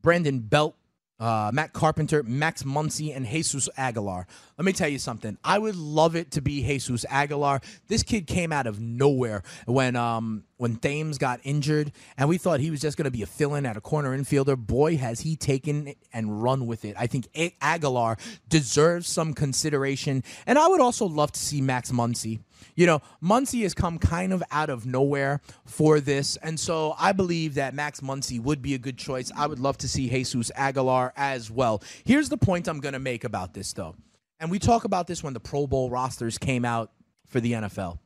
Brandon 0.01 0.39
Belt, 0.39 0.75
uh, 1.19 1.51
Matt 1.53 1.73
Carpenter, 1.73 2.23
Max 2.23 2.63
Muncy, 2.63 3.15
and 3.15 3.25
Jesus 3.25 3.69
Aguilar. 3.77 4.27
Let 4.57 4.65
me 4.65 4.73
tell 4.73 4.89
you 4.89 4.99
something. 4.99 5.37
I 5.43 5.57
would 5.57 5.75
love 5.75 6.15
it 6.15 6.31
to 6.31 6.41
be 6.41 6.63
Jesus 6.63 7.05
Aguilar. 7.09 7.61
This 7.87 8.03
kid 8.03 8.27
came 8.27 8.51
out 8.51 8.67
of 8.67 8.79
nowhere 8.79 9.43
when 9.65 9.95
um, 9.95 10.43
when 10.57 10.77
Thames 10.77 11.17
got 11.17 11.39
injured, 11.43 11.91
and 12.17 12.29
we 12.29 12.37
thought 12.37 12.59
he 12.59 12.71
was 12.71 12.81
just 12.81 12.97
going 12.97 13.05
to 13.05 13.11
be 13.11 13.21
a 13.21 13.27
fill-in 13.27 13.65
at 13.65 13.77
a 13.77 13.81
corner 13.81 14.17
infielder. 14.17 14.57
Boy, 14.57 14.97
has 14.97 15.21
he 15.21 15.35
taken 15.35 15.93
and 16.13 16.41
run 16.41 16.65
with 16.67 16.85
it. 16.85 16.95
I 16.97 17.07
think 17.07 17.27
Aguilar 17.61 18.17
deserves 18.47 19.07
some 19.07 19.33
consideration, 19.33 20.23
and 20.45 20.57
I 20.57 20.67
would 20.67 20.81
also 20.81 21.05
love 21.05 21.31
to 21.33 21.39
see 21.39 21.61
Max 21.61 21.91
Muncy. 21.91 22.39
You 22.75 22.85
know, 22.85 23.01
Muncy 23.23 23.63
has 23.63 23.73
come 23.73 23.97
kind 23.97 24.33
of 24.33 24.43
out 24.51 24.69
of 24.69 24.85
nowhere 24.85 25.41
for 25.65 25.99
this, 25.99 26.37
and 26.37 26.59
so 26.59 26.95
I 26.99 27.11
believe 27.11 27.55
that 27.55 27.73
Max 27.73 28.01
Muncy 28.01 28.39
would 28.39 28.61
be 28.61 28.73
a 28.73 28.79
good 28.79 28.97
choice. 28.97 29.31
I 29.35 29.47
would 29.47 29.59
love 29.59 29.77
to 29.79 29.87
see 29.87 30.09
Jesus 30.09 30.51
Aguilar 30.55 31.13
as 31.15 31.49
well. 31.49 31.81
Here's 32.03 32.29
the 32.29 32.37
point 32.37 32.67
I'm 32.67 32.79
going 32.79 32.93
to 32.93 32.99
make 32.99 33.23
about 33.23 33.53
this, 33.53 33.73
though, 33.73 33.95
and 34.39 34.51
we 34.51 34.59
talk 34.59 34.83
about 34.83 35.07
this 35.07 35.23
when 35.23 35.33
the 35.33 35.39
Pro 35.39 35.67
Bowl 35.67 35.89
rosters 35.89 36.37
came 36.37 36.65
out 36.65 36.91
for 37.27 37.39
the 37.39 37.53
NFL 37.53 37.99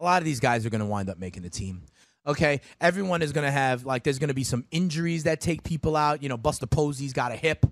a 0.00 0.04
lot 0.04 0.20
of 0.20 0.24
these 0.24 0.40
guys 0.40 0.66
are 0.66 0.70
going 0.70 0.80
to 0.80 0.86
wind 0.86 1.08
up 1.08 1.18
making 1.18 1.42
the 1.42 1.50
team. 1.50 1.82
Okay, 2.26 2.60
everyone 2.80 3.22
is 3.22 3.32
going 3.32 3.44
to 3.44 3.50
have 3.50 3.86
like 3.86 4.02
there's 4.02 4.18
going 4.18 4.28
to 4.28 4.34
be 4.34 4.44
some 4.44 4.64
injuries 4.70 5.24
that 5.24 5.40
take 5.40 5.62
people 5.62 5.96
out. 5.96 6.22
You 6.22 6.28
know, 6.28 6.36
Buster 6.36 6.66
Posey's 6.66 7.12
got 7.12 7.32
a 7.32 7.36
hip. 7.36 7.64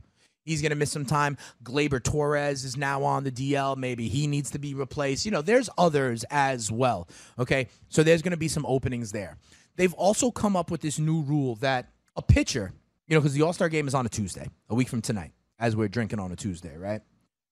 He's 0.45 0.61
going 0.61 0.71
to 0.71 0.77
miss 0.77 0.93
some 0.93 1.07
time. 1.07 1.37
Gleyber 1.63 2.03
Torres 2.03 2.65
is 2.65 2.77
now 2.77 3.03
on 3.03 3.25
the 3.25 3.31
DL. 3.31 3.77
Maybe 3.77 4.09
he 4.09 4.27
needs 4.27 4.51
to 4.51 4.59
be 4.59 4.75
replaced. 4.75 5.25
You 5.25 5.31
know, 5.31 5.43
there's 5.43 5.71
others 5.79 6.25
as 6.31 6.71
well. 6.71 7.09
Okay, 7.39 7.69
so 7.89 8.03
there's 8.03 8.23
going 8.23 8.33
to 8.33 8.37
be 8.37 8.49
some 8.49 8.67
openings 8.67 9.13
there. 9.13 9.39
They've 9.77 9.95
also 9.95 10.31
come 10.31 10.57
up 10.57 10.71
with 10.71 10.81
this 10.81 10.99
new 10.99 11.23
rule 11.23 11.57
that 11.57 11.91
a 12.17 12.23
pitcher, 12.23 12.73
you 13.09 13.15
know, 13.15 13.21
because 13.21 13.35
the 13.35 13.43
All 13.43 13.53
Star 13.53 13.69
game 13.69 13.89
is 13.89 13.95
on 13.95 14.07
a 14.07 14.11
Tuesday, 14.11 14.49
a 14.69 14.75
week 14.75 14.89
from 14.89 15.03
tonight, 15.03 15.33
as 15.59 15.75
we're 15.75 15.89
drinking 15.89 16.21
on 16.21 16.31
a 16.31 16.37
Tuesday, 16.37 16.77
right? 16.77 17.03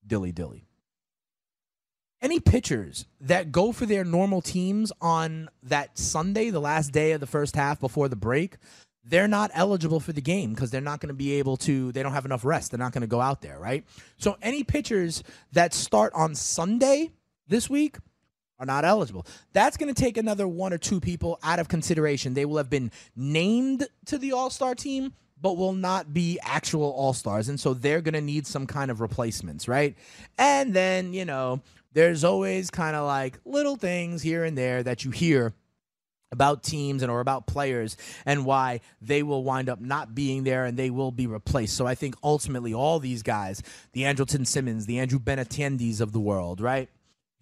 Dilly 0.06 0.32
dilly 0.32 0.66
any 2.22 2.38
pitchers 2.38 3.04
that 3.20 3.52
go 3.52 3.72
for 3.72 3.84
their 3.84 4.04
normal 4.04 4.40
teams 4.40 4.92
on 5.00 5.48
that 5.64 5.98
Sunday, 5.98 6.50
the 6.50 6.60
last 6.60 6.92
day 6.92 7.12
of 7.12 7.20
the 7.20 7.26
first 7.26 7.56
half 7.56 7.80
before 7.80 8.08
the 8.08 8.16
break, 8.16 8.56
they're 9.04 9.28
not 9.28 9.50
eligible 9.54 10.00
for 10.00 10.12
the 10.12 10.20
game 10.20 10.54
because 10.54 10.70
they're 10.70 10.80
not 10.80 11.00
going 11.00 11.08
to 11.08 11.14
be 11.14 11.34
able 11.34 11.56
to, 11.58 11.92
they 11.92 12.02
don't 12.02 12.12
have 12.12 12.24
enough 12.24 12.44
rest. 12.44 12.70
They're 12.70 12.78
not 12.78 12.92
going 12.92 13.02
to 13.02 13.08
go 13.08 13.20
out 13.20 13.42
there, 13.42 13.58
right? 13.58 13.84
So 14.16 14.36
any 14.42 14.62
pitchers 14.62 15.22
that 15.52 15.74
start 15.74 16.12
on 16.14 16.34
Sunday 16.34 17.10
this 17.48 17.68
week 17.68 17.96
are 18.58 18.66
not 18.66 18.84
eligible. 18.84 19.26
That's 19.52 19.76
going 19.76 19.92
to 19.92 20.00
take 20.00 20.16
another 20.16 20.46
one 20.46 20.72
or 20.72 20.78
two 20.78 21.00
people 21.00 21.38
out 21.42 21.58
of 21.58 21.68
consideration. 21.68 22.34
They 22.34 22.44
will 22.44 22.58
have 22.58 22.70
been 22.70 22.92
named 23.16 23.88
to 24.06 24.18
the 24.18 24.32
All 24.32 24.50
Star 24.50 24.76
team, 24.76 25.14
but 25.40 25.56
will 25.56 25.72
not 25.72 26.14
be 26.14 26.38
actual 26.42 26.92
all 26.92 27.12
stars. 27.12 27.48
And 27.48 27.58
so 27.58 27.74
they're 27.74 28.00
going 28.00 28.14
to 28.14 28.20
need 28.20 28.46
some 28.46 28.66
kind 28.66 28.92
of 28.92 29.00
replacements, 29.00 29.66
right? 29.66 29.96
And 30.38 30.72
then, 30.72 31.12
you 31.12 31.24
know, 31.24 31.60
there's 31.92 32.22
always 32.22 32.70
kind 32.70 32.94
of 32.94 33.04
like 33.04 33.40
little 33.44 33.74
things 33.74 34.22
here 34.22 34.44
and 34.44 34.56
there 34.56 34.84
that 34.84 35.04
you 35.04 35.10
hear 35.10 35.52
about 36.32 36.62
teams 36.62 37.02
and 37.02 37.12
or 37.12 37.20
about 37.20 37.46
players 37.46 37.96
and 38.26 38.44
why 38.44 38.80
they 39.00 39.22
will 39.22 39.44
wind 39.44 39.68
up 39.68 39.80
not 39.80 40.14
being 40.14 40.42
there 40.42 40.64
and 40.64 40.76
they 40.76 40.90
will 40.90 41.12
be 41.12 41.26
replaced. 41.26 41.76
So 41.76 41.86
I 41.86 41.94
think 41.94 42.16
ultimately 42.24 42.74
all 42.74 42.98
these 42.98 43.22
guys, 43.22 43.62
the 43.92 44.02
Andrelton 44.02 44.46
Simmons, 44.46 44.86
the 44.86 44.98
Andrew 44.98 45.20
Benintendis 45.20 46.00
of 46.00 46.12
the 46.12 46.20
world, 46.20 46.60
right? 46.60 46.88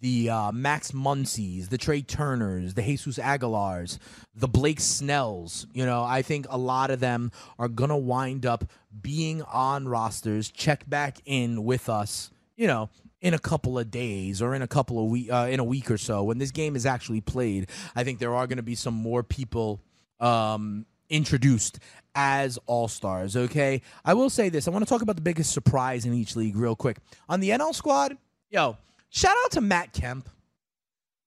The 0.01 0.31
uh, 0.31 0.51
Max 0.51 0.91
Muncies, 0.91 1.69
the 1.69 1.77
Trea 1.77 2.01
Turners, 2.01 2.73
the 2.73 2.81
Jesus 2.81 3.19
Aguilars, 3.19 3.99
the 4.35 4.47
Blake 4.47 4.79
Snells. 4.79 5.67
You 5.73 5.85
know, 5.85 6.03
I 6.03 6.23
think 6.23 6.47
a 6.49 6.57
lot 6.57 6.89
of 6.89 6.99
them 6.99 7.31
are 7.59 7.67
going 7.67 7.91
to 7.91 7.97
wind 7.97 8.45
up 8.45 8.65
being 9.01 9.43
on 9.43 9.87
rosters, 9.87 10.49
check 10.49 10.89
back 10.89 11.19
in 11.25 11.63
with 11.63 11.87
us, 11.87 12.31
you 12.57 12.65
know, 12.65 12.89
in 13.21 13.33
a 13.33 13.39
couple 13.39 13.77
of 13.77 13.91
days 13.91 14.41
or 14.41 14.55
in 14.55 14.61
a 14.61 14.67
couple 14.67 14.99
of 15.03 15.09
week 15.09 15.31
uh, 15.31 15.47
in 15.49 15.59
a 15.59 15.63
week 15.63 15.89
or 15.91 15.97
so 15.97 16.23
when 16.23 16.39
this 16.39 16.51
game 16.51 16.75
is 16.75 16.85
actually 16.85 17.21
played 17.21 17.69
i 17.95 18.03
think 18.03 18.19
there 18.19 18.33
are 18.33 18.47
going 18.47 18.57
to 18.57 18.63
be 18.63 18.75
some 18.75 18.93
more 18.93 19.23
people 19.23 19.81
um, 20.19 20.85
introduced 21.09 21.79
as 22.13 22.57
all 22.65 22.87
stars 22.87 23.37
okay? 23.37 23.81
I 24.03 24.13
will 24.13 24.29
say 24.29 24.49
this 24.49 24.67
i 24.67 24.71
want 24.71 24.85
to 24.85 24.89
talk 24.89 25.01
about 25.01 25.15
the 25.15 25.21
biggest 25.21 25.51
surprise 25.51 26.05
in 26.05 26.13
each 26.13 26.35
league 26.35 26.55
real 26.55 26.75
quick. 26.75 26.97
On 27.29 27.39
the 27.39 27.49
nl 27.51 27.73
squad 27.73 28.17
yo 28.49 28.77
shout 29.09 29.35
out 29.43 29.51
to 29.51 29.61
matt 29.61 29.93
kemp. 29.93 30.29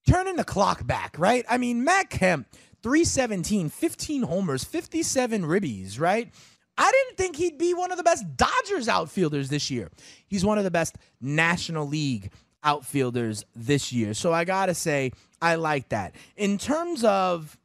Turning 0.07 0.35
the 0.35 0.43
clock 0.43 0.85
back 0.85 1.15
right? 1.17 1.45
I 1.49 1.57
mean 1.57 1.83
matt 1.83 2.09
kemp 2.09 2.47
317 2.83 3.69
15 3.69 4.23
homers 4.23 4.63
57 4.63 5.43
ribbies 5.43 5.99
right 5.99 6.31
I 6.77 6.91
didn't 6.91 7.17
think 7.17 7.35
he'd 7.37 7.57
be 7.57 7.73
one 7.73 7.91
of 7.91 7.97
the 7.97 8.03
best 8.03 8.25
Dodgers 8.35 8.89
outfielders 8.89 9.49
this 9.49 9.71
year. 9.71 9.89
He's 10.27 10.43
one 10.43 10.57
of 10.57 10.63
the 10.63 10.71
best 10.71 10.97
National 11.21 11.87
League 11.87 12.31
outfielders 12.63 13.45
this 13.55 13.93
year. 13.93 14.13
So 14.13 14.33
I 14.33 14.43
got 14.43 14.65
to 14.65 14.73
say, 14.73 15.11
I 15.41 15.55
like 15.55 15.89
that. 15.89 16.15
In 16.35 16.57
terms 16.57 17.03
of 17.03 17.57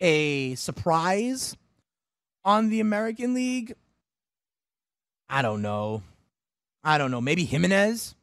a 0.00 0.54
surprise 0.54 1.56
on 2.44 2.68
the 2.68 2.80
American 2.80 3.34
League, 3.34 3.74
I 5.28 5.42
don't 5.42 5.62
know. 5.62 6.02
I 6.84 6.98
don't 6.98 7.10
know. 7.10 7.20
Maybe 7.20 7.44
Jimenez. 7.44 8.14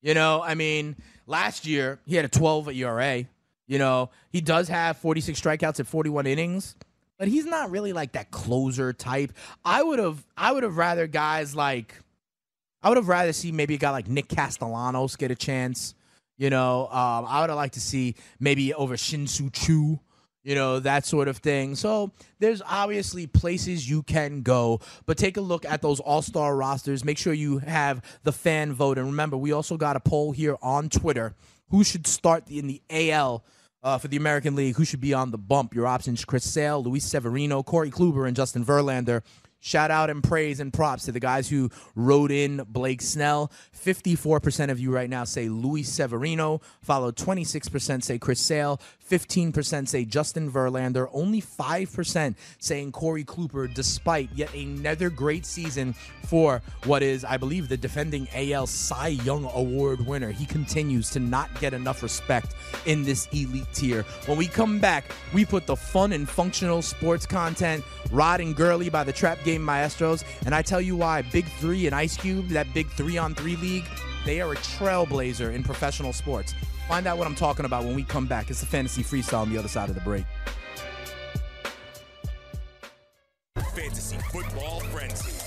You 0.00 0.14
know, 0.14 0.42
I 0.42 0.54
mean, 0.54 0.96
last 1.26 1.66
year 1.66 1.98
he 2.06 2.14
had 2.16 2.24
a 2.24 2.28
12 2.28 2.68
ERA. 2.70 3.24
You 3.66 3.78
know, 3.78 4.10
he 4.30 4.40
does 4.40 4.68
have 4.68 4.96
46 4.98 5.40
strikeouts 5.40 5.80
at 5.80 5.86
41 5.86 6.26
innings 6.26 6.76
but 7.22 7.28
he's 7.28 7.46
not 7.46 7.70
really 7.70 7.92
like 7.92 8.10
that 8.14 8.32
closer 8.32 8.92
type. 8.92 9.32
I 9.64 9.80
would 9.80 10.00
have 10.00 10.26
I 10.36 10.50
would 10.50 10.64
have 10.64 10.76
rather 10.76 11.06
guys 11.06 11.54
like 11.54 11.94
I 12.82 12.88
would 12.88 12.96
have 12.96 13.06
rather 13.06 13.32
see 13.32 13.52
maybe 13.52 13.76
a 13.76 13.78
guy 13.78 13.90
like 13.90 14.08
Nick 14.08 14.26
Castellanos 14.26 15.14
get 15.14 15.30
a 15.30 15.36
chance. 15.36 15.94
You 16.36 16.50
know, 16.50 16.88
um, 16.88 17.24
I 17.28 17.40
would 17.40 17.50
have 17.50 17.56
liked 17.56 17.74
to 17.74 17.80
see 17.80 18.16
maybe 18.40 18.74
over 18.74 18.96
Shin-Soo 18.96 19.50
Choo, 19.50 20.00
you 20.42 20.56
know, 20.56 20.80
that 20.80 21.06
sort 21.06 21.28
of 21.28 21.36
thing. 21.36 21.76
So 21.76 22.10
there's 22.40 22.60
obviously 22.66 23.28
places 23.28 23.88
you 23.88 24.02
can 24.02 24.42
go, 24.42 24.80
but 25.06 25.16
take 25.16 25.36
a 25.36 25.40
look 25.40 25.64
at 25.64 25.80
those 25.80 26.00
all 26.00 26.22
star 26.22 26.56
rosters. 26.56 27.04
Make 27.04 27.18
sure 27.18 27.32
you 27.32 27.58
have 27.58 28.02
the 28.24 28.32
fan 28.32 28.72
vote. 28.72 28.98
And 28.98 29.06
remember, 29.06 29.36
we 29.36 29.52
also 29.52 29.76
got 29.76 29.94
a 29.94 30.00
poll 30.00 30.32
here 30.32 30.56
on 30.60 30.88
Twitter 30.88 31.36
who 31.70 31.84
should 31.84 32.08
start 32.08 32.50
in 32.50 32.66
the 32.66 32.82
AL 32.90 33.44
uh, 33.82 33.98
for 33.98 34.08
the 34.08 34.16
American 34.16 34.54
League, 34.54 34.76
who 34.76 34.84
should 34.84 35.00
be 35.00 35.14
on 35.14 35.30
the 35.30 35.38
bump? 35.38 35.74
Your 35.74 35.86
options: 35.86 36.24
Chris 36.24 36.44
Sale, 36.44 36.82
Luis 36.84 37.04
Severino, 37.04 37.62
Corey 37.62 37.90
Kluber, 37.90 38.26
and 38.26 38.36
Justin 38.36 38.64
Verlander. 38.64 39.22
Shout 39.64 39.92
out 39.92 40.10
and 40.10 40.24
praise 40.24 40.58
and 40.58 40.72
props 40.72 41.04
to 41.04 41.12
the 41.12 41.20
guys 41.20 41.48
who 41.48 41.70
wrote 41.94 42.32
in 42.32 42.66
Blake 42.68 43.00
Snell. 43.00 43.52
54% 43.78 44.70
of 44.72 44.80
you 44.80 44.92
right 44.92 45.08
now 45.08 45.22
say 45.22 45.48
Luis 45.48 45.88
Severino, 45.88 46.60
followed 46.80 47.14
26% 47.14 48.02
say 48.02 48.18
Chris 48.18 48.40
Sale, 48.40 48.80
15% 49.08 49.86
say 49.86 50.04
Justin 50.04 50.50
Verlander, 50.50 51.08
only 51.12 51.40
5% 51.40 52.34
saying 52.58 52.90
Corey 52.90 53.22
Kluber, 53.22 53.72
despite 53.72 54.30
yet 54.34 54.52
another 54.54 55.10
great 55.10 55.46
season 55.46 55.94
for 56.24 56.60
what 56.84 57.02
is, 57.02 57.24
I 57.24 57.36
believe, 57.36 57.68
the 57.68 57.76
defending 57.76 58.26
AL 58.34 58.66
Cy 58.66 59.08
Young 59.08 59.44
Award 59.54 60.04
winner. 60.06 60.32
He 60.32 60.46
continues 60.46 61.10
to 61.10 61.20
not 61.20 61.48
get 61.60 61.72
enough 61.74 62.02
respect 62.02 62.54
in 62.86 63.04
this 63.04 63.28
elite 63.32 63.66
tier. 63.74 64.02
When 64.26 64.38
we 64.38 64.48
come 64.48 64.80
back, 64.80 65.04
we 65.32 65.44
put 65.44 65.66
the 65.66 65.76
fun 65.76 66.12
and 66.12 66.28
functional 66.28 66.82
sports 66.82 67.26
content, 67.26 67.84
Rod 68.10 68.40
and 68.40 68.56
Gurley 68.56 68.88
by 68.88 69.04
the 69.04 69.12
Trap 69.12 69.38
Game 69.44 69.51
Maestros, 69.60 70.24
and 70.46 70.54
I 70.54 70.62
tell 70.62 70.80
you 70.80 70.96
why, 70.96 71.22
Big 71.22 71.46
Three 71.58 71.86
and 71.86 71.94
Ice 71.94 72.16
Cube, 72.16 72.48
that 72.48 72.72
big 72.72 72.88
three 72.90 73.18
on 73.18 73.34
three 73.34 73.56
league, 73.56 73.84
they 74.24 74.40
are 74.40 74.52
a 74.52 74.56
trailblazer 74.56 75.52
in 75.52 75.62
professional 75.62 76.12
sports. 76.12 76.54
Find 76.88 77.06
out 77.06 77.18
what 77.18 77.26
I'm 77.26 77.34
talking 77.34 77.64
about 77.64 77.84
when 77.84 77.94
we 77.94 78.04
come 78.04 78.26
back. 78.26 78.50
It's 78.50 78.60
the 78.60 78.66
fantasy 78.66 79.02
freestyle 79.02 79.42
on 79.42 79.50
the 79.52 79.58
other 79.58 79.68
side 79.68 79.88
of 79.88 79.94
the 79.94 80.00
break. 80.02 80.24
Fantasy 83.74 84.18
football 84.30 84.80
frenzy. 84.80 85.41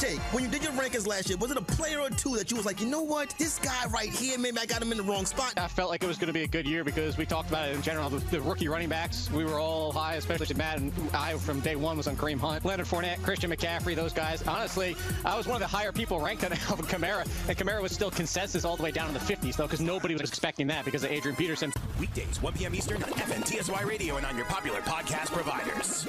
Jake, 0.00 0.18
when 0.32 0.42
you 0.42 0.48
did 0.48 0.62
your 0.62 0.72
rankings 0.72 1.06
last 1.06 1.28
year, 1.28 1.36
was 1.36 1.50
it 1.50 1.58
a 1.58 1.60
player 1.62 2.00
or 2.00 2.08
two 2.08 2.34
that 2.36 2.50
you 2.50 2.56
was 2.56 2.64
like, 2.64 2.80
you 2.80 2.86
know 2.86 3.02
what, 3.02 3.34
this 3.36 3.58
guy 3.58 3.84
right 3.90 4.08
here, 4.08 4.38
maybe 4.38 4.56
I 4.56 4.64
got 4.64 4.80
him 4.80 4.92
in 4.92 4.96
the 4.96 5.04
wrong 5.04 5.26
spot? 5.26 5.52
I 5.58 5.68
felt 5.68 5.90
like 5.90 6.02
it 6.02 6.06
was 6.06 6.16
going 6.16 6.28
to 6.28 6.32
be 6.32 6.42
a 6.42 6.48
good 6.48 6.66
year 6.66 6.84
because 6.84 7.18
we 7.18 7.26
talked 7.26 7.50
about 7.50 7.68
it 7.68 7.76
in 7.76 7.82
general. 7.82 8.08
The, 8.08 8.16
the 8.30 8.40
rookie 8.40 8.66
running 8.66 8.88
backs, 8.88 9.30
we 9.30 9.44
were 9.44 9.58
all 9.58 9.92
high, 9.92 10.14
especially 10.14 10.54
Matt 10.54 10.78
and 10.78 10.90
I 11.12 11.34
from 11.34 11.60
day 11.60 11.76
one 11.76 11.98
was 11.98 12.08
on 12.08 12.16
Kareem 12.16 12.38
Hunt, 12.40 12.64
Leonard 12.64 12.86
Fournette, 12.86 13.22
Christian 13.22 13.50
McCaffrey, 13.50 13.94
those 13.94 14.14
guys. 14.14 14.42
Honestly, 14.48 14.96
I 15.22 15.36
was 15.36 15.46
one 15.46 15.56
of 15.56 15.60
the 15.60 15.76
higher 15.76 15.92
people 15.92 16.18
ranked 16.18 16.44
on 16.44 16.52
Alvin 16.70 16.86
Kamara, 16.86 17.28
and 17.46 17.58
Kamara 17.58 17.82
was 17.82 17.92
still 17.92 18.10
consensus 18.10 18.64
all 18.64 18.78
the 18.78 18.82
way 18.82 18.92
down 18.92 19.08
in 19.08 19.12
the 19.12 19.20
50s 19.20 19.56
though, 19.56 19.66
because 19.66 19.82
nobody 19.82 20.14
was 20.14 20.22
expecting 20.22 20.66
that 20.68 20.86
because 20.86 21.04
of 21.04 21.10
Adrian 21.10 21.36
Peterson. 21.36 21.74
Weekdays, 21.98 22.40
1 22.40 22.54
p.m. 22.54 22.74
Eastern 22.74 23.02
on 23.02 23.10
FNTSY 23.10 23.84
Radio 23.84 24.16
and 24.16 24.24
on 24.24 24.34
your 24.34 24.46
popular 24.46 24.80
podcast 24.80 25.30
providers. 25.30 26.08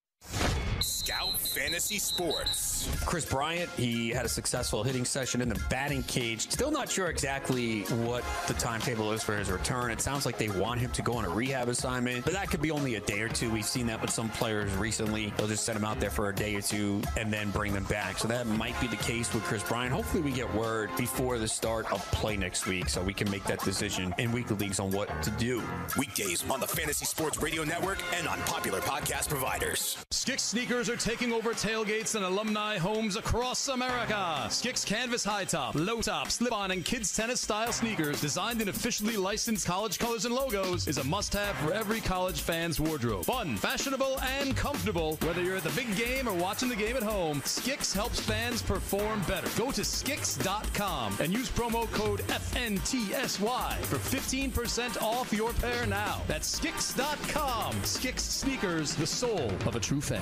Scout 0.79 1.40
Fantasy 1.53 1.99
Sports. 1.99 2.89
Kris 3.05 3.25
Bryant, 3.25 3.69
he 3.71 4.09
had 4.09 4.25
a 4.25 4.29
successful 4.29 4.83
hitting 4.83 5.03
session 5.03 5.41
in 5.41 5.49
the 5.49 5.59
batting 5.69 6.01
cage. 6.03 6.49
Still 6.49 6.71
not 6.71 6.89
sure 6.89 7.07
exactly 7.07 7.81
what 8.05 8.23
the 8.47 8.53
timetable 8.53 9.11
is 9.11 9.21
for 9.21 9.35
his 9.35 9.51
return. 9.51 9.91
It 9.91 9.99
sounds 9.99 10.25
like 10.25 10.37
they 10.37 10.47
want 10.47 10.79
him 10.79 10.91
to 10.91 11.01
go 11.01 11.13
on 11.13 11.25
a 11.25 11.29
rehab 11.29 11.67
assignment, 11.67 12.23
but 12.23 12.33
that 12.33 12.49
could 12.49 12.61
be 12.61 12.71
only 12.71 12.95
a 12.95 13.01
day 13.01 13.19
or 13.19 13.27
two. 13.27 13.51
We've 13.51 13.65
seen 13.65 13.85
that 13.87 14.01
with 14.01 14.11
some 14.11 14.29
players 14.29 14.71
recently. 14.75 15.33
They'll 15.35 15.47
just 15.47 15.65
send 15.65 15.77
him 15.77 15.83
out 15.83 15.99
there 15.99 16.09
for 16.09 16.29
a 16.29 16.33
day 16.33 16.55
or 16.55 16.61
two 16.61 17.01
and 17.17 17.33
then 17.33 17.51
bring 17.51 17.73
them 17.73 17.83
back. 17.83 18.17
So 18.17 18.29
that 18.29 18.47
might 18.47 18.79
be 18.79 18.87
the 18.87 18.95
case 18.95 19.33
with 19.33 19.43
Kris 19.43 19.61
Bryant. 19.63 19.91
Hopefully, 19.91 20.23
we 20.23 20.31
get 20.31 20.51
word 20.55 20.89
before 20.95 21.37
the 21.37 21.49
start 21.49 21.91
of 21.91 21.99
play 22.11 22.37
next 22.37 22.65
week 22.65 22.87
so 22.87 23.01
we 23.01 23.13
can 23.13 23.29
make 23.29 23.43
that 23.43 23.59
decision 23.65 24.15
in 24.17 24.31
weekly 24.31 24.55
leagues 24.55 24.79
on 24.79 24.89
what 24.91 25.21
to 25.21 25.31
do. 25.31 25.61
Weekdays 25.97 26.49
on 26.49 26.61
the 26.61 26.67
Fantasy 26.67 27.03
Sports 27.03 27.41
Radio 27.41 27.65
Network 27.65 27.97
and 28.15 28.25
on 28.25 28.39
popular 28.43 28.79
podcast 28.79 29.27
providers. 29.27 29.97
Stick 30.11 30.39
sneakers 30.39 30.89
are 30.89 30.95
taking 30.95 31.33
over 31.33 31.40
over 31.41 31.53
tailgates 31.55 32.13
and 32.13 32.23
alumni 32.23 32.77
homes 32.77 33.15
across 33.15 33.67
America. 33.67 34.45
Skicks 34.51 34.85
Canvas 34.85 35.23
High 35.23 35.45
Top, 35.45 35.73
Low 35.73 35.99
Top, 35.99 36.29
Slip 36.29 36.53
On, 36.53 36.69
and 36.69 36.85
Kids 36.85 37.15
Tennis 37.15 37.41
Style 37.41 37.71
sneakers 37.71 38.21
designed 38.21 38.61
in 38.61 38.69
officially 38.69 39.17
licensed 39.17 39.65
college 39.65 39.97
colors 39.97 40.25
and 40.25 40.35
logos 40.35 40.87
is 40.87 40.99
a 40.99 41.03
must 41.03 41.33
have 41.33 41.55
for 41.55 41.73
every 41.73 41.99
college 41.99 42.41
fan's 42.41 42.79
wardrobe. 42.79 43.25
Fun, 43.25 43.57
fashionable, 43.57 44.19
and 44.37 44.55
comfortable. 44.55 45.17
Whether 45.23 45.41
you're 45.41 45.55
at 45.55 45.63
the 45.63 45.71
big 45.71 45.95
game 45.97 46.29
or 46.29 46.33
watching 46.35 46.69
the 46.69 46.75
game 46.75 46.95
at 46.95 47.01
home, 47.01 47.41
Skicks 47.43 47.91
helps 47.91 48.19
fans 48.19 48.61
perform 48.61 49.21
better. 49.21 49.47
Go 49.57 49.71
to 49.71 49.83
Skicks.com 49.83 51.17
and 51.19 51.33
use 51.33 51.49
promo 51.49 51.91
code 51.91 52.19
FNTSY 52.27 53.77
for 53.85 53.95
15% 53.95 55.01
off 55.01 55.33
your 55.33 55.53
pair 55.53 55.87
now. 55.87 56.21
That's 56.27 56.47
Skicks.com. 56.47 57.83
Skicks 57.83 58.21
Sneakers, 58.23 58.93
the 58.93 59.07
soul 59.07 59.49
of 59.65 59.75
a 59.75 59.79
true 59.79 60.01
fan. 60.01 60.21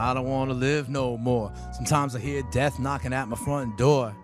I 0.00 0.14
don't 0.14 0.24
want 0.24 0.50
to 0.50 0.54
live 0.54 0.88
no 0.88 1.18
more. 1.18 1.52
Sometimes 1.72 2.16
I 2.16 2.20
hear 2.20 2.42
death 2.50 2.78
knocking 2.78 3.12
at 3.12 3.28
my 3.28 3.36
front 3.36 3.76
door. 3.76 4.16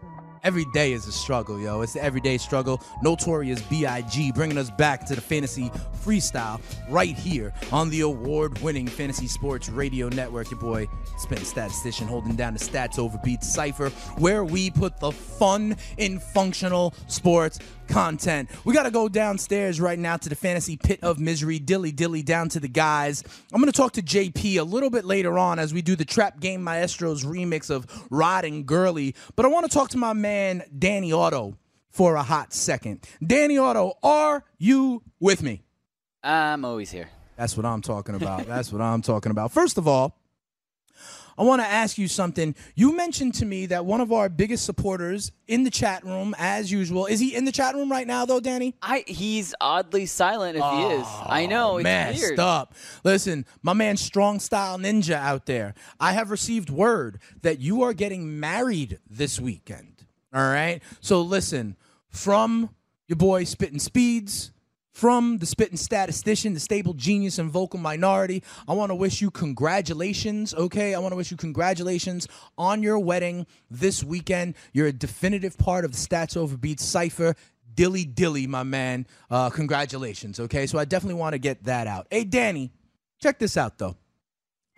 Every 0.42 0.64
day 0.72 0.92
is 0.92 1.06
a 1.06 1.12
struggle, 1.12 1.60
yo. 1.60 1.82
It's 1.82 1.92
the 1.92 2.02
everyday 2.02 2.38
struggle. 2.38 2.80
Notorious 3.02 3.60
B.I.G. 3.62 4.32
bringing 4.32 4.56
us 4.56 4.70
back 4.70 5.04
to 5.06 5.14
the 5.14 5.20
fantasy 5.20 5.70
freestyle 6.02 6.60
right 6.88 7.14
here 7.14 7.52
on 7.72 7.90
the 7.90 8.02
award 8.02 8.58
winning 8.60 8.86
Fantasy 8.86 9.26
Sports 9.26 9.68
Radio 9.68 10.08
Network. 10.08 10.50
Your 10.50 10.60
boy, 10.60 10.88
Spin 11.18 11.44
Statistician, 11.44 12.06
holding 12.06 12.36
down 12.36 12.54
the 12.54 12.60
stats 12.60 12.98
over 12.98 13.18
Beats 13.24 13.52
Cypher, 13.52 13.90
where 14.18 14.44
we 14.44 14.70
put 14.70 14.98
the 14.98 15.10
fun 15.10 15.76
in 15.98 16.20
functional 16.20 16.94
sports 17.08 17.58
content. 17.88 18.50
We 18.64 18.74
got 18.74 18.84
to 18.84 18.90
go 18.90 19.08
downstairs 19.08 19.80
right 19.80 19.98
now 19.98 20.16
to 20.16 20.28
the 20.28 20.34
fantasy 20.34 20.76
pit 20.76 21.00
of 21.02 21.18
misery, 21.18 21.58
dilly 21.58 21.92
dilly 21.92 22.22
down 22.22 22.48
to 22.50 22.60
the 22.60 22.68
guys. 22.68 23.24
I'm 23.52 23.60
going 23.60 23.72
to 23.72 23.76
talk 23.76 23.92
to 23.92 24.02
JP 24.02 24.58
a 24.58 24.62
little 24.62 24.90
bit 24.90 25.04
later 25.04 25.38
on 25.38 25.58
as 25.58 25.72
we 25.72 25.82
do 25.82 25.96
the 25.96 26.04
Trap 26.04 26.40
Game 26.40 26.62
Maestros 26.62 27.24
remix 27.24 27.70
of 27.70 27.86
Rod 28.10 28.44
and 28.44 28.66
Gurley. 28.66 29.14
But 29.34 29.46
I 29.46 29.48
want 29.48 29.66
to 29.66 29.72
talk 29.72 29.90
to 29.90 29.98
my 29.98 30.12
man, 30.12 30.62
Danny 30.76 31.12
Otto, 31.12 31.56
for 31.90 32.16
a 32.16 32.22
hot 32.22 32.52
second. 32.52 33.06
Danny 33.24 33.58
Otto, 33.58 33.94
are 34.02 34.44
you 34.58 35.02
with 35.20 35.42
me? 35.42 35.62
I'm 36.22 36.64
always 36.64 36.90
here. 36.90 37.08
That's 37.36 37.56
what 37.56 37.66
I'm 37.66 37.82
talking 37.82 38.14
about. 38.14 38.46
That's 38.46 38.72
what 38.72 38.80
I'm 38.80 39.02
talking 39.02 39.30
about. 39.30 39.52
First 39.52 39.78
of 39.78 39.86
all, 39.86 40.18
I 41.38 41.42
want 41.42 41.62
to 41.62 41.66
ask 41.66 41.98
you 41.98 42.08
something. 42.08 42.54
You 42.74 42.96
mentioned 42.96 43.34
to 43.34 43.44
me 43.44 43.66
that 43.66 43.84
one 43.84 44.00
of 44.00 44.12
our 44.12 44.28
biggest 44.28 44.64
supporters 44.64 45.32
in 45.46 45.64
the 45.64 45.70
chat 45.70 46.04
room, 46.04 46.34
as 46.38 46.72
usual, 46.72 47.06
is 47.06 47.20
he 47.20 47.34
in 47.34 47.44
the 47.44 47.52
chat 47.52 47.74
room 47.74 47.90
right 47.90 48.06
now, 48.06 48.24
though, 48.24 48.40
Danny? 48.40 48.74
I 48.82 49.04
he's 49.06 49.54
oddly 49.60 50.06
silent 50.06 50.56
if 50.56 50.64
he 50.64 50.82
is. 50.94 51.06
I 51.26 51.46
know 51.46 51.78
it's 51.78 51.84
messed 51.84 52.20
weird. 52.20 52.38
up. 52.40 52.74
Listen, 53.04 53.44
my 53.62 53.72
man, 53.72 53.96
Strong 53.96 54.40
Style 54.40 54.78
Ninja 54.78 55.16
out 55.16 55.46
there. 55.46 55.74
I 56.00 56.12
have 56.12 56.30
received 56.30 56.70
word 56.70 57.18
that 57.42 57.60
you 57.60 57.82
are 57.82 57.92
getting 57.92 58.40
married 58.40 58.98
this 59.08 59.38
weekend. 59.40 60.04
All 60.34 60.42
right. 60.42 60.82
So 61.00 61.22
listen, 61.22 61.76
from 62.08 62.70
your 63.08 63.16
boy 63.16 63.44
Spitting 63.44 63.78
Speeds 63.78 64.52
from 64.96 65.36
the 65.36 65.44
spitting 65.44 65.76
statistician, 65.76 66.54
the 66.54 66.60
stable 66.60 66.94
genius 66.94 67.38
and 67.38 67.50
vocal 67.50 67.78
minority. 67.78 68.42
I 68.66 68.72
want 68.72 68.88
to 68.88 68.94
wish 68.94 69.20
you 69.20 69.30
congratulations, 69.30 70.54
okay? 70.54 70.94
I 70.94 70.98
want 71.00 71.12
to 71.12 71.16
wish 71.16 71.30
you 71.30 71.36
congratulations 71.36 72.26
on 72.56 72.82
your 72.82 72.98
wedding 72.98 73.46
this 73.70 74.02
weekend. 74.02 74.54
You're 74.72 74.86
a 74.86 74.94
definitive 74.94 75.58
part 75.58 75.84
of 75.84 75.92
the 75.92 75.98
Stats 75.98 76.34
Over 76.34 76.56
Beats 76.56 76.82
cipher. 76.82 77.34
Dilly 77.74 78.06
dilly, 78.06 78.46
my 78.46 78.62
man. 78.62 79.06
Uh, 79.30 79.50
congratulations, 79.50 80.40
okay? 80.40 80.66
So 80.66 80.78
I 80.78 80.86
definitely 80.86 81.20
want 81.20 81.34
to 81.34 81.38
get 81.38 81.64
that 81.64 81.86
out. 81.86 82.06
Hey, 82.10 82.24
Danny, 82.24 82.72
check 83.20 83.38
this 83.38 83.58
out, 83.58 83.76
though. 83.76 83.96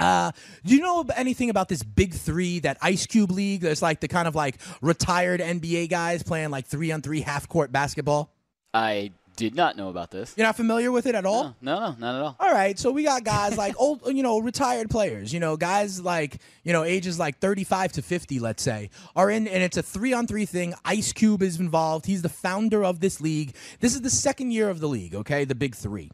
Uh, 0.00 0.32
do 0.64 0.74
you 0.74 0.82
know 0.82 1.06
anything 1.14 1.48
about 1.48 1.68
this 1.68 1.84
Big 1.84 2.12
Three, 2.12 2.58
that 2.60 2.76
Ice 2.82 3.06
Cube 3.06 3.30
League? 3.30 3.60
There's 3.60 3.82
like 3.82 4.00
the 4.00 4.08
kind 4.08 4.26
of 4.26 4.34
like 4.34 4.56
retired 4.82 5.38
NBA 5.38 5.90
guys 5.90 6.24
playing 6.24 6.50
like 6.50 6.66
three 6.66 6.90
on 6.90 7.02
three 7.02 7.20
half 7.20 7.48
court 7.48 7.70
basketball. 7.70 8.34
I 8.74 9.12
did 9.38 9.54
not 9.54 9.76
know 9.76 9.88
about 9.88 10.10
this. 10.10 10.34
You're 10.36 10.46
not 10.46 10.56
familiar 10.56 10.90
with 10.90 11.06
it 11.06 11.14
at 11.14 11.24
all? 11.24 11.54
No, 11.60 11.78
no, 11.78 11.94
not 11.96 12.14
at 12.16 12.22
all. 12.22 12.36
All 12.40 12.52
right, 12.52 12.76
so 12.76 12.90
we 12.90 13.04
got 13.04 13.22
guys 13.22 13.56
like 13.56 13.74
old, 13.78 14.02
you 14.08 14.24
know, 14.24 14.40
retired 14.40 14.90
players. 14.90 15.32
You 15.32 15.38
know, 15.38 15.56
guys 15.56 16.00
like 16.00 16.38
you 16.64 16.72
know 16.72 16.82
ages 16.82 17.18
like 17.20 17.38
35 17.38 17.92
to 17.92 18.02
50, 18.02 18.40
let's 18.40 18.62
say, 18.62 18.90
are 19.14 19.30
in, 19.30 19.46
and 19.46 19.62
it's 19.62 19.76
a 19.76 19.82
three 19.82 20.12
on 20.12 20.26
three 20.26 20.44
thing. 20.44 20.74
Ice 20.84 21.12
Cube 21.12 21.42
is 21.42 21.60
involved. 21.60 22.04
He's 22.04 22.20
the 22.20 22.28
founder 22.28 22.84
of 22.84 22.98
this 22.98 23.20
league. 23.20 23.54
This 23.78 23.94
is 23.94 24.02
the 24.02 24.10
second 24.10 24.50
year 24.50 24.68
of 24.68 24.80
the 24.80 24.88
league. 24.88 25.14
Okay, 25.14 25.44
the 25.44 25.54
Big 25.54 25.76
Three, 25.76 26.10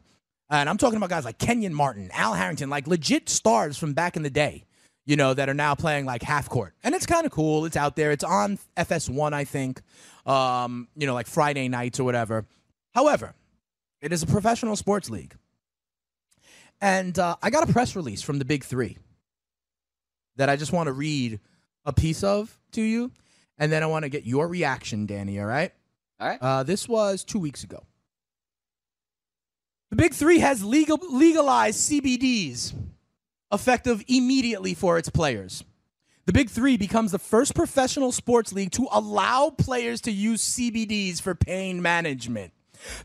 and 0.51 0.69
I'm 0.69 0.77
talking 0.77 0.97
about 0.97 1.09
guys 1.09 1.25
like 1.25 1.39
Kenyon 1.39 1.73
Martin, 1.73 2.11
Al 2.13 2.35
Harrington, 2.35 2.69
like 2.69 2.85
legit 2.85 3.27
stars 3.27 3.75
from 3.75 3.93
back 3.93 4.15
in 4.15 4.21
the 4.21 4.29
day. 4.29 4.65
You 5.07 5.15
know 5.15 5.33
that 5.33 5.49
are 5.49 5.55
now 5.55 5.73
playing 5.73 6.05
like 6.05 6.21
half 6.21 6.47
court, 6.47 6.75
and 6.83 6.93
it's 6.93 7.07
kind 7.07 7.25
of 7.25 7.31
cool. 7.31 7.65
It's 7.65 7.77
out 7.77 7.95
there. 7.95 8.11
It's 8.11 8.23
on 8.23 8.59
FS1, 8.77 9.33
I 9.33 9.45
think. 9.45 9.81
Um, 10.27 10.87
you 10.95 11.07
know, 11.07 11.13
like 11.15 11.27
Friday 11.27 11.67
nights 11.69 11.99
or 11.99 12.03
whatever. 12.03 12.45
However, 12.95 13.35
it 14.01 14.13
is 14.13 14.23
a 14.23 14.25
professional 14.25 14.77
sports 14.77 15.09
league. 15.09 15.35
And 16.81 17.19
uh, 17.19 17.35
I 17.43 17.49
got 17.49 17.69
a 17.69 17.71
press 17.71 17.95
release 17.95 18.21
from 18.21 18.39
the 18.39 18.45
Big 18.45 18.63
Three 18.63 18.97
that 20.37 20.49
I 20.49 20.55
just 20.55 20.71
want 20.71 20.87
to 20.87 20.93
read 20.93 21.39
a 21.85 21.93
piece 21.93 22.23
of 22.23 22.57
to 22.71 22.81
you. 22.81 23.11
And 23.57 23.71
then 23.71 23.83
I 23.83 23.85
want 23.85 24.03
to 24.03 24.09
get 24.09 24.25
your 24.25 24.47
reaction, 24.47 25.05
Danny, 25.05 25.39
all 25.39 25.45
right? 25.45 25.71
All 26.19 26.27
right. 26.27 26.39
Uh, 26.41 26.63
this 26.63 26.87
was 26.87 27.23
two 27.23 27.39
weeks 27.39 27.63
ago. 27.63 27.83
The 29.89 29.97
Big 29.97 30.13
Three 30.13 30.39
has 30.39 30.63
legal, 30.63 30.97
legalized 31.09 31.89
CBDs 31.89 32.73
effective 33.51 34.03
immediately 34.07 34.73
for 34.73 34.97
its 34.97 35.09
players. 35.09 35.63
The 36.25 36.33
Big 36.33 36.49
Three 36.49 36.75
becomes 36.75 37.11
the 37.11 37.19
first 37.19 37.55
professional 37.55 38.11
sports 38.11 38.51
league 38.51 38.71
to 38.71 38.87
allow 38.91 39.51
players 39.51 40.01
to 40.01 40.11
use 40.11 40.41
CBDs 40.57 41.21
for 41.21 41.35
pain 41.35 41.81
management. 41.81 42.51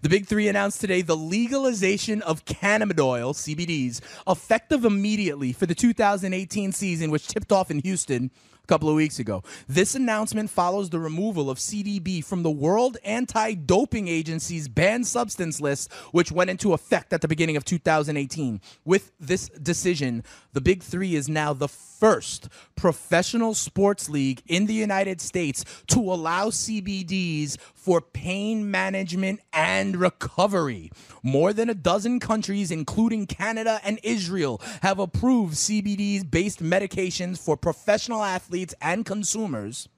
The 0.02 0.08
Big 0.08 0.26
Three 0.26 0.48
announced 0.48 0.80
today 0.80 1.02
the 1.02 1.16
legalization 1.16 2.22
of 2.22 2.44
cannabidiol, 2.44 3.34
CBDs, 3.34 4.00
effective 4.28 4.84
immediately 4.84 5.52
for 5.52 5.66
the 5.66 5.74
2018 5.74 6.72
season, 6.72 7.10
which 7.10 7.26
tipped 7.28 7.52
off 7.52 7.70
in 7.70 7.80
Houston 7.80 8.30
couple 8.70 8.88
of 8.88 8.94
weeks 8.94 9.18
ago. 9.18 9.42
This 9.66 9.96
announcement 9.96 10.48
follows 10.48 10.90
the 10.90 11.00
removal 11.00 11.50
of 11.50 11.58
CDB 11.58 12.24
from 12.24 12.44
the 12.44 12.52
World 12.52 12.98
Anti 13.04 13.54
Doping 13.54 14.06
Agency's 14.06 14.68
banned 14.68 15.08
substance 15.08 15.60
list, 15.60 15.92
which 16.12 16.30
went 16.30 16.50
into 16.50 16.72
effect 16.72 17.12
at 17.12 17.20
the 17.20 17.26
beginning 17.26 17.56
of 17.56 17.64
2018. 17.64 18.60
With 18.84 19.10
this 19.18 19.48
decision, 19.48 20.22
the 20.52 20.60
Big 20.60 20.84
Three 20.84 21.16
is 21.16 21.28
now 21.28 21.52
the 21.52 21.66
first 21.66 22.48
professional 22.76 23.54
sports 23.54 24.08
league 24.08 24.40
in 24.46 24.66
the 24.66 24.72
United 24.72 25.20
States 25.20 25.64
to 25.88 25.98
allow 25.98 26.48
CBDs 26.48 27.58
for 27.74 28.00
pain 28.00 28.70
management 28.70 29.40
and 29.52 29.96
recovery. 29.96 30.92
More 31.24 31.52
than 31.52 31.68
a 31.68 31.74
dozen 31.74 32.20
countries, 32.20 32.70
including 32.70 33.26
Canada 33.26 33.80
and 33.84 33.98
Israel, 34.04 34.62
have 34.82 34.98
approved 35.00 35.54
CBDs 35.54 36.30
based 36.30 36.62
medications 36.62 37.38
for 37.38 37.56
professional 37.56 38.22
athletes 38.22 38.59
and 38.80 39.04
consumers. 39.04 39.88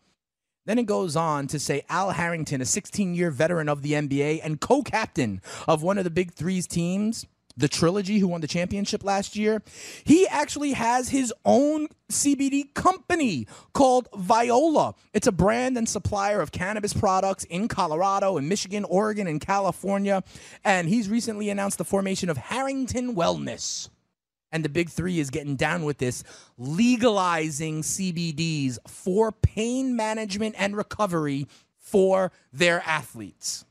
Then 0.65 0.79
it 0.79 0.87
goes 0.87 1.17
on 1.17 1.49
to 1.49 1.59
say 1.59 1.83
Al 1.89 2.11
Harrington, 2.11 2.61
a 2.61 2.65
16 2.65 3.15
year 3.15 3.31
veteran 3.31 3.69
of 3.69 3.83
the 3.83 3.93
NBA 3.93 4.41
and 4.43 4.61
co 4.61 4.83
captain 4.83 5.41
of 5.67 5.83
one 5.83 5.99
of 5.99 6.05
the 6.05 6.11
Big 6.11 6.33
Three's 6.33 6.67
teams, 6.67 7.27
the 7.57 7.69
trilogy 7.69 8.19
who 8.19 8.29
won 8.29 8.41
the 8.41 8.47
championship 8.47 9.05
last 9.05 9.37
year, 9.37 9.63
he 10.05 10.27
actually 10.29 10.73
has 10.73 11.09
his 11.09 11.33
own 11.45 11.89
CBD 12.11 12.73
company 12.75 13.47
called 13.73 14.09
Viola. 14.15 14.95
It's 15.13 15.27
a 15.27 15.33
brand 15.33 15.77
and 15.77 15.89
supplier 15.89 16.41
of 16.41 16.53
cannabis 16.53 16.93
products 16.93 17.45
in 17.45 17.69
Colorado 17.69 18.37
and 18.37 18.49
Michigan, 18.49 18.85
Oregon, 18.85 19.27
and 19.27 19.41
California. 19.41 20.23
And 20.65 20.89
he's 20.89 21.09
recently 21.09 21.51
announced 21.51 21.79
the 21.79 21.85
formation 21.85 22.31
of 22.31 22.37
Harrington 22.37 23.15
Wellness. 23.15 23.89
And 24.53 24.65
the 24.65 24.69
big 24.69 24.91
three 24.91 25.19
is 25.19 25.31
getting 25.31 25.57
down 25.57 25.85
with 25.85 25.99
this, 25.99 26.23
legalizing 26.59 27.83
CBDs 27.83 28.79
for 28.87 29.33
pain 29.33 29.97
management 29.97 30.55
and 30.59 30.77
recovery 30.77 31.49
for 31.79 32.33
their 32.53 32.83
athletes. 32.87 33.65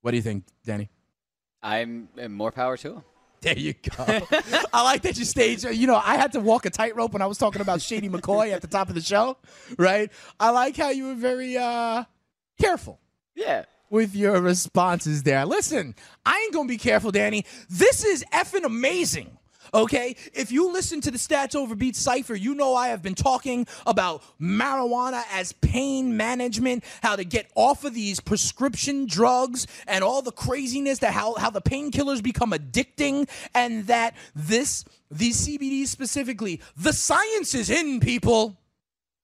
What 0.00 0.12
do 0.12 0.16
you 0.16 0.22
think, 0.22 0.44
Danny? 0.64 0.88
I'm 1.62 2.08
more 2.30 2.52
power 2.52 2.76
to 2.78 2.94
him. 2.94 3.04
There 3.40 3.58
you 3.58 3.74
go. 3.74 4.04
I 4.72 4.82
like 4.82 5.02
that 5.02 5.18
you 5.18 5.24
staged. 5.24 5.64
You 5.64 5.86
know, 5.86 6.00
I 6.02 6.16
had 6.16 6.32
to 6.32 6.40
walk 6.40 6.66
a 6.66 6.70
tightrope 6.70 7.12
when 7.12 7.22
I 7.22 7.26
was 7.26 7.38
talking 7.38 7.60
about 7.60 7.80
Shady 7.80 8.08
McCoy 8.08 8.52
at 8.52 8.62
the 8.62 8.66
top 8.66 8.88
of 8.88 8.94
the 8.94 9.00
show, 9.00 9.36
right? 9.78 10.10
I 10.40 10.50
like 10.50 10.76
how 10.76 10.90
you 10.90 11.08
were 11.08 11.14
very 11.14 11.56
uh, 11.56 12.04
careful. 12.60 12.98
Yeah. 13.34 13.64
With 13.88 14.16
your 14.16 14.40
responses 14.40 15.22
there. 15.22 15.46
Listen, 15.46 15.94
I 16.24 16.40
ain't 16.44 16.52
gonna 16.52 16.68
be 16.68 16.76
careful, 16.76 17.12
Danny. 17.12 17.44
This 17.70 18.04
is 18.04 18.24
effing 18.32 18.64
amazing. 18.64 19.38
Okay, 19.74 20.16
if 20.32 20.52
you 20.52 20.72
listen 20.72 21.00
to 21.02 21.10
the 21.10 21.18
Stats 21.18 21.54
Over 21.54 21.74
Beats 21.74 21.98
cipher, 21.98 22.34
you 22.34 22.54
know 22.54 22.74
I 22.74 22.88
have 22.88 23.02
been 23.02 23.14
talking 23.14 23.66
about 23.86 24.22
marijuana 24.40 25.22
as 25.32 25.52
pain 25.52 26.16
management, 26.16 26.84
how 27.02 27.16
to 27.16 27.24
get 27.24 27.50
off 27.54 27.84
of 27.84 27.94
these 27.94 28.20
prescription 28.20 29.06
drugs, 29.06 29.66
and 29.86 30.02
all 30.02 30.22
the 30.22 30.32
craziness 30.32 31.00
that 31.00 31.12
how 31.12 31.34
how 31.34 31.50
the 31.50 31.60
painkillers 31.60 32.22
become 32.22 32.52
addicting, 32.52 33.28
and 33.54 33.86
that 33.86 34.14
this 34.34 34.84
these 35.10 35.46
CBDs 35.46 35.88
specifically, 35.88 36.60
the 36.76 36.92
science 36.92 37.54
is 37.54 37.70
in 37.70 38.00
people. 38.00 38.56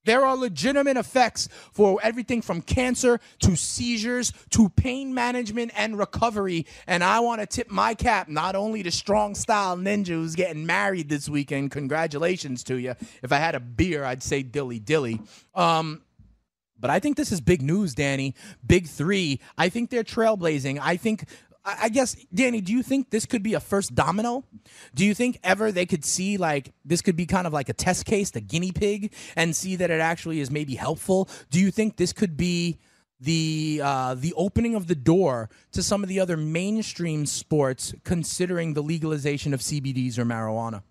There 0.05 0.25
are 0.25 0.37
legitimate 0.37 0.97
effects 0.97 1.49
for 1.73 2.01
everything 2.03 2.43
from 2.43 2.63
cancer 2.63 3.21
to 3.41 3.57
seizures 3.57 4.33
to 4.51 4.69
pain 4.71 5.15
management 5.15 5.73
and 5.77 5.99
recovery. 5.99 6.67
And 6.87 7.05
I 7.05 7.21
want 7.21 7.41
to 7.41 7.47
tip 7.47 7.71
my 7.71 7.95
cap 7.95 8.29
not 8.29 8.55
only 8.55 8.83
to 8.83 8.91
Strong 8.91 9.37
Style 9.37 9.77
Ninja, 9.77 10.09
who's 10.09 10.35
getting 10.35 10.67
married 10.67 11.09
this 11.09 11.29
weekend. 11.29 11.71
Congratulations 11.71 12.65
to 12.65 12.77
you. 12.77 12.95
If 13.23 13.33
I 13.33 13.37
had 13.37 13.55
a 13.55 13.61
beer, 13.61 14.05
I'd 14.05 14.23
say 14.23 14.43
dilly 14.43 14.79
dilly. 14.79 15.21
Um, 15.55 16.03
but 16.79 16.91
I 16.91 16.99
think 16.99 17.17
this 17.17 17.31
is 17.31 17.41
big 17.41 17.63
news, 17.63 17.95
Danny. 17.95 18.35
Big 18.67 18.89
three. 18.89 19.41
I 19.57 19.69
think 19.69 19.91
they're 19.91 20.03
trailblazing. 20.03 20.81
I 20.83 20.97
think 20.97 21.27
I 21.65 21.91
guess, 21.91 22.17
Danny, 22.35 22.61
do 22.61 22.73
you 22.73 22.83
think 22.83 23.11
this 23.11 23.25
could 23.25 23.43
be 23.43 23.55
a 23.55 23.61
first 23.61 23.95
domino? 23.95 24.45
Do 24.95 25.05
you 25.05 25.15
think 25.15 25.39
ever 25.45 25.71
they 25.71 25.87
could 25.87 26.05
see 26.05 26.37
like 26.37 26.73
this 26.85 27.03
could 27.03 27.15
be 27.15 27.25
kind 27.25 27.47
of 27.47 27.53
like 27.53 27.69
a 27.69 27.73
test 27.73 28.05
case, 28.05 28.31
the 28.31 28.41
guinea 28.41 28.73
pig, 28.73 29.13
and 29.37 29.55
see 29.55 29.77
that 29.77 29.91
it 29.91 30.01
actually 30.01 30.41
is 30.41 30.51
maybe 30.51 30.75
helpful? 30.75 31.29
Do 31.51 31.61
you 31.61 31.71
think 31.71 31.97
this 31.97 32.13
could 32.13 32.37
be 32.37 32.79
the 33.21 33.81
uh, 33.83 34.15
the 34.15 34.35
opening 34.35 34.75
of 34.75 34.89
the 34.89 34.97
door 34.97 35.51
to 35.71 35.83
some 35.83 36.03
of 36.03 36.09
the 36.09 36.19
other 36.19 36.37
mainstream 36.37 37.27
sports, 37.27 37.95
considering 38.03 38.75
the 38.75 38.83
legalization 38.83 39.55
of 39.55 39.61
CBDs 39.61 40.19
or 40.19 40.25
marijuana? 40.25 40.83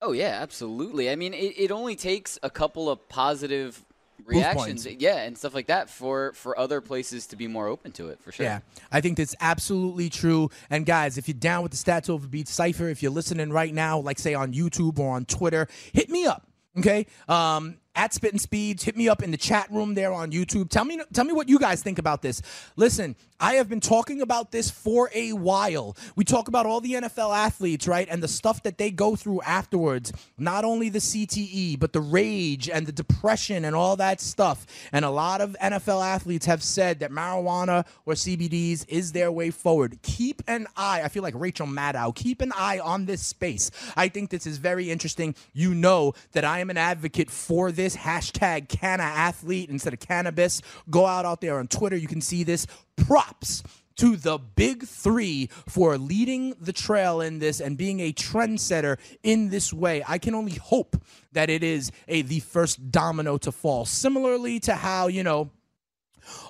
Oh 0.00 0.12
yeah, 0.12 0.38
absolutely. 0.40 1.10
I 1.10 1.16
mean, 1.16 1.34
it, 1.34 1.54
it 1.58 1.70
only 1.72 1.96
takes 1.96 2.38
a 2.42 2.50
couple 2.50 2.88
of 2.88 3.08
positive 3.08 3.84
reactions, 4.26 4.86
yeah, 4.86 5.22
and 5.22 5.36
stuff 5.36 5.54
like 5.54 5.66
that 5.66 5.90
for 5.90 6.32
for 6.34 6.58
other 6.58 6.80
places 6.80 7.26
to 7.28 7.36
be 7.36 7.46
more 7.46 7.66
open 7.66 7.92
to 7.92 8.08
it 8.08 8.20
for 8.22 8.32
sure. 8.32 8.44
Yeah, 8.44 8.60
I 8.90 9.00
think 9.00 9.16
that's 9.16 9.34
absolutely 9.40 10.08
true. 10.10 10.50
And 10.70 10.86
guys, 10.86 11.18
if 11.18 11.28
you're 11.28 11.34
down 11.34 11.62
with 11.62 11.72
the 11.72 11.78
Stats 11.78 12.08
Over 12.08 12.26
Beats 12.26 12.52
cipher, 12.52 12.88
if 12.88 13.02
you're 13.02 13.12
listening 13.12 13.50
right 13.50 13.72
now, 13.72 13.98
like 13.98 14.18
say 14.18 14.34
on 14.34 14.52
YouTube 14.52 14.98
or 14.98 15.14
on 15.14 15.24
Twitter, 15.24 15.68
hit 15.92 16.08
me 16.08 16.26
up. 16.26 16.46
Okay, 16.78 17.06
um, 17.28 17.78
at 17.96 18.14
Spitting 18.14 18.38
Speeds, 18.38 18.84
hit 18.84 18.96
me 18.96 19.08
up 19.08 19.22
in 19.22 19.32
the 19.32 19.36
chat 19.36 19.70
room 19.72 19.94
there 19.94 20.12
on 20.12 20.30
YouTube. 20.30 20.70
Tell 20.70 20.84
me, 20.84 21.00
tell 21.12 21.24
me 21.24 21.32
what 21.32 21.48
you 21.48 21.58
guys 21.58 21.82
think 21.82 21.98
about 21.98 22.22
this. 22.22 22.40
Listen, 22.76 23.16
I 23.40 23.54
have 23.54 23.68
been 23.68 23.80
talking 23.80 24.20
about 24.20 24.52
this 24.52 24.70
for 24.70 25.10
a 25.14 25.32
while. 25.32 25.96
We 26.14 26.24
talk 26.24 26.48
about 26.48 26.66
all 26.66 26.80
the 26.80 26.92
NFL 26.92 27.34
athletes, 27.34 27.88
right, 27.88 28.06
and 28.10 28.22
the 28.22 28.28
stuff 28.28 28.62
that 28.64 28.76
they 28.76 28.90
go 28.90 29.16
through 29.16 29.40
afterwards. 29.42 30.12
Not 30.36 30.64
only 30.64 30.90
the 30.90 30.98
CTE, 30.98 31.78
but 31.78 31.94
the 31.94 32.02
rage 32.02 32.68
and 32.68 32.86
the 32.86 32.92
depression 32.92 33.64
and 33.64 33.74
all 33.74 33.96
that 33.96 34.20
stuff. 34.20 34.66
And 34.92 35.04
a 35.04 35.10
lot 35.10 35.40
of 35.40 35.56
NFL 35.62 36.04
athletes 36.04 36.44
have 36.44 36.62
said 36.62 37.00
that 37.00 37.10
marijuana 37.10 37.86
or 38.04 38.12
CBDs 38.12 38.84
is 38.88 39.12
their 39.12 39.32
way 39.32 39.50
forward. 39.50 40.02
Keep 40.02 40.42
an 40.46 40.66
eye. 40.76 41.00
I 41.02 41.08
feel 41.08 41.22
like 41.22 41.34
Rachel 41.34 41.66
Maddow. 41.66 42.14
Keep 42.14 42.42
an 42.42 42.52
eye 42.54 42.78
on 42.78 43.06
this 43.06 43.24
space. 43.24 43.70
I 43.96 44.08
think 44.08 44.28
this 44.28 44.46
is 44.46 44.58
very 44.58 44.90
interesting. 44.90 45.34
You 45.54 45.74
know 45.74 46.12
that 46.32 46.44
I 46.44 46.58
am 46.58 46.68
an 46.68 46.76
advocate 46.76 47.30
for 47.30 47.72
this 47.72 47.96
hashtag 47.96 48.68
canna 48.68 49.02
athlete 49.02 49.70
instead 49.70 49.94
of 49.94 50.00
cannabis. 50.00 50.60
Go 50.90 51.06
out 51.06 51.24
out 51.24 51.40
there 51.40 51.58
on 51.58 51.68
Twitter. 51.68 51.96
You 51.96 52.08
can 52.08 52.20
see 52.20 52.44
this. 52.44 52.66
Props 53.06 53.62
to 53.96 54.16
the 54.16 54.38
big 54.38 54.84
three 54.84 55.48
for 55.68 55.98
leading 55.98 56.54
the 56.58 56.72
trail 56.72 57.20
in 57.20 57.38
this 57.38 57.60
and 57.60 57.76
being 57.76 58.00
a 58.00 58.12
trendsetter 58.12 58.98
in 59.22 59.50
this 59.50 59.72
way. 59.74 60.02
I 60.08 60.16
can 60.16 60.34
only 60.34 60.54
hope 60.54 60.96
that 61.32 61.50
it 61.50 61.62
is 61.62 61.92
a 62.08 62.22
the 62.22 62.40
first 62.40 62.90
domino 62.90 63.36
to 63.38 63.52
fall. 63.52 63.84
Similarly 63.84 64.58
to 64.60 64.74
how, 64.74 65.08
you 65.08 65.22
know, 65.22 65.50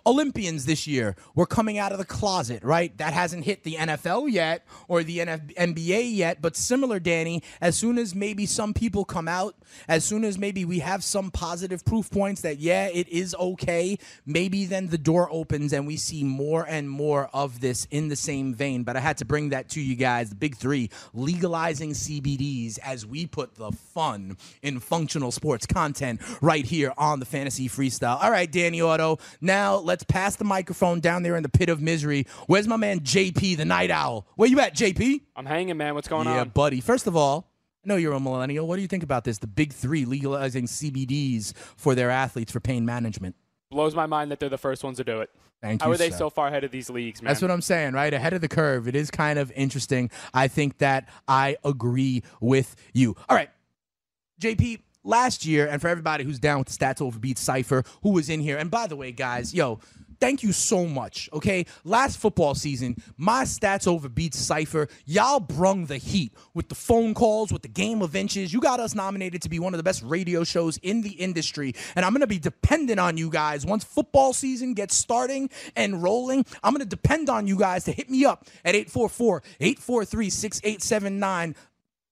Olympians 0.06 0.66
this 0.66 0.86
year 0.86 1.16
were 1.34 1.46
coming 1.46 1.78
out 1.78 1.92
of 1.92 1.98
the 1.98 2.04
closet, 2.04 2.62
right? 2.64 2.96
That 2.98 3.12
hasn't 3.12 3.44
hit 3.44 3.64
the 3.64 3.74
NFL 3.74 4.30
yet 4.30 4.66
or 4.88 5.02
the 5.02 5.18
NF- 5.18 5.54
NBA 5.54 6.14
yet, 6.14 6.40
but 6.40 6.56
similar, 6.56 6.98
Danny, 6.98 7.42
as 7.60 7.76
soon 7.76 7.98
as 7.98 8.14
maybe 8.14 8.46
some 8.46 8.74
people 8.74 9.04
come 9.04 9.28
out, 9.28 9.54
as 9.88 10.04
soon 10.04 10.24
as 10.24 10.38
maybe 10.38 10.64
we 10.64 10.80
have 10.80 11.04
some 11.04 11.30
positive 11.30 11.84
proof 11.84 12.10
points 12.10 12.40
that, 12.42 12.58
yeah, 12.58 12.86
it 12.86 13.08
is 13.08 13.34
okay, 13.34 13.98
maybe 14.26 14.64
then 14.64 14.88
the 14.88 14.98
door 14.98 15.28
opens 15.30 15.72
and 15.72 15.86
we 15.86 15.96
see 15.96 16.24
more 16.24 16.64
and 16.68 16.88
more 16.88 17.28
of 17.32 17.60
this 17.60 17.86
in 17.90 18.08
the 18.08 18.16
same 18.16 18.54
vein. 18.54 18.82
But 18.82 18.96
I 18.96 19.00
had 19.00 19.18
to 19.18 19.24
bring 19.24 19.50
that 19.50 19.68
to 19.70 19.80
you 19.80 19.96
guys 19.96 20.30
the 20.30 20.36
big 20.36 20.56
three 20.56 20.90
legalizing 21.14 21.90
CBDs 21.90 22.78
as 22.80 23.06
we 23.06 23.26
put 23.26 23.54
the 23.54 23.72
fun 23.72 24.36
in 24.62 24.80
functional 24.80 25.30
sports 25.32 25.66
content 25.66 26.20
right 26.40 26.64
here 26.64 26.92
on 26.96 27.20
the 27.20 27.26
Fantasy 27.26 27.68
Freestyle. 27.68 28.22
All 28.22 28.30
right, 28.30 28.50
Danny 28.50 28.80
Otto. 28.80 29.18
Now 29.40 29.59
let's 29.84 30.04
pass 30.04 30.36
the 30.36 30.44
microphone 30.44 31.00
down 31.00 31.22
there 31.22 31.36
in 31.36 31.42
the 31.42 31.48
pit 31.48 31.68
of 31.68 31.80
misery. 31.80 32.26
Where's 32.46 32.66
my 32.66 32.76
man 32.76 33.00
JP, 33.00 33.56
the 33.56 33.64
night 33.64 33.90
owl? 33.90 34.26
Where 34.36 34.48
you 34.48 34.60
at, 34.60 34.74
JP? 34.74 35.22
I'm 35.36 35.46
hanging, 35.46 35.76
man. 35.76 35.94
What's 35.94 36.08
going 36.08 36.26
yeah, 36.26 36.32
on? 36.32 36.36
Yeah, 36.38 36.44
buddy. 36.44 36.80
First 36.80 37.06
of 37.06 37.16
all, 37.16 37.50
I 37.84 37.88
know 37.88 37.96
you're 37.96 38.12
a 38.12 38.20
millennial. 38.20 38.66
What 38.66 38.76
do 38.76 38.82
you 38.82 38.88
think 38.88 39.02
about 39.02 39.24
this? 39.24 39.38
The 39.38 39.46
big 39.46 39.72
three 39.72 40.04
legalizing 40.04 40.66
CBDs 40.66 41.54
for 41.76 41.94
their 41.94 42.10
athletes 42.10 42.52
for 42.52 42.60
pain 42.60 42.84
management. 42.84 43.36
Blows 43.70 43.94
my 43.94 44.06
mind 44.06 44.30
that 44.30 44.40
they're 44.40 44.48
the 44.48 44.58
first 44.58 44.82
ones 44.82 44.98
to 44.98 45.04
do 45.04 45.20
it. 45.20 45.30
Thank 45.62 45.80
you. 45.80 45.84
How 45.84 45.90
you, 45.90 45.94
are 45.94 45.98
they 45.98 46.10
sir. 46.10 46.16
so 46.16 46.30
far 46.30 46.48
ahead 46.48 46.64
of 46.64 46.70
these 46.70 46.90
leagues, 46.90 47.22
man? 47.22 47.30
That's 47.30 47.42
what 47.42 47.50
I'm 47.50 47.60
saying, 47.60 47.92
right? 47.92 48.12
Ahead 48.12 48.32
of 48.32 48.40
the 48.40 48.48
curve. 48.48 48.88
It 48.88 48.96
is 48.96 49.10
kind 49.10 49.38
of 49.38 49.52
interesting. 49.52 50.10
I 50.32 50.48
think 50.48 50.78
that 50.78 51.08
I 51.28 51.56
agree 51.64 52.22
with 52.40 52.74
you. 52.92 53.14
All 53.28 53.36
right. 53.36 53.50
JP, 54.40 54.80
last 55.04 55.46
year, 55.46 55.66
and 55.66 55.80
for 55.80 55.88
everybody 55.88 56.24
who's 56.24 56.38
down 56.38 56.58
with 56.58 56.68
the 56.68 56.76
Stats 56.76 57.00
Over 57.00 57.18
Beats 57.18 57.40
Cypher, 57.40 57.84
who 58.02 58.10
was 58.10 58.28
in 58.28 58.40
here, 58.40 58.58
and 58.58 58.70
by 58.70 58.86
the 58.86 58.96
way, 58.96 59.12
guys, 59.12 59.54
yo, 59.54 59.80
thank 60.20 60.42
you 60.42 60.52
so 60.52 60.84
much, 60.86 61.28
okay? 61.32 61.64
Last 61.84 62.18
football 62.18 62.54
season, 62.54 62.96
my 63.16 63.44
Stats 63.44 63.88
Over 63.88 64.08
Beats 64.08 64.38
Cypher, 64.38 64.88
y'all 65.06 65.40
brung 65.40 65.86
the 65.86 65.96
heat 65.96 66.32
with 66.54 66.68
the 66.68 66.74
phone 66.74 67.14
calls, 67.14 67.52
with 67.52 67.62
the 67.62 67.68
game 67.68 68.02
of 68.02 68.14
inches. 68.14 68.52
You 68.52 68.60
got 68.60 68.80
us 68.80 68.94
nominated 68.94 69.42
to 69.42 69.48
be 69.48 69.58
one 69.58 69.72
of 69.72 69.78
the 69.78 69.82
best 69.82 70.02
radio 70.02 70.44
shows 70.44 70.76
in 70.78 71.00
the 71.00 71.10
industry, 71.12 71.74
and 71.96 72.04
I'm 72.04 72.12
gonna 72.12 72.26
be 72.26 72.38
dependent 72.38 73.00
on 73.00 73.16
you 73.16 73.30
guys. 73.30 73.64
Once 73.64 73.82
football 73.82 74.32
season 74.32 74.74
gets 74.74 74.94
starting 74.94 75.48
and 75.74 76.02
rolling, 76.02 76.44
I'm 76.62 76.74
gonna 76.74 76.84
depend 76.84 77.30
on 77.30 77.46
you 77.46 77.58
guys 77.58 77.84
to 77.84 77.92
hit 77.92 78.10
me 78.10 78.24
up 78.24 78.46
at 78.64 78.74
844 78.74 79.42
843 79.60 80.30
6879. 80.30 81.54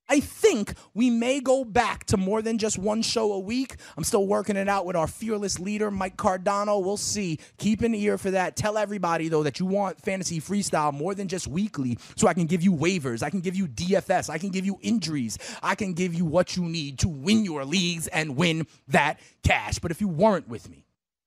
I 0.09 0.21
think 0.21 0.75
we 0.95 1.11
may 1.11 1.41
go 1.41 1.65
back 1.65 2.05
to 2.07 2.17
more 2.17 2.41
than 2.41 2.57
just 2.57 2.79
one 2.79 3.03
show 3.03 3.33
a 3.33 3.39
week. 3.39 3.77
I'm 3.97 4.05
still 4.05 4.27
working 4.27 4.57
it 4.57 4.69
out 4.69 4.87
with 4.87 4.97
our 4.97 5.07
fearless 5.07 5.59
leader, 5.59 5.91
Mike 5.91 6.17
Cardano. 6.17 6.83
We'll 6.83 6.97
see. 6.97 7.39
Keep 7.59 7.83
an 7.83 7.95
ear 7.95 8.17
for 8.17 8.31
that. 8.31 8.57
Tell 8.57 8.79
everybody, 8.79 9.29
though, 9.29 9.43
that 9.43 9.61
you 9.61 9.67
want 9.67 10.01
fantasy 10.01 10.41
freestyle 10.41 10.95
more 10.95 11.15
than 11.15 11.29
just 11.29 11.47
weekly 11.47 11.99
so 12.17 12.27
I 12.27 12.35
can 12.35 12.47
give 12.47 12.63
you 12.63 12.73
waivers. 12.73 13.23
I 13.23 13.31
can 13.31 13.41
give 13.41 13.55
you 13.55 13.69
DFS. 13.69 14.31
I 14.31 14.39
can 14.39 14.49
give 14.49 14.65
you 14.65 14.79
injuries. 14.81 15.39
I 15.63 15.75
can 15.75 15.93
give 15.93 16.15
you 16.15 16.25
what 16.25 16.57
you 16.57 16.65
need 16.65 16.99
to 17.01 17.09
win 17.09 17.45
your 17.45 17.65
leagues 17.65 18.07
and 18.09 18.37
win 18.37 18.67
that 18.89 19.21
cash. 19.43 19.79
But 19.79 19.91
if 19.91 20.01
you 20.01 20.09
weren't 20.09 20.49
with 20.49 20.71
me 20.71 20.87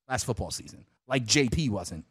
last 0.09 0.25
football 0.25 0.49
season, 0.51 0.85
like 1.07 1.25
JP 1.25 1.69
wasn't, 1.69 2.05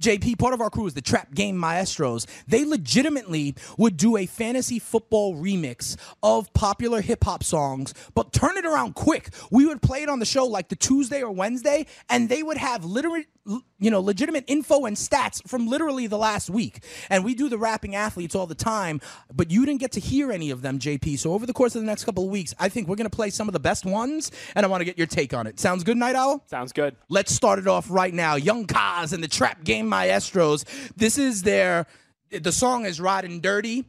JP, 0.00 0.38
part 0.38 0.54
of 0.54 0.60
our 0.60 0.70
crew 0.70 0.86
is 0.86 0.94
the 0.94 1.00
Trap 1.00 1.34
Game 1.34 1.56
Maestros. 1.56 2.26
They 2.46 2.64
legitimately 2.64 3.54
would 3.78 3.96
do 3.96 4.16
a 4.16 4.26
fantasy 4.26 4.78
football 4.78 5.34
remix 5.34 5.96
of 6.22 6.52
popular 6.52 7.00
hip 7.00 7.24
hop 7.24 7.44
songs, 7.44 7.94
but 8.14 8.32
turn 8.32 8.56
it 8.56 8.64
around 8.64 8.94
quick. 8.94 9.30
We 9.50 9.66
would 9.66 9.82
play 9.82 10.02
it 10.02 10.08
on 10.08 10.18
the 10.18 10.26
show 10.26 10.46
like 10.46 10.68
the 10.68 10.76
Tuesday 10.76 11.22
or 11.22 11.30
Wednesday, 11.30 11.86
and 12.08 12.28
they 12.28 12.42
would 12.42 12.56
have 12.56 12.84
literate, 12.84 13.26
you 13.44 13.90
know, 13.90 14.00
legitimate 14.00 14.44
info 14.46 14.84
and 14.84 14.96
stats 14.96 15.46
from 15.48 15.66
literally 15.66 16.06
the 16.06 16.18
last 16.18 16.48
week. 16.48 16.84
And 17.10 17.24
we 17.24 17.34
do 17.34 17.48
the 17.48 17.58
rapping 17.58 17.94
athletes 17.96 18.34
all 18.34 18.46
the 18.46 18.54
time, 18.54 19.00
but 19.32 19.50
you 19.50 19.66
didn't 19.66 19.80
get 19.80 19.92
to 19.92 20.00
hear 20.00 20.30
any 20.30 20.50
of 20.50 20.62
them, 20.62 20.78
JP. 20.78 21.18
So 21.18 21.32
over 21.32 21.44
the 21.44 21.52
course 21.52 21.74
of 21.74 21.82
the 21.82 21.86
next 21.86 22.04
couple 22.04 22.24
of 22.24 22.30
weeks, 22.30 22.54
I 22.58 22.68
think 22.68 22.88
we're 22.88 22.96
going 22.96 23.10
to 23.10 23.14
play 23.14 23.30
some 23.30 23.48
of 23.48 23.52
the 23.52 23.60
best 23.60 23.84
ones, 23.84 24.30
and 24.54 24.64
I 24.64 24.68
want 24.68 24.80
to 24.80 24.84
get 24.84 24.96
your 24.96 25.08
take 25.08 25.34
on 25.34 25.46
it. 25.46 25.58
Sounds 25.58 25.82
good, 25.82 25.96
Night 25.96 26.14
Owl? 26.14 26.44
Sounds 26.46 26.72
good. 26.72 26.96
Let's 27.08 27.34
start 27.34 27.58
it 27.58 27.66
off 27.66 27.90
right 27.90 28.14
now. 28.14 28.36
Young 28.36 28.66
Kaz 28.66 29.12
and 29.12 29.22
the 29.22 29.28
Trap 29.28 29.64
Game 29.64 29.88
Maestros. 29.88 30.64
This 30.96 31.18
is 31.18 31.42
their, 31.42 31.86
the 32.30 32.52
song 32.52 32.84
is 32.84 33.00
Riding 33.00 33.40
Dirty. 33.40 33.84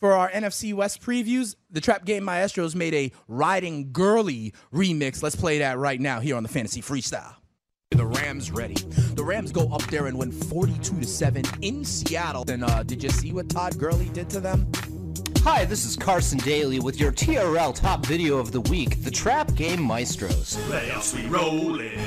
For 0.00 0.12
our 0.12 0.30
NFC 0.30 0.72
West 0.72 1.02
previews, 1.02 1.56
the 1.72 1.80
Trap 1.80 2.04
Game 2.04 2.22
Maestros 2.22 2.76
made 2.76 2.94
a 2.94 3.10
Riding 3.26 3.90
Girly 3.90 4.54
remix. 4.72 5.24
Let's 5.24 5.34
play 5.34 5.58
that 5.58 5.76
right 5.76 6.00
now 6.00 6.20
here 6.20 6.36
on 6.36 6.44
the 6.44 6.48
Fantasy 6.48 6.80
Freestyle. 6.80 7.34
The 7.92 8.04
Rams 8.04 8.50
ready. 8.50 8.74
The 8.74 9.24
Rams 9.24 9.50
go 9.50 9.66
up 9.72 9.82
there 9.84 10.06
and 10.06 10.18
win 10.18 10.30
42 10.30 11.00
to 11.00 11.06
7 11.06 11.42
in 11.62 11.84
Seattle. 11.84 12.44
And 12.48 12.62
uh, 12.62 12.82
did 12.82 13.02
you 13.02 13.08
see 13.08 13.32
what 13.32 13.48
Todd 13.48 13.78
Gurley 13.78 14.10
did 14.10 14.28
to 14.30 14.40
them? 14.40 14.70
Hi, 15.38 15.64
this 15.64 15.86
is 15.86 15.96
Carson 15.96 16.38
Daly 16.38 16.80
with 16.80 17.00
your 17.00 17.12
TRL 17.12 17.74
top 17.74 18.04
video 18.04 18.36
of 18.36 18.52
the 18.52 18.60
week, 18.60 19.02
the 19.02 19.10
Trap 19.10 19.54
Game 19.54 19.82
Maestros. 19.82 20.56
Playoffs 20.68 21.14
we 21.14 21.26
rollin', 21.28 21.98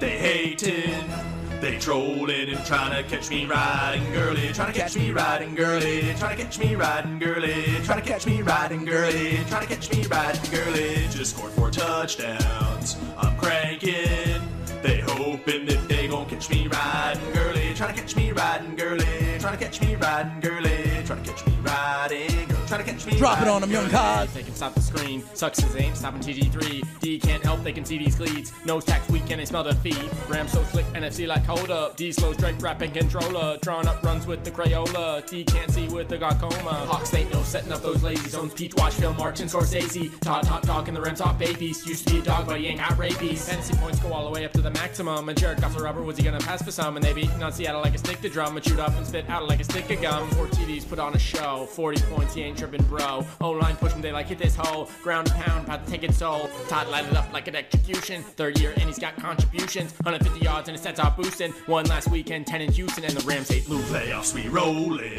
they 0.00 0.18
hatin', 0.18 1.60
they 1.60 1.78
trollin' 1.78 2.48
and 2.48 2.66
trying 2.66 3.02
to 3.02 3.08
catch 3.08 3.30
me 3.30 3.46
riding 3.46 4.12
girly, 4.12 4.52
trying 4.52 4.72
to 4.72 4.78
catch 4.78 4.96
me 4.96 5.12
riding 5.12 5.54
girly, 5.54 6.12
trying 6.16 6.36
to 6.36 6.42
catch 6.42 6.58
me 6.58 6.74
riding 6.74 7.18
girly, 7.20 7.62
trying 7.84 8.02
to 8.02 8.06
catch 8.06 8.26
me 8.26 8.42
riding 8.42 8.84
girly, 8.84 9.38
trying 9.46 9.66
to 9.66 9.74
catch 9.74 9.92
me 9.92 10.04
riding 10.06 10.50
girly. 10.50 11.06
Just 11.10 11.36
scored 11.36 11.52
four 11.52 11.70
touchdowns, 11.70 12.96
I'm 13.16 13.36
cranking. 13.38 14.53
They 14.84 15.00
hoping 15.00 15.64
that 15.64 15.88
they 15.88 16.08
gon' 16.08 16.26
catch 16.26 16.50
me 16.50 16.68
riding 16.68 17.32
girly, 17.32 17.72
trying 17.72 17.94
to 17.94 18.00
catch 18.02 18.16
me 18.16 18.32
riding 18.32 18.76
girly, 18.76 19.06
trying 19.38 19.56
to 19.56 19.64
catch 19.64 19.80
me 19.80 19.94
riding 19.94 20.40
girly, 20.40 20.76
trying 21.06 21.22
to 21.22 21.30
catch 21.30 21.46
me 21.46 21.53
riding 21.64 22.54
trying 22.74 22.84
to 22.84 22.92
catch 22.92 23.06
me. 23.06 23.18
Drop 23.18 23.40
it 23.40 23.48
on 23.48 23.62
riding 23.62 23.76
'em, 23.76 23.82
young 23.82 23.90
cod. 23.90 24.28
They 24.28 24.42
can 24.42 24.54
stop 24.54 24.74
the 24.74 24.80
screen. 24.80 25.22
Sucks 25.34 25.60
his 25.60 25.76
aim, 25.76 25.94
stopping 25.94 26.20
TG3. 26.20 26.82
D 27.00 27.18
can't 27.18 27.42
help, 27.42 27.62
they 27.62 27.72
can 27.72 27.84
see 27.84 27.98
these 27.98 28.16
cleats. 28.16 28.52
Nose 28.64 28.84
tax 28.84 29.08
weak 29.08 29.30
and 29.30 29.40
they 29.40 29.44
smell 29.44 29.62
defeat. 29.62 29.98
Ram 30.28 30.48
so 30.48 30.62
slick, 30.64 30.86
NFC 30.94 31.26
like 31.26 31.44
hold 31.44 31.70
up. 31.70 31.96
D 31.96 32.12
slow 32.12 32.32
straight 32.32 32.60
rapping 32.60 32.92
controller. 32.92 33.58
Drawing 33.62 33.86
up 33.86 34.02
runs 34.02 34.26
with 34.26 34.44
the 34.44 34.50
Crayola. 34.50 35.26
D 35.28 35.44
can't 35.44 35.70
see 35.70 35.88
with 35.88 36.08
the 36.08 36.18
glaucoma. 36.18 36.86
Hawks 36.86 37.14
ain't 37.14 37.32
no 37.32 37.42
setting 37.42 37.72
up 37.72 37.82
those 37.82 38.02
lazy 38.02 38.28
zones. 38.28 38.54
Peach 38.54 38.74
watch 38.76 38.94
film, 38.94 39.16
Martin 39.16 39.48
Scorsese. 39.48 40.18
Todd 40.20 40.44
top 40.44 40.62
dog 40.66 40.88
in 40.88 40.94
the 40.94 41.00
Rams 41.00 41.20
top 41.20 41.38
babies. 41.38 41.86
Used 41.86 42.06
to 42.06 42.14
be 42.14 42.20
a 42.20 42.22
dog, 42.22 42.46
but 42.46 42.58
he 42.58 42.66
ain't 42.66 42.80
got 42.80 42.98
rabies. 42.98 43.48
Fantasy 43.48 43.74
points 43.76 43.98
go 44.00 44.12
all 44.12 44.24
the 44.24 44.30
way 44.30 44.44
up 44.44 44.52
to 44.52 44.62
the 44.62 44.70
maximum. 44.70 45.28
And 45.28 45.38
Jared 45.38 45.60
Goff 45.60 45.76
the 45.76 45.82
rubber, 45.82 46.02
was 46.02 46.16
he 46.16 46.24
gonna 46.24 46.40
pass 46.40 46.62
for 46.62 46.72
some? 46.72 46.96
And 46.96 47.04
they 47.04 47.12
beating 47.12 47.42
on 47.42 47.52
Seattle 47.52 47.82
like 47.82 47.94
a 47.94 47.98
stick 47.98 48.20
to 48.22 48.28
drum. 48.28 48.56
And 48.56 48.64
chewed 48.64 48.80
up 48.80 48.94
and 48.96 49.06
spit 49.06 49.28
out 49.28 49.48
like 49.48 49.60
a 49.60 49.64
stick 49.64 49.90
of 49.90 50.00
gum. 50.00 50.28
Four 50.30 50.46
TDs 50.46 50.88
put 50.88 50.98
on 50.98 51.14
a 51.14 51.18
show. 51.18 51.53
40 51.64 52.00
points, 52.02 52.34
he 52.34 52.42
ain't 52.42 52.58
tripping, 52.58 52.82
bro. 52.84 53.24
O 53.40 53.50
line 53.50 53.76
push 53.76 53.92
him, 53.92 54.02
they 54.02 54.12
like 54.12 54.26
hit 54.26 54.38
this 54.38 54.56
hole. 54.56 54.88
Ground 55.02 55.30
pound, 55.30 55.66
about 55.66 55.84
to 55.84 55.90
take 55.90 56.02
it 56.02 56.14
soul. 56.14 56.50
Todd 56.68 56.88
lighted 56.88 57.14
up 57.14 57.32
like 57.32 57.48
an 57.48 57.56
execution. 57.56 58.22
Third 58.22 58.58
year, 58.58 58.72
and 58.76 58.84
he's 58.84 58.98
got 58.98 59.16
contributions. 59.16 59.92
150 59.92 60.44
yards 60.44 60.68
and 60.68 60.74
his 60.76 60.82
sets 60.82 61.00
off 61.00 61.16
boosting. 61.16 61.52
One 61.66 61.86
last 61.86 62.08
weekend, 62.08 62.46
10 62.46 62.60
in 62.60 62.72
Houston, 62.72 63.04
and 63.04 63.14
the 63.14 63.24
Rams 63.26 63.48
hate 63.48 63.68
losing. 63.68 63.94
Playoffs 63.94 64.34
we 64.34 64.48
rollin', 64.48 65.10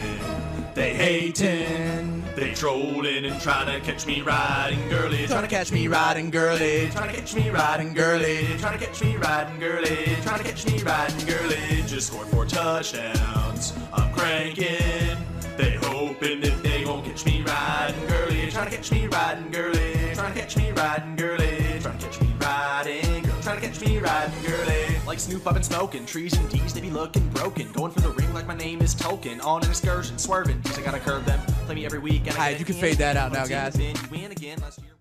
they 0.74 0.94
hatin', 0.94 2.24
they 2.36 2.52
trollin' 2.54 3.26
and 3.26 3.40
trying 3.42 3.68
to 3.68 3.86
catch 3.86 4.06
me 4.06 4.22
riding 4.22 4.90
girly, 4.90 5.26
trying 5.28 5.44
to 5.44 5.48
catch 5.48 5.72
me 5.72 5.88
riding 5.88 6.30
girly, 6.30 6.90
trying 6.92 7.10
to 7.10 7.16
catch 7.16 7.36
me 7.36 7.50
riding 7.50 7.94
girly, 7.94 8.46
trying 8.60 8.78
to 8.78 8.86
catch 8.86 9.02
me 9.04 9.16
riding 9.18 9.60
girly, 9.60 10.18
trying 10.22 10.38
to 10.40 10.44
catch 10.44 10.66
me 10.66 10.78
riding 10.80 11.26
girly. 11.26 11.84
Just 11.88 12.08
scored 12.08 12.28
four 12.28 12.46
touchdowns, 12.46 13.74
I'm 13.94 14.14
cranking. 14.14 15.35
They 15.58 15.78
hoping 15.82 16.42
that 16.42 16.64
they 16.64 16.84
gon' 16.84 17.04
catch 17.04 17.26
me 17.26 17.42
riding 17.42 18.08
girly, 18.08 18.52
trying 18.52 18.70
to 18.70 18.76
catch 18.76 18.92
me 18.92 19.08
riding 19.08 19.52
girly, 19.52 20.14
trying 20.14 20.34
to 20.34 20.40
catch 20.40 20.58
me 20.58 20.72
riding 20.72 21.16
girly, 21.16 21.80
trying 21.80 21.98
to 21.98 22.06
catch 22.06 22.22
me 22.22 22.34
riding 22.42 23.24
girly, 23.24 23.42
trying 23.42 23.62
to 23.62 23.68
catch 23.68 23.82
me 23.82 23.98
riding 24.00 24.44
girly. 24.44 24.98
Like 25.08 25.20
Snoop, 25.20 25.48
I've 25.48 25.54
been 25.54 25.64
smoking. 25.64 26.06
Trees 26.06 26.34
and 26.38 26.50
D's, 26.50 26.74
they 26.74 26.82
be 26.82 26.90
looking 26.90 27.28
broken. 27.30 27.72
Going 27.72 27.92
for 27.92 28.02
the 28.02 28.10
ring 28.10 28.34
like 28.34 28.48
my 28.48 28.56
name 28.56 28.82
is 28.82 28.94
Token. 28.94 29.40
On 29.42 29.64
an 29.64 29.70
excursion, 29.70 30.18
swerving. 30.18 30.60
D's, 30.62 30.78
I 30.78 30.82
gotta 30.82 31.00
curve 31.00 31.26
them. 31.26 31.40
Play 31.66 31.76
me 31.76 31.86
every 31.86 32.00
week. 32.00 32.24
And 32.26 32.32
Alright, 32.32 32.60
you 32.60 32.66
can 32.66 32.76
fade 32.76 32.98
that 32.98 33.16
out 33.16 33.32
now, 33.32 33.46
guys. 33.46 33.76
is 33.76 33.80
in. 33.80 33.96
You 33.96 34.24
win 34.24 34.32
again 34.32 34.60
last 34.60 34.80
year. 34.80 34.92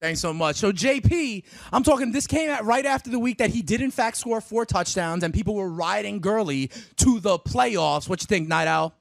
Thanks 0.00 0.20
so 0.20 0.32
much. 0.32 0.56
So 0.56 0.70
JP, 0.70 1.42
I'm 1.72 1.82
talking. 1.82 2.12
This 2.12 2.28
came 2.28 2.50
out 2.50 2.64
right 2.64 2.86
after 2.86 3.10
the 3.10 3.18
week 3.18 3.38
that 3.38 3.50
he 3.50 3.62
did 3.62 3.80
in 3.80 3.90
fact 3.90 4.16
score 4.16 4.40
four 4.40 4.64
touchdowns, 4.64 5.24
and 5.24 5.34
people 5.34 5.54
were 5.54 5.68
riding 5.68 6.20
Gurley 6.20 6.70
to 6.98 7.18
the 7.18 7.38
playoffs. 7.38 8.08
What 8.08 8.22
you 8.22 8.26
think, 8.26 8.46
Night 8.46 8.68
Owl? 8.68 8.94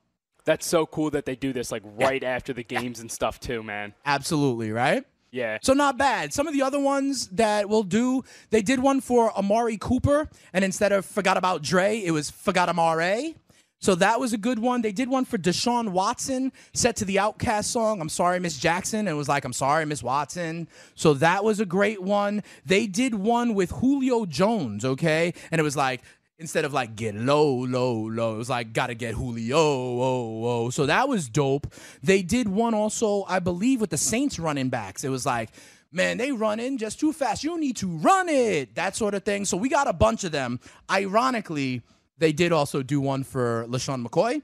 That's 0.47 0.65
so 0.65 0.85
cool 0.85 1.09
that 1.09 1.25
they 1.25 1.35
do 1.35 1.51
this 1.51 1.73
like 1.73 1.83
right 1.83 2.23
after 2.23 2.53
the 2.53 2.63
games 2.63 3.01
and 3.01 3.11
stuff 3.11 3.37
too, 3.37 3.61
man. 3.63 3.93
Absolutely, 4.05 4.71
right? 4.71 5.03
Yeah. 5.29 5.57
So 5.61 5.73
not 5.73 5.97
bad. 5.97 6.33
Some 6.33 6.47
of 6.47 6.53
the 6.53 6.61
other 6.61 6.79
ones 6.79 7.27
that 7.33 7.67
we'll 7.67 7.83
do, 7.83 8.23
they 8.49 8.61
did 8.61 8.79
one 8.79 9.01
for 9.01 9.37
Amari 9.37 9.77
Cooper, 9.77 10.29
and 10.53 10.63
instead 10.63 10.93
of 10.93 11.05
forgot 11.05 11.35
about 11.35 11.63
Dre, 11.63 12.01
it 12.01 12.11
was 12.11 12.29
forgot 12.29 12.69
Amare. 12.69 13.35
So 13.79 13.93
that 13.95 14.19
was 14.19 14.33
a 14.33 14.37
good 14.37 14.57
one. 14.57 14.81
They 14.81 14.91
did 14.91 15.07
one 15.09 15.25
for 15.25 15.37
Deshaun 15.37 15.89
Watson, 15.89 16.51
set 16.73 16.95
to 16.95 17.05
the 17.05 17.17
OutKast 17.17 17.65
song, 17.65 18.01
I'm 18.01 18.09
sorry, 18.09 18.39
Miss 18.39 18.57
Jackson. 18.57 19.01
And 19.01 19.09
it 19.09 19.13
was 19.13 19.29
like, 19.29 19.45
I'm 19.45 19.53
sorry, 19.53 19.85
Miss 19.85 20.01
Watson. 20.01 20.67
So 20.95 21.13
that 21.15 21.43
was 21.43 21.59
a 21.59 21.65
great 21.65 22.01
one. 22.01 22.41
They 22.65 22.87
did 22.87 23.13
one 23.13 23.53
with 23.53 23.69
Julio 23.71 24.25
Jones, 24.25 24.83
okay? 24.83 25.33
And 25.51 25.59
it 25.59 25.63
was 25.63 25.77
like, 25.77 26.01
instead 26.39 26.65
of 26.65 26.73
like 26.73 26.95
get 26.95 27.15
low, 27.15 27.65
low, 27.65 28.07
low, 28.07 28.35
it 28.35 28.37
was 28.37 28.49
like 28.49 28.73
gotta 28.73 28.93
get 28.93 29.13
Julio, 29.13 29.57
oh, 29.57 30.45
oh. 30.45 30.69
So 30.69 30.85
that 30.85 31.07
was 31.09 31.29
dope. 31.29 31.73
They 32.03 32.21
did 32.21 32.47
one 32.47 32.73
also, 32.73 33.23
I 33.27 33.39
believe, 33.39 33.81
with 33.81 33.89
the 33.89 33.97
Saints 33.97 34.39
running 34.39 34.69
backs. 34.69 35.03
It 35.03 35.09
was 35.09 35.25
like, 35.25 35.49
man, 35.91 36.17
they 36.17 36.31
run 36.31 36.59
in 36.59 36.77
just 36.77 36.99
too 36.99 37.13
fast. 37.13 37.43
You 37.43 37.59
need 37.59 37.77
to 37.77 37.87
run 37.87 38.29
it, 38.29 38.75
that 38.75 38.95
sort 38.95 39.13
of 39.13 39.23
thing. 39.23 39.45
So 39.45 39.57
we 39.57 39.69
got 39.69 39.87
a 39.87 39.93
bunch 39.93 40.23
of 40.23 40.31
them. 40.31 40.59
Ironically, 40.89 41.81
they 42.17 42.33
did 42.33 42.51
also 42.51 42.83
do 42.83 42.99
one 43.01 43.23
for 43.23 43.65
LeSean 43.67 44.05
McCoy, 44.05 44.41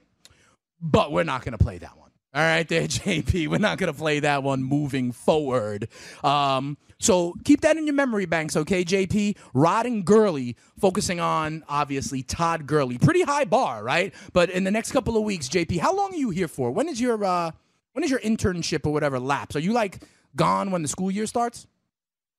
but 0.80 1.12
we're 1.12 1.24
not 1.24 1.44
gonna 1.44 1.58
play 1.58 1.78
that 1.78 1.96
one. 1.96 2.03
All 2.34 2.42
right, 2.42 2.66
there, 2.66 2.82
JP. 2.88 3.46
We're 3.48 3.58
not 3.58 3.78
gonna 3.78 3.92
play 3.92 4.20
that 4.20 4.42
one 4.42 4.62
moving 4.64 5.12
forward. 5.12 5.88
Um, 6.24 6.76
so 6.98 7.34
keep 7.44 7.60
that 7.60 7.76
in 7.76 7.86
your 7.86 7.94
memory 7.94 8.26
banks, 8.26 8.56
okay, 8.56 8.84
JP? 8.84 9.36
Rod 9.52 9.86
and 9.86 10.04
Gurley 10.04 10.56
focusing 10.78 11.20
on 11.20 11.62
obviously 11.68 12.22
Todd 12.22 12.66
Gurley. 12.66 12.98
Pretty 12.98 13.22
high 13.22 13.44
bar, 13.44 13.84
right? 13.84 14.12
But 14.32 14.50
in 14.50 14.64
the 14.64 14.70
next 14.72 14.90
couple 14.90 15.16
of 15.16 15.22
weeks, 15.22 15.48
JP, 15.48 15.78
how 15.78 15.94
long 15.94 16.12
are 16.12 16.16
you 16.16 16.30
here 16.30 16.48
for? 16.48 16.72
When 16.72 16.88
is 16.88 17.00
your 17.00 17.24
uh, 17.24 17.52
when 17.92 18.02
is 18.02 18.10
your 18.10 18.20
internship 18.20 18.84
or 18.84 18.92
whatever 18.92 19.20
lapse? 19.20 19.54
Are 19.54 19.60
you 19.60 19.72
like 19.72 20.02
gone 20.34 20.72
when 20.72 20.82
the 20.82 20.88
school 20.88 21.12
year 21.12 21.26
starts? 21.26 21.68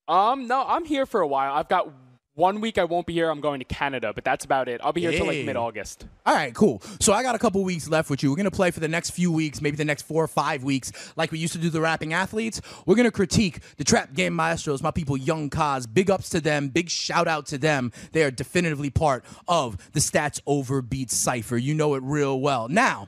Um, 0.08 0.48
no, 0.48 0.64
I'm 0.68 0.84
here 0.84 1.06
for 1.06 1.22
a 1.22 1.28
while. 1.28 1.54
I've 1.54 1.70
got 1.70 1.88
one 2.36 2.62
week 2.62 2.78
I 2.78 2.84
won't 2.84 3.08
be 3.08 3.14
here. 3.14 3.30
I'm 3.30 3.42
going 3.42 3.60
to 3.60 3.66
Canada, 3.66 4.12
but 4.14 4.24
that's 4.24 4.46
about 4.46 4.68
it. 4.68 4.82
I'll 4.84 4.94
be 4.94 5.02
here 5.02 5.12
till 5.12 5.26
Hey. 5.26 5.38
like 5.40 5.46
mid 5.46 5.56
August. 5.56 6.06
All 6.26 6.34
right, 6.36 6.54
cool. 6.54 6.82
So 7.00 7.14
I 7.14 7.24
got 7.24 7.34
a 7.36 7.40
couple 7.40 7.64
weeks 7.64 7.88
left 7.88 8.10
with 8.10 8.22
you. 8.24 8.30
We're 8.30 8.36
gonna 8.38 8.52
play 8.52 8.72
for 8.72 8.80
the 8.82 8.88
next 8.88 9.12
few 9.12 9.32
weeks, 9.32 9.62
maybe 9.62 9.78
the 9.78 9.86
next 9.86 10.04
four 10.04 10.24
or 10.24 10.28
five 10.28 10.64
weeks, 10.64 10.92
like 11.16 11.32
we 11.32 11.40
used 11.40 11.54
to 11.54 11.60
do 11.60 11.70
the 11.70 11.82
rapping 11.82 12.14
athletes. 12.14 12.62
We're 12.86 12.96
gonna 12.96 13.12
critique 13.12 13.60
the 13.78 13.84
trap 13.84 14.14
game 14.14 14.34
maestros, 14.36 14.84
my 14.84 14.92
people, 14.92 15.18
Young 15.18 15.50
Cause. 15.50 15.88
Big 15.88 16.10
ups 16.12 16.30
to 16.30 16.42
them. 16.42 16.70
Big 16.70 16.90
shout 16.90 17.28
out 17.28 17.46
to 17.48 17.58
them. 17.58 17.92
They 18.12 18.24
are 18.24 18.32
definitively 18.32 18.90
part 18.90 19.24
of 19.48 19.92
the 19.94 20.00
Stats 20.00 20.42
Over 20.46 20.82
Beats 20.82 21.16
cipher. 21.16 21.58
You 21.58 21.74
know 21.74 21.96
it 21.96 22.04
real 22.04 22.40
well. 22.40 22.68
Now, 22.68 23.08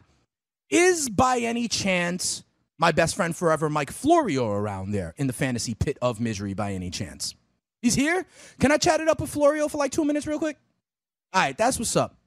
is 0.70 1.10
by 1.10 1.40
any 1.40 1.68
chance 1.68 2.44
my 2.80 2.92
best 2.92 3.16
friend 3.16 3.36
forever, 3.36 3.70
Mike 3.70 3.92
Florio, 3.92 4.52
around 4.52 4.92
there 4.92 5.14
in 5.18 5.28
the 5.28 5.34
fantasy 5.34 5.74
pit 5.74 5.98
of 6.02 6.20
misery 6.20 6.54
by 6.54 6.74
any 6.74 6.90
chance? 6.90 7.34
He's 7.82 7.96
here. 7.96 8.26
Can 8.60 8.72
I 8.72 8.78
chat 8.78 9.00
it 9.00 9.08
up 9.08 9.22
with 9.22 9.30
Florio 9.30 9.68
for 9.68 9.78
like 9.78 9.92
two 9.92 10.06
minutes, 10.06 10.28
real 10.28 10.40
quick? 10.40 10.58
All 11.34 11.42
right, 11.42 11.58
that's 11.58 11.78
what's 11.78 11.96
up. 11.96 12.18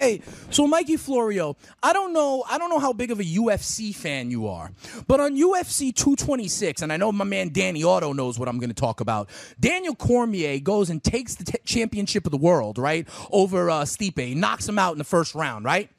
Hey, 0.00 0.22
so 0.48 0.66
Mikey 0.66 0.96
Florio, 0.96 1.58
I 1.82 1.92
don't 1.92 2.14
know, 2.14 2.42
I 2.48 2.56
don't 2.56 2.70
know 2.70 2.78
how 2.78 2.94
big 2.94 3.10
of 3.10 3.20
a 3.20 3.22
UFC 3.22 3.94
fan 3.94 4.30
you 4.30 4.48
are, 4.48 4.72
but 5.06 5.20
on 5.20 5.36
UFC 5.36 5.94
226, 5.94 6.80
and 6.80 6.90
I 6.90 6.96
know 6.96 7.12
my 7.12 7.26
man 7.26 7.50
Danny 7.52 7.84
Otto 7.84 8.14
knows 8.14 8.38
what 8.38 8.48
I'm 8.48 8.58
going 8.58 8.70
to 8.70 8.74
talk 8.74 9.00
about. 9.00 9.28
Daniel 9.60 9.94
Cormier 9.94 10.58
goes 10.58 10.88
and 10.88 11.04
takes 11.04 11.34
the 11.34 11.44
t- 11.44 11.58
championship 11.66 12.24
of 12.24 12.32
the 12.32 12.38
world, 12.38 12.78
right, 12.78 13.06
over 13.30 13.68
uh, 13.68 13.82
Stipe, 13.82 14.34
knocks 14.34 14.66
him 14.66 14.78
out 14.78 14.92
in 14.92 14.98
the 14.98 15.04
first 15.04 15.34
round, 15.34 15.66
right. 15.66 15.90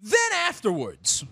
Then 0.00 0.32
afterwards, 0.34 1.24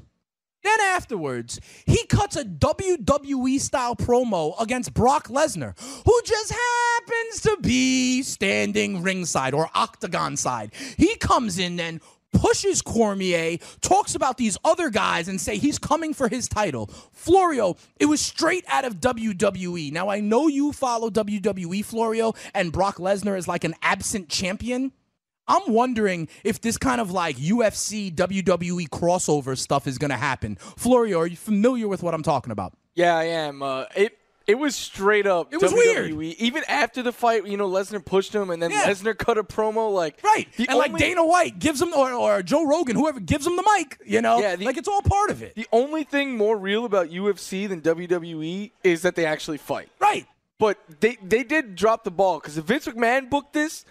then 0.65 0.81
afterwards, 0.81 1.61
he 1.87 2.05
cuts 2.07 2.37
a 2.37 2.45
WWE 2.45 3.61
style 3.61 3.97
promo 3.97 4.61
against 4.61 4.95
Brock 4.95 5.29
Lesnar, 5.29 5.79
who 6.05 6.21
just 6.25 6.53
happens 6.53 7.41
to 7.43 7.57
be 7.61 8.23
standing 8.23 9.03
ringside 9.03 9.55
or 9.55 9.69
octagon 9.75 10.37
side. 10.37 10.73
He 10.97 11.17
comes 11.17 11.59
in 11.59 11.77
then 11.77 12.01
pushes 12.35 12.83
Cormier, 12.83 13.59
talks 13.81 14.15
about 14.15 14.37
these 14.37 14.59
other 14.65 14.91
guys 14.91 15.29
and 15.29 15.41
say 15.41 15.57
he's 15.57 15.79
coming 15.79 16.13
for 16.13 16.29
his 16.29 16.49
title. 16.49 16.89
Florio, 17.13 17.77
it 17.99 18.07
was 18.07 18.21
straight 18.21 18.65
out 18.69 18.85
of 18.85 18.97
WWE. 18.97 19.93
Now 19.93 20.09
I 20.09 20.21
know 20.21 20.49
you 20.49 20.73
follow 20.73 21.11
WWE 21.11 21.85
Florio 21.85 22.35
and 22.53 22.73
Brock 22.73 22.97
Lesnar 22.97 23.39
is 23.39 23.49
like 23.49 23.65
an 23.65 23.75
absent 23.83 24.29
champion. 24.29 24.93
I'm 25.47 25.73
wondering 25.73 26.29
if 26.43 26.61
this 26.61 26.79
kind 26.79 27.01
of 27.01 27.11
like 27.11 27.37
UFC 27.37 28.15
WWE 28.15 28.89
crossover 28.89 29.57
stuff 29.59 29.87
is 29.87 29.99
going 29.99 30.11
to 30.11 30.17
happen. 30.17 30.57
Florio, 30.57 31.19
are 31.21 31.27
you 31.27 31.37
familiar 31.37 31.87
with 31.89 32.03
what 32.03 32.15
I'm 32.15 32.23
talking 32.23 32.51
about? 32.53 32.73
Yeah, 32.95 33.17
I 33.17 33.25
am. 33.25 33.63
Uh, 33.63 33.85
it 33.97 34.17
it 34.47 34.57
was 34.59 34.77
straight 34.77 35.27
up. 35.27 35.55
It 35.55 35.61
was 35.63 35.73
WWE. 35.73 36.15
weird. 36.17 36.37
Even 36.39 36.65
after 36.69 37.03
the 37.03 37.13
fight, 37.13 37.47
you 37.47 37.57
know, 37.57 37.69
Lesnar 37.69 38.05
pushed 38.05 38.35
him, 38.35 38.51
and 38.51 38.63
then 38.63 38.71
Yeah. 38.71 38.85
Lesnar 38.85 39.17
cut 39.17 39.39
a 39.39 39.43
promo 39.43 39.91
like 39.93 40.23
right, 40.23 40.47
and 40.59 40.77
like 40.79 40.97
Dana 40.97 41.25
White 41.25 41.59
gives 41.59 41.81
him, 41.81 41.93
or, 41.95 42.13
or 42.13 42.43
Joe 42.43 42.67
Rogan, 42.67 42.95
whoever 42.97 43.21
gives 43.21 43.47
him 43.47 43.57
the 43.57 43.65
mic, 43.77 43.99
you 44.05 44.21
know, 44.21 44.39
Yeah, 44.41 44.57
the- 44.57 44.67
like 44.67 44.77
it's 44.77 44.87
all 44.89 45.01
part 45.03 45.31
of 45.31 45.43
it. 45.43 45.55
The 45.55 45.67
only 45.73 46.05
thing 46.05 46.37
more 46.37 46.57
real 46.59 46.85
about 46.85 47.09
UFC 47.11 47.67
than 47.69 47.81
WWE 47.81 48.71
is 48.83 49.01
that 49.03 49.15
they 49.15 49.25
actually 49.25 49.59
fight. 49.59 49.89
Right. 49.99 50.27
But 50.59 50.79
they 51.01 51.17
they 51.23 51.43
did 51.43 51.75
drop 51.75 52.05
the 52.05 52.11
ball 52.11 52.39
because 52.39 52.57
if 52.59 52.65
Vince 52.67 52.87
McMahon 52.87 53.29
booked 53.31 53.55
this, 53.55 53.85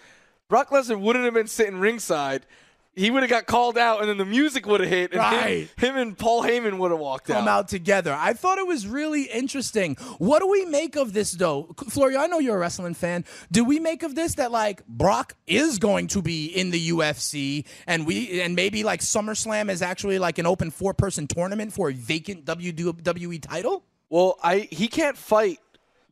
Brock 0.49 0.69
Lesnar 0.69 0.99
wouldn't 0.99 1.25
have 1.25 1.33
been 1.33 1.47
sitting 1.47 1.79
ringside. 1.79 2.45
He 2.95 3.09
would 3.09 3.23
have 3.23 3.29
got 3.31 3.47
called 3.47 3.75
out, 3.75 4.01
and 4.01 4.09
then 4.09 4.19
the 4.19 4.25
music 4.25 4.67
would 4.67 4.79
have 4.79 4.89
hit, 4.89 5.13
and 5.13 5.19
him- 5.23 5.31
Right. 5.31 5.67
him, 5.79 5.97
and 5.97 6.15
Paul 6.15 6.43
Heyman 6.43 6.77
would 6.77 6.91
have 6.91 6.99
walked 6.99 7.25
come 7.25 7.47
out. 7.47 7.61
out 7.61 7.67
together. 7.67 8.13
I 8.13 8.33
thought 8.33 8.59
it 8.59 8.67
was 8.67 8.85
really 8.85 9.23
interesting. 9.23 9.95
What 10.19 10.41
do 10.43 10.47
we 10.47 10.65
make 10.65 10.95
of 10.95 11.11
this, 11.11 11.31
though? 11.31 11.73
Florio, 11.89 12.19
I 12.19 12.27
know 12.27 12.37
you're 12.37 12.55
a 12.55 12.59
wrestling 12.59 12.93
fan. 12.93 13.25
Do 13.51 13.63
we 13.63 13.79
make 13.79 14.03
of 14.03 14.13
this 14.13 14.35
that 14.35 14.51
like 14.51 14.85
Brock 14.85 15.33
is 15.47 15.79
going 15.79 16.05
to 16.09 16.21
be 16.21 16.45
in 16.45 16.69
the 16.69 16.89
UFC, 16.91 17.65
and 17.87 18.05
we 18.05 18.39
and 18.41 18.55
maybe 18.55 18.83
like 18.83 18.99
SummerSlam 19.01 19.71
is 19.71 19.81
actually 19.81 20.19
like 20.19 20.37
an 20.37 20.45
open 20.45 20.69
four 20.69 20.93
person 20.93 21.25
tournament 21.25 21.73
for 21.73 21.89
a 21.89 21.93
vacant 21.93 22.45
WWE 22.45 23.39
title? 23.41 23.83
Well, 24.11 24.37
I 24.43 24.67
he 24.69 24.87
can't 24.87 25.17
fight 25.17 25.57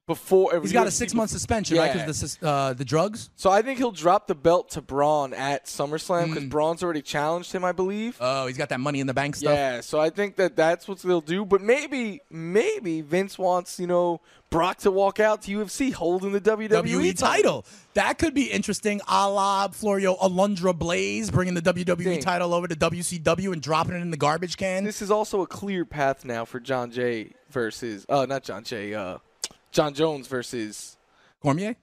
before. 0.08 0.60
He's 0.62 0.74
got 0.74 0.88
a 0.88 0.92
six 0.92 1.14
month 1.14 1.30
suspension, 1.30 1.78
right? 1.78 1.94
Because 1.94 2.38
the 2.38 2.48
uh, 2.48 2.74
the 2.74 2.84
drugs. 2.86 3.30
So 3.36 3.50
I 3.50 3.62
think 3.62 3.78
he'll 3.78 3.92
drop 3.92 4.28
the 4.28 4.36
belt 4.36 4.72
to 4.72 4.82
Braun 4.82 5.34
at 5.34 5.66
SummerSlam 5.66 6.28
because 6.30 6.42
Mm. 6.44 6.50
Braun's 6.50 6.84
already 6.84 7.02
challenged 7.02 7.52
him, 7.52 7.64
I 7.64 7.72
believe. 7.72 8.18
Oh, 8.20 8.48
he's 8.48 8.58
got 8.58 8.70
that 8.70 8.80
money 8.80 9.00
in 9.00 9.08
the 9.08 9.14
bank 9.14 9.36
stuff. 9.36 9.54
Yeah, 9.54 9.82
so 9.82 10.00
I 10.00 10.10
think 10.10 10.36
that 10.38 10.56
that's 10.56 10.88
what 10.88 11.00
they'll 11.00 11.22
do. 11.22 11.46
But 11.46 11.62
maybe, 11.62 12.22
maybe 12.30 13.02
Vince 13.02 13.38
wants 13.38 13.80
you 13.80 13.88
know 13.88 14.22
Brock 14.50 14.78
to 14.80 14.92
walk 14.92 15.20
out 15.20 15.44
to 15.44 15.52
UFC 15.52 15.94
holding 15.94 16.32
the 16.34 16.42
WWE, 16.42 16.70
WWE 16.70 17.18
title. 17.18 17.66
That 17.94 18.18
could 18.18 18.34
be 18.34 18.46
interesting, 18.52 19.02
a 19.08 19.30
la 19.30 19.68
Florio 19.70 20.16
Alundra 20.16 20.74
Blayze, 20.78 21.32
bringing 21.32 21.54
the 21.54 21.62
WWE 21.62 22.22
title 22.22 22.54
over 22.54 22.68
to 22.68 22.76
WCW 22.76 23.54
and 23.54 23.62
dropping 23.62 23.96
it 23.96 24.02
in 24.02 24.12
the 24.12 24.18
garbage 24.18 24.58
can. 24.58 24.84
This 24.84 25.02
is 25.02 25.12
also 25.12 25.42
a 25.42 25.48
clear 25.48 25.86
path 25.86 26.26
now 26.26 26.44
for 26.46 26.60
John 26.60 26.92
Jay 26.92 27.32
versus, 27.50 28.06
uh, 28.10 28.26
not 28.28 28.44
John 28.44 28.64
Jay, 28.64 28.94
uh, 28.94 29.18
Jon 29.72 29.94
Jones 29.94 30.28
versus 30.28 30.98
Cormier 31.42 31.76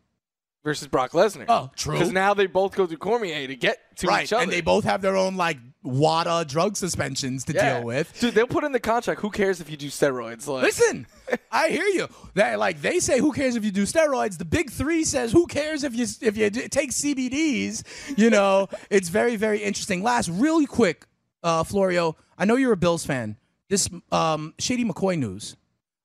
versus 0.64 0.88
Brock 0.88 1.12
Lesnar. 1.12 1.46
Oh, 1.48 1.70
true. 1.76 1.94
Because 1.94 2.12
now 2.12 2.34
they 2.34 2.46
both 2.46 2.74
go 2.74 2.86
through 2.86 2.98
Cormier 2.98 3.46
to 3.46 3.56
get 3.56 3.78
to 3.98 4.06
right, 4.06 4.24
each 4.24 4.32
other. 4.32 4.42
and 4.42 4.52
they 4.52 4.60
both 4.60 4.84
have 4.84 5.00
their 5.02 5.16
own 5.16 5.36
like 5.36 5.56
WADA 5.84 6.44
drug 6.46 6.76
suspensions 6.76 7.44
to 7.44 7.54
Yeah. 7.54 7.78
deal 7.78 7.86
with. 7.86 8.12
Dude, 8.20 8.34
they'll 8.34 8.46
put 8.46 8.64
in 8.64 8.72
the 8.72 8.80
contract. 8.80 9.20
Who 9.20 9.30
cares 9.30 9.60
if 9.60 9.70
you 9.70 9.76
do 9.76 9.86
steroids? 9.86 10.46
Like, 10.46 10.64
Listen, 10.64 11.06
I 11.52 11.68
hear 11.68 11.86
you. 11.86 12.08
That 12.34 12.58
like 12.58 12.82
they 12.82 12.98
say, 13.00 13.18
who 13.20 13.32
cares 13.32 13.56
if 13.56 13.64
you 13.64 13.70
do 13.70 13.84
steroids? 13.84 14.36
The 14.36 14.44
big 14.44 14.70
three 14.70 15.04
says, 15.04 15.32
who 15.32 15.46
cares 15.46 15.84
if 15.84 15.94
you 15.94 16.04
if 16.20 16.36
you 16.36 16.50
take 16.50 16.90
CBDs? 16.90 17.84
You 18.18 18.28
know, 18.30 18.68
it's 18.90 19.08
very 19.08 19.36
very 19.36 19.62
interesting. 19.62 20.02
Last, 20.02 20.28
really 20.28 20.66
quick, 20.66 21.06
uh, 21.42 21.64
Florio. 21.64 22.16
I 22.36 22.44
know 22.44 22.56
you're 22.56 22.72
a 22.72 22.76
Bills 22.76 23.06
fan. 23.06 23.36
This 23.68 23.88
um, 24.12 24.54
Shady 24.58 24.84
McCoy 24.84 25.18
news. 25.18 25.56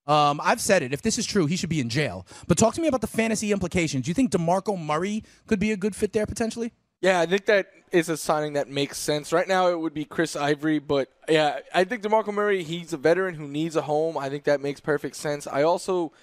Um, 0.06 0.41
I've 0.43 0.60
said 0.60 0.84
it. 0.84 0.93
If 0.93 1.01
this 1.01 1.18
is 1.18 1.26
true, 1.26 1.45
he 1.45 1.56
should 1.56 1.70
be 1.70 1.80
in 1.80 1.89
jail. 1.89 2.26
But 2.47 2.58
talk 2.58 2.74
to 2.76 2.82
me 2.82 2.88
about 2.88 3.01
the 3.01 3.08
fantasy 3.08 3.51
implications. 3.51 4.06
Do 4.06 4.10
you 4.10 4.16
think 4.16 4.32
Demarco 4.32 4.80
Murray 4.80 5.24
could 5.47 5.60
be 5.60 5.72
a 5.72 5.78
good 5.78 5.95
fit 5.95 6.14
there 6.14 6.26
potentially? 6.26 6.74
Yeah, 7.01 7.20
I 7.20 7.26
think 7.26 7.45
that 7.47 7.68
is 7.91 8.10
a 8.10 8.18
signing 8.18 8.54
that 8.54 8.70
makes 8.70 8.97
sense. 8.97 9.32
Right 9.34 9.47
now, 9.47 9.68
it 9.68 9.80
would 9.80 9.93
be 9.93 10.06
Chris 10.06 10.36
Ivory, 10.36 10.80
but 10.80 11.10
yeah, 11.30 11.60
I 11.74 11.84
think 11.84 12.01
DeMarco 12.01 12.34
Murray, 12.34 12.64
he's 12.64 12.93
a 12.93 12.97
veteran 12.97 13.36
who 13.36 13.47
needs 13.47 13.76
a 13.76 13.82
home. 13.82 14.18
I 14.18 14.30
think 14.30 14.45
that 14.45 14.62
makes 14.62 14.80
perfect 14.80 15.16
sense. 15.16 15.45
I 15.45 15.64
also, 15.64 16.14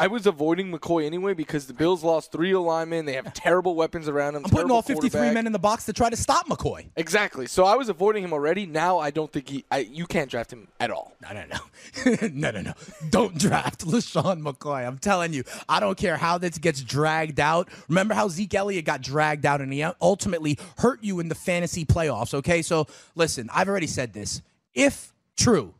I 0.00 0.06
was 0.06 0.26
avoiding 0.26 0.70
McCoy 0.70 1.04
anyway 1.04 1.34
because 1.34 1.66
the 1.66 1.74
Bills 1.74 2.04
lost 2.04 2.30
three 2.30 2.54
linemen. 2.54 3.04
They 3.04 3.14
have 3.14 3.34
terrible 3.34 3.74
weapons 3.74 4.08
around 4.08 4.36
him. 4.36 4.44
I'm 4.44 4.50
putting 4.50 4.70
all 4.70 4.80
53 4.80 5.32
men 5.32 5.46
in 5.46 5.52
the 5.52 5.58
box 5.58 5.86
to 5.86 5.92
try 5.92 6.08
to 6.08 6.16
stop 6.16 6.46
McCoy. 6.48 6.86
Exactly. 6.94 7.46
So 7.46 7.64
I 7.64 7.74
was 7.74 7.88
avoiding 7.88 8.22
him 8.22 8.32
already. 8.32 8.64
Now 8.64 8.98
I 8.98 9.10
don't 9.10 9.32
think 9.32 9.48
he. 9.48 9.64
I, 9.72 9.78
you 9.78 10.06
can't 10.06 10.30
draft 10.30 10.52
him 10.52 10.68
at 10.78 10.92
all. 10.92 11.16
No, 11.20 11.32
no, 11.32 11.44
no, 11.46 12.28
no, 12.32 12.50
no, 12.52 12.60
no. 12.60 12.72
Don't 13.10 13.36
draft 13.36 13.80
LeSean 13.86 14.40
McCoy. 14.40 14.86
I'm 14.86 14.98
telling 14.98 15.32
you, 15.32 15.42
I 15.68 15.80
don't 15.80 15.98
care 15.98 16.16
how 16.16 16.38
this 16.38 16.58
gets 16.58 16.80
dragged 16.80 17.40
out. 17.40 17.68
Remember 17.88 18.14
how 18.14 18.28
Zeke 18.28 18.54
Elliott 18.54 18.84
got 18.84 19.02
dragged 19.02 19.44
out 19.44 19.60
and 19.60 19.72
he 19.72 19.82
ultimately 20.00 20.58
hurt 20.78 21.02
you 21.02 21.18
in 21.18 21.28
the 21.28 21.34
fantasy 21.34 21.84
playoffs. 21.84 22.34
Okay, 22.34 22.62
so 22.62 22.86
listen, 23.16 23.50
I've 23.52 23.68
already 23.68 23.88
said 23.88 24.12
this. 24.12 24.42
If 24.74 25.12
true, 25.36 25.74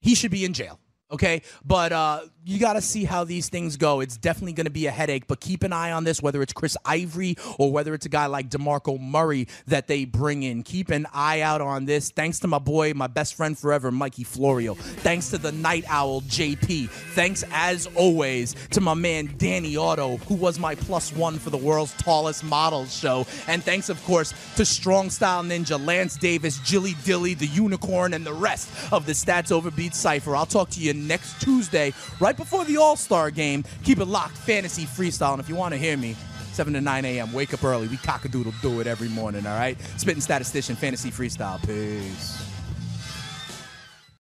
he 0.00 0.14
should 0.14 0.30
be 0.30 0.46
in 0.46 0.54
jail. 0.54 0.80
Okay, 1.10 1.42
but 1.64 1.92
uh, 1.92 2.20
you 2.46 2.58
got 2.58 2.74
to 2.74 2.80
see 2.80 3.04
how 3.04 3.24
these 3.24 3.48
things 3.48 3.76
go. 3.76 4.00
It's 4.00 4.16
definitely 4.16 4.54
going 4.54 4.66
to 4.66 4.70
be 4.70 4.86
a 4.86 4.90
headache, 4.90 5.26
but 5.26 5.40
keep 5.40 5.62
an 5.62 5.72
eye 5.72 5.92
on 5.92 6.04
this, 6.04 6.22
whether 6.22 6.40
it's 6.40 6.54
Chris 6.54 6.76
Ivory 6.84 7.36
or 7.58 7.70
whether 7.70 7.92
it's 7.92 8.06
a 8.06 8.08
guy 8.08 8.26
like 8.26 8.48
DeMarco 8.48 8.98
Murray 8.98 9.48
that 9.66 9.86
they 9.86 10.04
bring 10.06 10.42
in. 10.42 10.62
Keep 10.62 10.90
an 10.90 11.06
eye 11.12 11.42
out 11.42 11.60
on 11.60 11.84
this. 11.84 12.10
Thanks 12.10 12.40
to 12.40 12.48
my 12.48 12.58
boy, 12.58 12.94
my 12.94 13.06
best 13.06 13.34
friend 13.34 13.58
forever, 13.58 13.90
Mikey 13.90 14.24
Florio. 14.24 14.74
Thanks 14.74 15.30
to 15.30 15.38
the 15.38 15.52
Night 15.52 15.84
Owl, 15.88 16.22
JP. 16.22 16.88
Thanks, 16.88 17.44
as 17.52 17.86
always, 17.94 18.54
to 18.70 18.80
my 18.80 18.94
man, 18.94 19.34
Danny 19.36 19.76
Otto, 19.76 20.16
who 20.18 20.34
was 20.34 20.58
my 20.58 20.74
plus 20.74 21.12
one 21.12 21.38
for 21.38 21.50
the 21.50 21.56
world's 21.56 21.92
tallest 21.94 22.44
models 22.44 22.96
show. 22.96 23.26
And 23.46 23.62
thanks, 23.62 23.88
of 23.90 24.02
course, 24.04 24.32
to 24.56 24.64
Strong 24.64 25.10
Style 25.10 25.42
Ninja, 25.42 25.84
Lance 25.84 26.16
Davis, 26.16 26.58
Jilly 26.60 26.94
Dilly, 27.04 27.34
the 27.34 27.46
Unicorn, 27.46 28.14
and 28.14 28.24
the 28.24 28.32
rest 28.32 28.70
of 28.92 29.04
the 29.04 29.12
Stats 29.12 29.52
Over 29.52 29.66
Overbeat 29.66 29.96
Cypher. 29.96 30.36
I'll 30.36 30.46
talk 30.46 30.70
to 30.70 30.80
you 30.80 30.94
next 30.94 31.40
Tuesday, 31.40 31.92
right 32.36 32.44
before 32.44 32.64
the 32.64 32.76
All 32.76 32.96
Star 32.96 33.30
game. 33.30 33.64
Keep 33.84 33.98
it 33.98 34.06
locked, 34.06 34.36
fantasy 34.36 34.84
freestyle. 34.84 35.32
And 35.32 35.40
if 35.40 35.48
you 35.48 35.54
want 35.54 35.72
to 35.72 35.78
hear 35.78 35.96
me, 35.96 36.14
7 36.52 36.72
to 36.72 36.80
9 36.80 37.04
a.m., 37.04 37.32
wake 37.32 37.52
up 37.52 37.64
early. 37.64 37.88
We 37.88 37.96
cockadoodle 37.98 38.60
do 38.62 38.80
it 38.80 38.86
every 38.86 39.08
morning, 39.08 39.46
all 39.46 39.58
right? 39.58 39.78
Spitting 39.98 40.22
statistician, 40.22 40.76
fantasy 40.76 41.10
freestyle. 41.10 41.64
Peace. 41.66 42.45